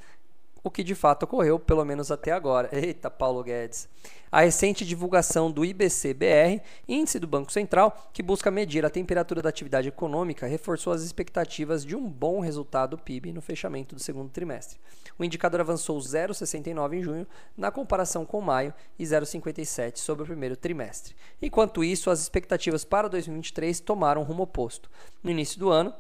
o 0.64 0.70
que 0.70 0.84
de 0.84 0.96
fato 0.96 1.24
ocorreu, 1.24 1.60
pelo 1.60 1.86
menos 1.86 2.12
até 2.12 2.32
agora. 2.32 2.70
Eita, 2.76 3.10
Paulo 3.10 3.44
Guedes. 3.44 3.88
A 4.32 4.42
recente 4.42 4.86
divulgação 4.86 5.50
do 5.50 5.66
IBC-BR, 5.66 6.62
índice 6.88 7.18
do 7.18 7.26
Banco 7.26 7.52
Central, 7.52 8.10
que 8.14 8.22
busca 8.22 8.52
medir 8.52 8.86
a 8.86 8.90
temperatura 8.90 9.42
da 9.42 9.50
atividade 9.50 9.88
econômica, 9.88 10.46
reforçou 10.46 10.94
as 10.94 11.02
expectativas 11.02 11.84
de 11.84 11.96
um 11.96 12.08
bom 12.08 12.40
resultado 12.40 12.92
do 12.92 13.02
PIB 13.02 13.32
no 13.32 13.42
fechamento 13.42 13.96
do 13.96 14.02
segundo 14.02 14.30
trimestre. 14.30 14.80
O 15.18 15.24
indicador 15.24 15.62
avançou 15.62 15.98
0,69 15.98 16.94
em 16.94 17.02
junho, 17.02 17.28
na 17.58 17.72
comparação 17.72 18.24
com 18.24 18.40
maio, 18.40 18.72
e 19.00 19.04
0,57 19.04 19.98
sobre 19.98 20.24
o 20.24 20.28
primeiro 20.28 20.56
trimestre. 20.56 21.16
Enquanto 21.42 21.84
isso, 21.84 22.12
as 22.12 22.22
expectativas 22.22 22.86
para 22.86 23.10
2023 23.10 23.80
tomaram 23.80 24.22
rumo 24.22 24.44
oposto. 24.44 24.92
No 25.24 25.32
início 25.32 25.60
do 25.60 25.70
ano, 25.72 25.92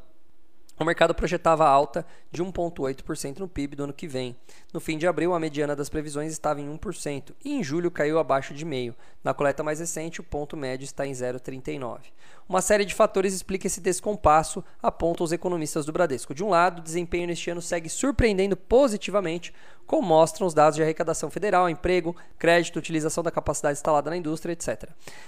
o 0.79 0.85
mercado 0.85 1.13
projetava 1.13 1.67
alta 1.67 2.05
de 2.31 2.41
1,8% 2.41 3.39
no 3.39 3.47
PIB 3.47 3.75
do 3.75 3.83
ano 3.83 3.93
que 3.93 4.07
vem. 4.07 4.35
No 4.73 4.79
fim 4.79 4.97
de 4.97 5.05
abril, 5.05 5.33
a 5.33 5.39
mediana 5.39 5.75
das 5.75 5.89
previsões 5.89 6.31
estava 6.31 6.61
em 6.61 6.77
1%, 6.77 7.33
e 7.43 7.53
em 7.53 7.63
julho 7.63 7.91
caiu 7.91 8.17
abaixo 8.17 8.53
de 8.53 8.63
meio. 8.63 8.95
Na 9.21 9.33
coleta 9.33 9.61
mais 9.61 9.79
recente, 9.79 10.21
o 10.21 10.23
ponto 10.23 10.55
médio 10.55 10.85
está 10.85 11.05
em 11.05 11.11
0,39. 11.11 11.99
Uma 12.47 12.61
série 12.61 12.85
de 12.85 12.95
fatores 12.95 13.33
explica 13.33 13.67
esse 13.67 13.81
descompasso, 13.81 14.63
apontam 14.81 15.25
os 15.25 15.31
economistas 15.31 15.85
do 15.85 15.91
Bradesco. 15.91 16.33
De 16.33 16.43
um 16.43 16.49
lado, 16.49 16.79
o 16.79 16.83
desempenho 16.83 17.27
neste 17.27 17.51
ano 17.51 17.61
segue 17.61 17.89
surpreendendo 17.89 18.55
positivamente, 18.55 19.53
como 19.89 20.07
mostram 20.07 20.45
os 20.45 20.53
dados 20.53 20.75
de 20.75 20.83
arrecadação 20.83 21.31
federal, 21.31 21.67
emprego, 21.67 22.15
crédito, 22.37 22.77
utilização 22.77 23.23
da 23.23 23.31
capacidade 23.31 23.79
instalada 23.79 24.07
na 24.11 24.15
indústria, 24.15 24.53
etc. 24.53 24.87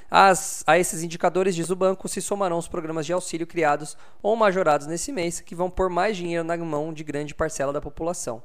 As, 0.10 0.64
a 0.68 0.78
esses 0.78 1.02
indicadores, 1.02 1.56
diz 1.56 1.72
o 1.72 1.76
banco, 1.76 2.08
se 2.08 2.22
somarão 2.22 2.60
os 2.60 2.68
programas 2.68 3.08
de 3.08 3.12
auxílio 3.12 3.48
criados 3.48 3.98
ou 4.22 4.36
majorados 4.36 4.86
nesse 4.86 5.12
mês, 5.12 5.42
que 5.42 5.56
vão 5.56 5.68
pôr 5.68 5.90
mais 5.90 6.16
dinheiro 6.16 6.44
na 6.44 6.56
mão 6.58 6.94
de 6.94 7.04
grande 7.04 7.34
parcela 7.34 7.74
da 7.74 7.82
população. 7.82 8.44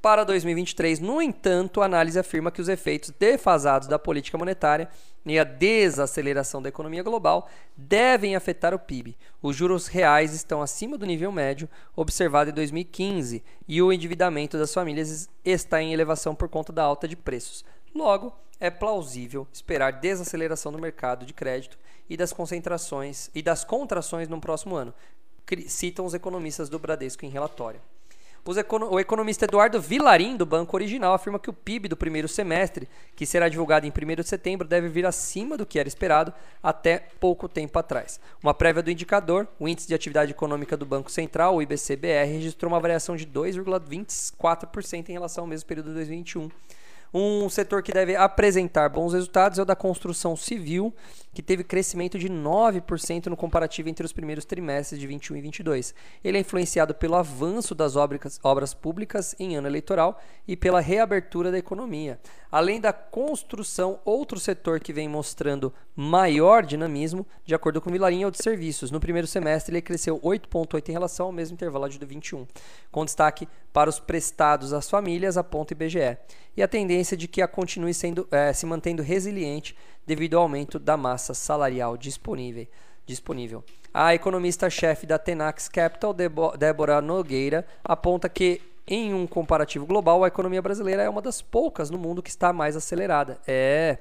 Para 0.00 0.22
2023, 0.22 1.00
no 1.00 1.20
entanto, 1.20 1.82
a 1.82 1.86
análise 1.86 2.16
afirma 2.16 2.52
que 2.52 2.60
os 2.60 2.68
efeitos 2.68 3.12
defasados 3.18 3.88
da 3.88 3.98
política 3.98 4.38
monetária 4.38 4.88
e 5.26 5.36
a 5.36 5.42
desaceleração 5.42 6.62
da 6.62 6.68
economia 6.68 7.02
global 7.02 7.48
devem 7.76 8.36
afetar 8.36 8.72
o 8.72 8.78
PIB. 8.78 9.16
Os 9.42 9.56
juros 9.56 9.88
reais 9.88 10.32
estão 10.32 10.62
acima 10.62 10.96
do 10.96 11.04
nível 11.04 11.32
médio 11.32 11.68
observado 11.96 12.50
em 12.50 12.52
2015 12.52 13.42
e 13.66 13.82
o 13.82 13.92
endividamento 13.92 14.56
das 14.56 14.72
famílias 14.72 15.28
está 15.44 15.82
em 15.82 15.92
elevação 15.92 16.32
por 16.32 16.48
conta 16.48 16.72
da 16.72 16.84
alta 16.84 17.08
de 17.08 17.16
preços. 17.16 17.64
Logo, 17.92 18.32
é 18.60 18.70
plausível 18.70 19.48
esperar 19.52 19.92
desaceleração 19.92 20.70
do 20.70 20.78
mercado 20.78 21.26
de 21.26 21.34
crédito 21.34 21.76
e 22.08 22.16
das 22.16 22.32
concentrações 22.32 23.30
e 23.34 23.42
das 23.42 23.64
contrações 23.64 24.28
no 24.28 24.40
próximo 24.40 24.76
ano, 24.76 24.94
citam 25.66 26.06
os 26.06 26.14
economistas 26.14 26.68
do 26.68 26.78
Bradesco 26.78 27.26
em 27.26 27.30
relatório. 27.30 27.80
O 28.90 28.98
economista 28.98 29.44
Eduardo 29.44 29.78
Vilarim, 29.78 30.34
do 30.34 30.46
Banco 30.46 30.74
Original, 30.74 31.12
afirma 31.12 31.38
que 31.38 31.50
o 31.50 31.52
PIB 31.52 31.86
do 31.86 31.98
primeiro 31.98 32.26
semestre, 32.26 32.88
que 33.14 33.26
será 33.26 33.46
divulgado 33.46 33.86
em 33.86 33.90
1 33.90 34.22
de 34.22 34.26
setembro, 34.26 34.66
deve 34.66 34.88
vir 34.88 35.04
acima 35.04 35.54
do 35.54 35.66
que 35.66 35.78
era 35.78 35.86
esperado 35.86 36.32
até 36.62 36.98
pouco 37.20 37.46
tempo 37.46 37.78
atrás. 37.78 38.18
Uma 38.42 38.54
prévia 38.54 38.82
do 38.82 38.90
indicador, 38.90 39.46
o 39.60 39.68
Índice 39.68 39.86
de 39.86 39.94
Atividade 39.94 40.30
Econômica 40.30 40.78
do 40.78 40.86
Banco 40.86 41.10
Central, 41.10 41.56
o 41.56 41.62
IBCBR, 41.62 42.24
registrou 42.24 42.72
uma 42.72 42.80
variação 42.80 43.16
de 43.16 43.26
2,24% 43.26 45.10
em 45.10 45.12
relação 45.12 45.44
ao 45.44 45.48
mesmo 45.48 45.68
período 45.68 45.90
de 45.90 45.96
2021 45.96 46.48
um 47.12 47.48
setor 47.48 47.82
que 47.82 47.92
deve 47.92 48.14
apresentar 48.16 48.88
bons 48.88 49.12
resultados 49.12 49.58
é 49.58 49.62
o 49.62 49.64
da 49.64 49.74
construção 49.74 50.36
civil, 50.36 50.94
que 51.38 51.42
teve 51.42 51.62
crescimento 51.62 52.18
de 52.18 52.28
9% 52.28 53.26
no 53.26 53.36
comparativo 53.36 53.88
entre 53.88 54.04
os 54.04 54.12
primeiros 54.12 54.44
trimestres 54.44 54.98
de 54.98 55.06
21 55.06 55.36
e 55.36 55.40
22. 55.40 55.94
Ele 56.24 56.36
é 56.36 56.40
influenciado 56.40 56.92
pelo 56.96 57.14
avanço 57.14 57.76
das 57.76 57.94
obras, 57.94 58.40
obras 58.42 58.74
públicas 58.74 59.36
em 59.38 59.54
ano 59.54 59.68
eleitoral 59.68 60.20
e 60.48 60.56
pela 60.56 60.80
reabertura 60.80 61.52
da 61.52 61.58
economia. 61.58 62.18
Além 62.50 62.80
da 62.80 62.92
construção, 62.92 64.00
outro 64.04 64.40
setor 64.40 64.80
que 64.80 64.92
vem 64.92 65.08
mostrando 65.08 65.72
maior 65.94 66.66
dinamismo, 66.66 67.24
de 67.44 67.54
acordo 67.54 67.80
com 67.80 67.88
o 67.88 67.92
Milarinho, 67.92 68.24
é 68.24 68.28
o 68.28 68.32
de 68.32 68.42
serviços. 68.42 68.90
No 68.90 68.98
primeiro 68.98 69.28
semestre, 69.28 69.72
ele 69.72 69.82
cresceu 69.82 70.18
8,8% 70.18 70.88
em 70.88 70.92
relação 70.92 71.26
ao 71.26 71.32
mesmo 71.32 71.54
intervalo 71.54 71.88
de 71.88 72.04
21, 72.04 72.48
com 72.90 73.04
destaque 73.04 73.46
para 73.72 73.88
os 73.88 74.00
prestados 74.00 74.72
às 74.72 74.90
famílias, 74.90 75.36
aponta 75.36 75.72
IBGE. 75.72 76.18
E 76.56 76.62
a 76.62 76.66
tendência 76.66 77.16
de 77.16 77.28
que 77.28 77.40
a 77.40 77.46
continue 77.46 77.94
sendo, 77.94 78.26
é, 78.32 78.52
se 78.52 78.66
mantendo 78.66 79.02
resiliente 79.02 79.76
devido 80.08 80.34
ao 80.34 80.44
aumento 80.44 80.78
da 80.78 80.96
massa 80.96 81.34
salarial 81.34 81.96
disponível. 81.96 82.66
disponível. 83.06 83.62
A 83.92 84.14
economista-chefe 84.14 85.06
da 85.06 85.18
Tenax 85.18 85.68
Capital, 85.68 86.14
Débora 86.58 87.00
Nogueira, 87.00 87.66
aponta 87.84 88.28
que 88.28 88.60
em 88.86 89.12
um 89.12 89.26
comparativo 89.26 89.84
global, 89.84 90.24
a 90.24 90.28
economia 90.28 90.62
brasileira 90.62 91.02
é 91.02 91.08
uma 91.10 91.20
das 91.20 91.42
poucas 91.42 91.90
no 91.90 91.98
mundo 91.98 92.22
que 92.22 92.30
está 92.30 92.54
mais 92.54 92.74
acelerada. 92.74 93.38
É. 93.46 93.98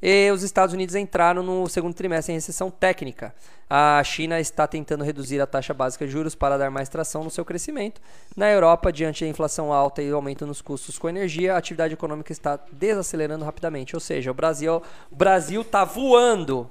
E 0.00 0.30
os 0.30 0.44
Estados 0.44 0.72
Unidos 0.72 0.94
entraram 0.94 1.42
no 1.42 1.68
segundo 1.68 1.92
trimestre 1.92 2.32
em 2.32 2.36
recessão 2.36 2.70
técnica. 2.70 3.34
A 3.68 4.02
China 4.04 4.38
está 4.38 4.66
tentando 4.66 5.02
reduzir 5.02 5.40
a 5.40 5.46
taxa 5.46 5.74
básica 5.74 6.06
de 6.06 6.12
juros 6.12 6.34
para 6.34 6.56
dar 6.56 6.70
mais 6.70 6.88
tração 6.88 7.24
no 7.24 7.30
seu 7.30 7.44
crescimento. 7.44 8.00
Na 8.36 8.48
Europa, 8.48 8.92
diante 8.92 9.24
da 9.24 9.30
inflação 9.30 9.72
alta 9.72 10.00
e 10.00 10.10
aumento 10.10 10.46
nos 10.46 10.62
custos 10.62 10.98
com 10.98 11.08
energia, 11.08 11.54
a 11.54 11.58
atividade 11.58 11.94
econômica 11.94 12.30
está 12.30 12.58
desacelerando 12.70 13.44
rapidamente. 13.44 13.96
Ou 13.96 14.00
seja, 14.00 14.30
o 14.30 14.34
Brasil 14.34 14.80
Brasil 15.10 15.62
está 15.62 15.84
voando. 15.84 16.70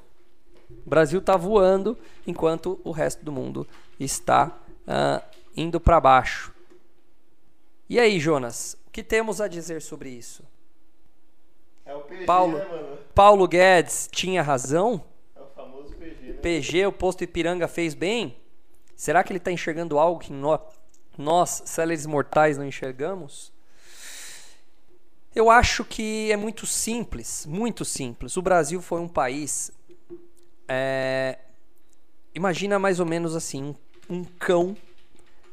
O 0.86 0.89
Brasil 0.89 1.20
está 1.20 1.36
voando 1.36 1.97
enquanto 2.26 2.80
o 2.84 2.91
resto 2.91 3.24
do 3.26 3.32
mundo 3.32 3.68
está 3.99 4.57
uh, 4.88 5.22
indo 5.55 5.80
para 5.80 5.99
baixo. 5.99 6.53
E 7.89 7.99
aí, 7.99 8.20
Jonas, 8.20 8.78
o 8.88 8.91
que 8.91 9.03
temos 9.03 9.41
a 9.41 9.47
dizer 9.47 9.82
sobre 9.82 10.09
isso? 10.09 10.43
É 11.88 11.95
o 11.95 12.01
PG, 12.01 12.25
Paulo, 12.25 12.57
né, 12.57 12.65
mano? 12.65 12.97
Paulo 13.15 13.47
Guedes 13.47 14.09
tinha 14.11 14.43
razão? 14.43 15.01
É 15.33 15.39
o 15.39 15.47
famoso 15.47 15.95
PG, 15.95 16.27
né? 16.27 16.33
PG, 16.33 16.85
o 16.85 16.91
posto 16.91 17.23
Ipiranga, 17.23 17.65
fez 17.67 17.93
bem? 17.93 18.35
Será 18.93 19.23
que 19.23 19.31
ele 19.31 19.38
está 19.38 19.51
enxergando 19.51 19.97
algo 19.97 20.19
que 20.19 20.33
nós, 20.33 20.59
nós, 21.17 21.63
céleres 21.65 22.05
mortais, 22.05 22.57
não 22.57 22.65
enxergamos? 22.65 23.53
Eu 25.33 25.49
acho 25.49 25.85
que 25.85 26.31
é 26.31 26.35
muito 26.35 26.65
simples, 26.65 27.45
muito 27.45 27.85
simples. 27.85 28.35
O 28.35 28.41
Brasil 28.41 28.81
foi 28.81 28.99
um 28.99 29.07
país. 29.07 29.71
É, 30.67 31.38
imagina 32.35 32.77
mais 32.77 32.99
ou 32.99 33.05
menos 33.05 33.35
assim: 33.35 33.75
um 34.09 34.23
cão 34.23 34.75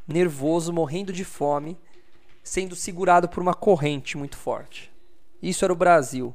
nervoso, 0.08 0.72
morrendo 0.72 1.12
de 1.12 1.24
fome, 1.24 1.78
sendo 2.42 2.74
segurado 2.74 3.28
por 3.28 3.40
uma 3.40 3.54
corrente 3.54 4.16
muito 4.16 4.36
forte. 4.36 4.93
Isso 5.48 5.64
era 5.64 5.72
o 5.72 5.76
Brasil. 5.76 6.34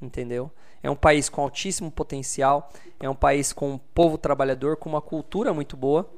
Entendeu? 0.00 0.50
É 0.82 0.90
um 0.90 0.96
país 0.96 1.28
com 1.28 1.42
altíssimo 1.42 1.90
potencial, 1.90 2.72
é 2.98 3.08
um 3.08 3.14
país 3.14 3.52
com 3.52 3.72
um 3.72 3.78
povo 3.78 4.16
trabalhador, 4.16 4.76
com 4.76 4.88
uma 4.88 5.00
cultura 5.00 5.52
muito 5.52 5.76
boa. 5.76 6.10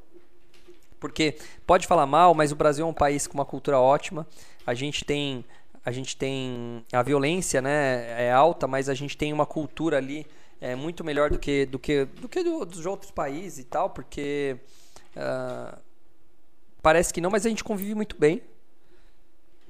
Porque 1.01 1.37
pode 1.67 1.87
falar 1.87 2.07
mal, 2.07 2.33
mas 2.33 2.53
o 2.53 2.57
Brasil 2.57 2.87
é 2.87 2.89
um 2.89 2.95
país 2.95 3.27
com 3.27 3.35
uma 3.35 3.45
cultura 3.45 3.79
ótima. 3.81 4.27
A 4.67 4.73
gente 4.73 5.05
tem 5.05 5.45
a 5.85 5.91
gente 5.91 6.17
tem 6.17 6.85
a 6.93 7.03
violência, 7.03 7.61
né, 7.61 8.27
é 8.27 8.31
alta, 8.31 8.69
mas 8.69 8.89
a 8.89 8.95
gente 8.95 9.17
tem 9.17 9.33
uma 9.33 9.45
cultura 9.45 9.97
ali 9.97 10.25
é 10.61 10.77
muito 10.77 11.03
melhor 11.03 11.29
do 11.29 11.41
que 11.41 11.67
do 11.67 11.77
que 11.77 12.05
do 12.05 12.29
que 12.29 12.45
do, 12.45 12.65
dos 12.65 12.87
outros 12.87 13.11
países 13.11 13.59
e 13.59 13.65
tal, 13.65 13.91
porque 13.91 14.57
uh, 15.17 15.77
parece 16.81 17.13
que 17.13 17.21
não, 17.21 17.31
mas 17.31 17.45
a 17.45 17.49
gente 17.49 17.65
convive 17.65 17.97
muito 17.97 18.17
bem. 18.17 18.41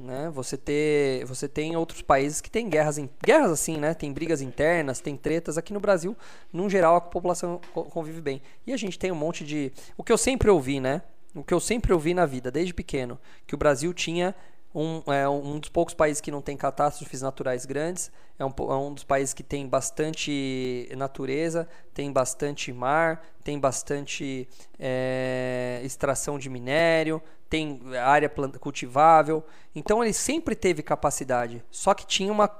Né? 0.02 0.30
Você 0.34 0.56
ter, 0.56 1.24
você 1.26 1.48
tem 1.48 1.76
outros 1.76 2.02
países 2.02 2.40
que 2.40 2.50
tem 2.50 2.68
guerras, 2.68 2.98
em, 2.98 3.08
guerras 3.24 3.52
assim, 3.52 3.76
né? 3.76 3.94
Tem 3.94 4.12
brigas 4.12 4.42
internas, 4.42 5.00
tem 5.00 5.16
tretas. 5.16 5.56
Aqui 5.56 5.72
no 5.72 5.78
Brasil, 5.78 6.16
no 6.52 6.68
geral, 6.68 6.96
a 6.96 7.00
população 7.00 7.60
convive 7.72 8.20
bem. 8.20 8.42
E 8.66 8.72
a 8.72 8.76
gente 8.76 8.98
tem 8.98 9.12
um 9.12 9.16
monte 9.16 9.44
de, 9.44 9.72
o 9.96 10.02
que 10.02 10.12
eu 10.12 10.18
sempre 10.18 10.50
ouvi, 10.50 10.80
né? 10.80 11.02
o 11.34 11.42
que 11.42 11.54
eu 11.54 11.60
sempre 11.60 11.92
ouvi 11.92 12.14
na 12.14 12.26
vida, 12.26 12.50
desde 12.50 12.74
pequeno, 12.74 13.18
que 13.46 13.54
o 13.54 13.58
Brasil 13.58 13.92
tinha 13.94 14.34
um, 14.74 15.02
é, 15.12 15.28
um 15.28 15.58
dos 15.58 15.68
poucos 15.68 15.94
países 15.94 16.20
que 16.20 16.30
não 16.30 16.40
tem 16.40 16.56
catástrofes 16.56 17.20
naturais 17.20 17.66
grandes, 17.66 18.10
é 18.38 18.44
um, 18.44 18.52
é 18.58 18.74
um 18.74 18.94
dos 18.94 19.04
países 19.04 19.34
que 19.34 19.42
tem 19.42 19.66
bastante 19.66 20.88
natureza, 20.96 21.68
tem 21.92 22.10
bastante 22.10 22.72
mar, 22.72 23.22
tem 23.44 23.58
bastante 23.58 24.48
é, 24.78 25.80
extração 25.84 26.38
de 26.38 26.48
minério, 26.48 27.22
tem 27.52 27.80
área 27.96 28.30
cultivável. 28.58 29.44
Então 29.74 30.02
ele 30.02 30.12
sempre 30.12 30.54
teve 30.56 30.82
capacidade, 30.82 31.62
só 31.70 31.92
que 31.92 32.06
tinha 32.06 32.32
uma, 32.32 32.50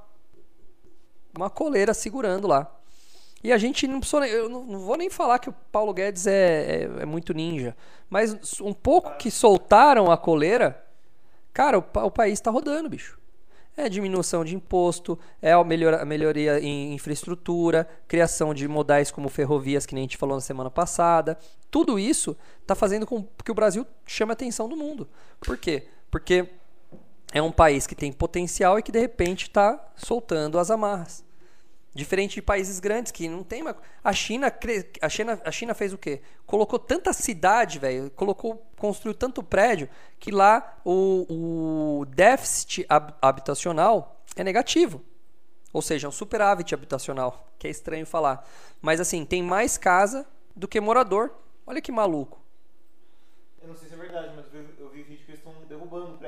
uma 1.37 1.49
coleira 1.49 1.95
segurando 1.95 2.47
lá. 2.47 2.71
E 3.43 3.53
a 3.53 3.59
gente 3.59 3.89
não 3.89 3.99
precisa, 3.99 4.27
eu 4.29 4.49
não 4.49 4.79
vou 4.79 4.97
nem 4.97 5.11
falar 5.11 5.39
que 5.39 5.49
o 5.49 5.55
Paulo 5.73 5.93
Guedes 5.93 6.27
é, 6.27 6.85
é, 6.85 6.91
é 7.01 7.05
muito 7.05 7.35
ninja, 7.35 7.77
mas 8.09 8.61
um 8.61 8.73
pouco 8.73 9.17
que 9.17 9.31
soltaram 9.31 10.13
a 10.13 10.17
coleira 10.17 10.83
Cara, 11.53 11.79
o, 11.79 11.85
o 12.07 12.11
país 12.11 12.35
está 12.35 12.51
rodando, 12.51 12.89
bicho. 12.89 13.19
É 13.77 13.89
diminuição 13.89 14.45
de 14.45 14.55
imposto, 14.55 15.19
é 15.41 15.53
a, 15.53 15.65
melhor, 15.65 15.95
a 15.95 16.05
melhoria 16.05 16.61
em 16.61 16.93
infraestrutura, 16.93 17.89
criação 18.07 18.53
de 18.53 18.69
modais 18.69 19.11
como 19.11 19.29
ferrovias, 19.29 19.87
que 19.87 19.95
nem 19.95 20.03
a 20.03 20.05
gente 20.05 20.19
falou 20.19 20.37
na 20.37 20.43
semana 20.43 20.71
passada. 20.71 21.39
Tudo 21.71 21.99
isso 21.99 22.37
está 22.61 22.75
fazendo 22.75 23.07
com 23.07 23.27
que 23.43 23.51
o 23.51 23.55
Brasil 23.55 23.87
chame 24.07 24.33
a 24.33 24.35
atenção 24.35 24.69
do 24.69 24.77
mundo. 24.77 25.09
Por 25.41 25.57
quê? 25.57 25.89
Porque 26.11 26.49
é 27.33 27.41
um 27.41 27.51
país 27.51 27.87
que 27.87 27.95
tem 27.95 28.13
potencial 28.13 28.79
e 28.79 28.83
que 28.83 28.93
de 28.93 29.01
repente 29.01 29.45
está 29.45 29.93
soltando 29.97 30.59
as 30.59 30.71
amarras. 30.71 31.25
Diferente 31.95 32.37
de 32.37 32.43
países 32.43 32.81
grandes 32.81 33.13
que 33.13 33.29
não 33.29 33.45
tem 33.45 33.61
uma... 33.61 33.77
a 34.03 34.13
China 34.15 34.51
a 35.01 35.09
China 35.11 35.43
a 35.45 35.51
China 35.51 35.75
fez 35.75 35.93
o 35.93 35.99
quê? 35.99 36.23
Colocou 36.47 36.79
tanta 36.79 37.13
cidade, 37.13 37.79
velho, 37.79 38.11
colocou 38.13 38.67
construiu 38.79 39.15
tanto 39.15 39.43
prédio 39.43 39.91
que 40.19 40.31
lá 40.31 40.79
o, 40.85 42.01
o 42.01 42.07
déficit 42.07 42.87
habitacional 43.21 44.23
é 44.35 44.43
negativo. 44.43 45.05
Ou 45.71 45.83
seja, 45.83 46.07
é 46.07 46.09
um 46.09 46.13
superávit 46.13 46.75
habitacional, 46.75 47.53
que 47.59 47.67
é 47.67 47.71
estranho 47.71 48.07
falar. 48.07 48.47
Mas 48.81 48.99
assim, 48.99 49.25
tem 49.25 49.43
mais 49.43 49.77
casa 49.77 50.27
do 50.57 50.67
que 50.67 50.81
morador. 50.81 51.35
Olha 51.67 51.81
que 51.81 51.93
maluco. 51.93 52.41
Eu 53.61 53.69
não 53.69 53.77
sei 53.77 53.89
se 53.89 53.95
é 53.95 53.99
verdade, 53.99 54.33
mas 54.35 54.47
eu 54.79 54.89
vi 54.91 55.03
vídeo 55.03 55.25
que 55.25 55.31
eles 55.31 55.41
estão 55.41 55.55
derrubando 55.69 56.19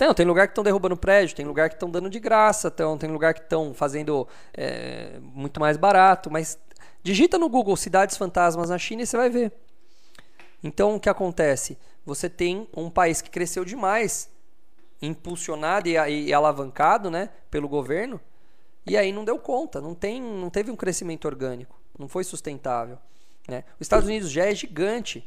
já. 0.00 0.06
Não, 0.06 0.14
tem 0.14 0.24
lugar 0.24 0.46
que 0.46 0.52
estão 0.52 0.64
derrubando 0.64 0.96
prédio, 0.96 1.36
tem 1.36 1.44
lugar 1.44 1.68
que 1.68 1.76
estão 1.76 1.90
dando 1.90 2.08
de 2.08 2.18
graça, 2.18 2.68
então, 2.68 2.96
tem 2.96 3.10
lugar 3.10 3.34
que 3.34 3.40
estão 3.40 3.74
fazendo 3.74 4.26
é, 4.54 5.18
muito 5.20 5.60
mais 5.60 5.76
barato, 5.76 6.30
mas 6.30 6.58
digita 7.02 7.38
no 7.38 7.48
Google 7.48 7.76
cidades 7.76 8.16
fantasmas 8.16 8.70
na 8.70 8.78
China 8.78 9.02
e 9.02 9.06
você 9.06 9.16
vai 9.16 9.30
ver. 9.30 9.52
Então, 10.62 10.96
o 10.96 11.00
que 11.00 11.08
acontece? 11.08 11.78
Você 12.04 12.28
tem 12.28 12.68
um 12.76 12.90
país 12.90 13.20
que 13.20 13.30
cresceu 13.30 13.64
demais, 13.64 14.30
impulsionado 15.00 15.88
e, 15.88 15.92
e 15.92 16.32
alavancado 16.32 17.10
né, 17.10 17.30
pelo 17.50 17.68
governo, 17.68 18.20
e 18.86 18.96
aí 18.96 19.12
não 19.12 19.24
deu 19.24 19.38
conta, 19.38 19.80
não, 19.80 19.94
tem, 19.94 20.20
não 20.20 20.50
teve 20.50 20.70
um 20.70 20.76
crescimento 20.76 21.26
orgânico, 21.26 21.78
não 21.98 22.08
foi 22.08 22.24
sustentável. 22.24 22.98
Né? 23.48 23.64
Os 23.78 23.84
Estados 23.84 24.08
Unidos 24.08 24.30
já 24.30 24.46
é 24.46 24.54
gigante, 24.54 25.26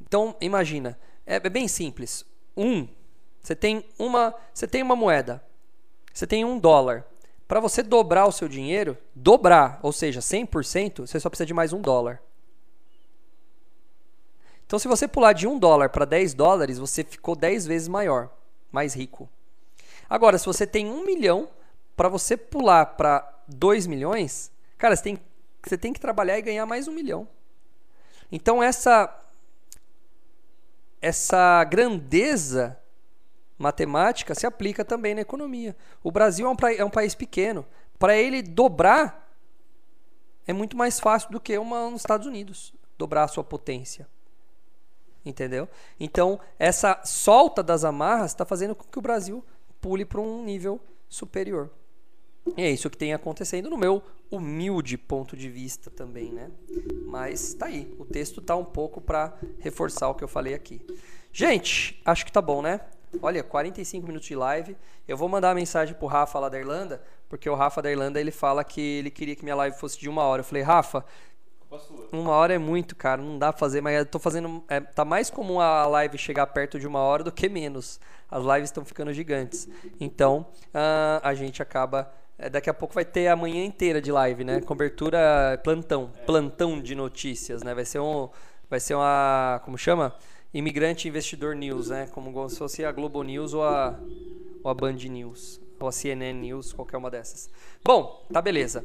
então, 0.00 0.36
imagina, 0.40 0.98
é, 1.24 1.36
é 1.36 1.48
bem 1.48 1.66
simples. 1.68 2.24
Um, 2.56 2.86
você 3.42 3.56
tem 3.56 3.84
uma, 3.98 4.34
você 4.54 4.66
tem 4.66 4.82
uma 4.82 4.94
moeda, 4.94 5.42
você 6.12 6.26
tem 6.26 6.44
um 6.44 6.58
dólar. 6.58 7.04
Para 7.48 7.60
você 7.60 7.82
dobrar 7.82 8.26
o 8.26 8.32
seu 8.32 8.48
dinheiro, 8.48 8.96
dobrar, 9.14 9.78
ou 9.82 9.92
seja, 9.92 10.20
100%, 10.20 11.06
você 11.06 11.18
só 11.18 11.28
precisa 11.28 11.46
de 11.46 11.52
mais 11.52 11.72
um 11.72 11.80
dólar. 11.80 12.22
Então, 14.64 14.78
se 14.78 14.88
você 14.88 15.06
pular 15.06 15.34
de 15.34 15.46
um 15.46 15.58
dólar 15.58 15.90
para 15.90 16.06
10 16.06 16.32
dólares, 16.32 16.78
você 16.78 17.04
ficou 17.04 17.36
10 17.36 17.66
vezes 17.66 17.88
maior, 17.88 18.30
mais 18.70 18.94
rico. 18.94 19.28
Agora, 20.08 20.38
se 20.38 20.46
você 20.46 20.66
tem 20.66 20.86
um 20.86 21.04
milhão, 21.04 21.48
para 21.94 22.08
você 22.08 22.36
pular 22.38 22.86
para 22.86 23.38
2 23.48 23.86
milhões, 23.86 24.50
cara, 24.78 24.96
você 24.96 25.02
tem, 25.02 25.20
você 25.62 25.76
tem 25.76 25.92
que 25.92 26.00
trabalhar 26.00 26.38
e 26.38 26.42
ganhar 26.42 26.64
mais 26.64 26.88
um 26.88 26.92
milhão. 26.92 27.28
Então, 28.30 28.62
essa 28.62 29.18
essa 31.02 31.64
grandeza 31.64 32.78
matemática 33.58 34.34
se 34.34 34.46
aplica 34.46 34.84
também 34.84 35.14
na 35.14 35.20
economia. 35.20 35.76
O 36.02 36.10
Brasil 36.10 36.46
é 36.46 36.50
um, 36.50 36.56
é 36.76 36.84
um 36.84 36.90
país 36.90 37.14
pequeno. 37.14 37.64
Para 37.98 38.16
ele 38.16 38.42
dobrar, 38.42 39.32
é 40.46 40.52
muito 40.52 40.76
mais 40.76 40.98
fácil 40.98 41.30
do 41.30 41.40
que 41.40 41.56
uma 41.56 41.90
nos 41.90 42.02
Estados 42.02 42.26
Unidos 42.26 42.74
dobrar 42.98 43.24
a 43.24 43.28
sua 43.28 43.44
potência. 43.44 44.08
Entendeu? 45.24 45.68
Então, 46.00 46.40
essa 46.58 47.00
solta 47.04 47.62
das 47.62 47.84
amarras 47.84 48.32
está 48.32 48.44
fazendo 48.44 48.74
com 48.74 48.84
que 48.84 48.98
o 48.98 49.02
Brasil 49.02 49.44
pule 49.80 50.04
para 50.04 50.20
um 50.20 50.44
nível 50.44 50.80
superior. 51.08 51.70
E 52.56 52.62
é 52.62 52.70
isso 52.70 52.90
que 52.90 52.96
tem 52.96 53.14
acontecendo 53.14 53.70
no 53.70 53.76
meu 53.76 54.02
humilde 54.30 54.98
ponto 54.98 55.36
de 55.36 55.48
vista 55.48 55.90
também, 55.90 56.32
né? 56.32 56.50
Mas 57.06 57.54
tá 57.54 57.66
aí, 57.66 57.94
o 57.98 58.04
texto 58.04 58.40
tá 58.40 58.56
um 58.56 58.64
pouco 58.64 59.00
para 59.00 59.36
reforçar 59.58 60.08
o 60.08 60.14
que 60.14 60.24
eu 60.24 60.28
falei 60.28 60.54
aqui. 60.54 60.84
Gente, 61.32 62.00
acho 62.04 62.24
que 62.26 62.32
tá 62.32 62.42
bom, 62.42 62.62
né? 62.62 62.80
Olha, 63.20 63.42
45 63.42 64.06
minutos 64.06 64.28
de 64.28 64.34
live. 64.34 64.76
Eu 65.06 65.16
vou 65.16 65.28
mandar 65.28 65.48
uma 65.48 65.54
mensagem 65.54 65.94
pro 65.94 66.06
Rafa 66.06 66.38
lá 66.38 66.48
da 66.48 66.58
Irlanda, 66.58 67.02
porque 67.28 67.48
o 67.48 67.54
Rafa 67.54 67.82
da 67.82 67.90
Irlanda 67.90 68.20
ele 68.20 68.30
fala 68.30 68.64
que 68.64 68.80
ele 68.80 69.10
queria 69.10 69.36
que 69.36 69.42
minha 69.42 69.56
live 69.56 69.76
fosse 69.76 69.98
de 69.98 70.08
uma 70.08 70.22
hora. 70.22 70.40
Eu 70.40 70.44
falei, 70.44 70.62
Rafa, 70.62 71.04
uma 72.12 72.32
hora 72.32 72.54
é 72.54 72.58
muito, 72.58 72.94
cara, 72.94 73.20
não 73.20 73.38
dá 73.38 73.52
pra 73.52 73.58
fazer, 73.58 73.80
mas 73.80 73.98
eu 73.98 74.06
tô 74.06 74.18
fazendo. 74.18 74.62
É, 74.68 74.80
tá 74.80 75.04
mais 75.04 75.30
comum 75.30 75.60
a 75.60 75.86
live 75.86 76.18
chegar 76.18 76.46
perto 76.46 76.78
de 76.78 76.86
uma 76.86 77.00
hora 77.00 77.24
do 77.24 77.32
que 77.32 77.48
menos. 77.48 78.00
As 78.30 78.42
lives 78.44 78.64
estão 78.64 78.84
ficando 78.84 79.12
gigantes. 79.12 79.68
Então, 80.00 80.46
uh, 80.68 81.20
a 81.22 81.34
gente 81.34 81.62
acaba 81.62 82.12
é, 82.38 82.50
daqui 82.50 82.68
a 82.68 82.74
pouco 82.74 82.92
vai 82.92 83.04
ter 83.04 83.28
a 83.28 83.36
manhã 83.36 83.64
inteira 83.64 84.02
de 84.02 84.10
live, 84.10 84.42
né? 84.42 84.60
Cobertura 84.60 85.60
plantão, 85.62 86.10
plantão 86.26 86.80
de 86.80 86.94
notícias, 86.94 87.62
né? 87.62 87.72
Vai 87.72 87.84
ser 87.84 88.00
um, 88.00 88.28
vai 88.68 88.80
ser 88.80 88.94
uma, 88.94 89.60
como 89.64 89.78
chama? 89.78 90.12
Imigrante 90.52 91.08
Investidor 91.08 91.54
News, 91.54 91.88
né? 91.88 92.06
Como 92.08 92.48
se 92.48 92.58
fosse 92.58 92.84
a 92.84 92.92
Globo 92.92 93.22
News 93.22 93.54
ou 93.54 93.64
a, 93.64 93.98
ou 94.62 94.70
a 94.70 94.74
Band 94.74 94.92
News, 94.92 95.60
ou 95.80 95.88
a 95.88 95.92
CNN 95.92 96.38
News, 96.38 96.72
qualquer 96.72 96.96
uma 96.96 97.10
dessas. 97.10 97.50
Bom, 97.84 98.26
tá 98.32 98.42
beleza. 98.42 98.84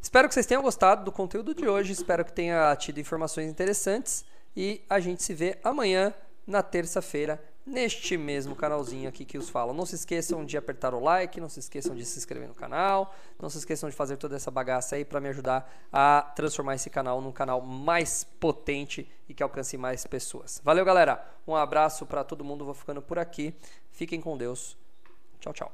Espero 0.00 0.28
que 0.28 0.34
vocês 0.34 0.46
tenham 0.46 0.62
gostado 0.62 1.04
do 1.04 1.12
conteúdo 1.12 1.54
de 1.54 1.68
hoje, 1.68 1.92
espero 1.92 2.24
que 2.24 2.32
tenha 2.32 2.74
tido 2.76 2.98
informações 2.98 3.50
interessantes 3.50 4.24
e 4.56 4.80
a 4.88 4.98
gente 4.98 5.22
se 5.22 5.34
vê 5.34 5.58
amanhã 5.62 6.14
na 6.46 6.62
terça-feira 6.62 7.42
neste 7.64 8.16
mesmo 8.16 8.56
canalzinho 8.56 9.08
aqui 9.08 9.24
que 9.24 9.38
os 9.38 9.48
fala. 9.48 9.72
Não 9.72 9.86
se 9.86 9.94
esqueçam 9.94 10.44
de 10.44 10.56
apertar 10.56 10.94
o 10.94 11.00
like, 11.00 11.40
não 11.40 11.48
se 11.48 11.60
esqueçam 11.60 11.94
de 11.94 12.04
se 12.04 12.18
inscrever 12.18 12.48
no 12.48 12.54
canal, 12.54 13.14
não 13.38 13.48
se 13.48 13.58
esqueçam 13.58 13.88
de 13.88 13.96
fazer 13.96 14.16
toda 14.16 14.36
essa 14.36 14.50
bagaça 14.50 14.96
aí 14.96 15.04
para 15.04 15.20
me 15.20 15.28
ajudar 15.28 15.70
a 15.92 16.22
transformar 16.34 16.74
esse 16.74 16.90
canal 16.90 17.20
num 17.20 17.32
canal 17.32 17.60
mais 17.60 18.24
potente 18.24 19.10
e 19.28 19.34
que 19.34 19.42
alcance 19.42 19.76
mais 19.76 20.06
pessoas. 20.06 20.60
Valeu, 20.64 20.84
galera. 20.84 21.24
Um 21.46 21.54
abraço 21.54 22.06
para 22.06 22.24
todo 22.24 22.44
mundo. 22.44 22.64
Vou 22.64 22.74
ficando 22.74 23.00
por 23.00 23.18
aqui. 23.18 23.54
Fiquem 23.92 24.20
com 24.20 24.36
Deus. 24.36 24.76
Tchau, 25.40 25.52
tchau. 25.52 25.72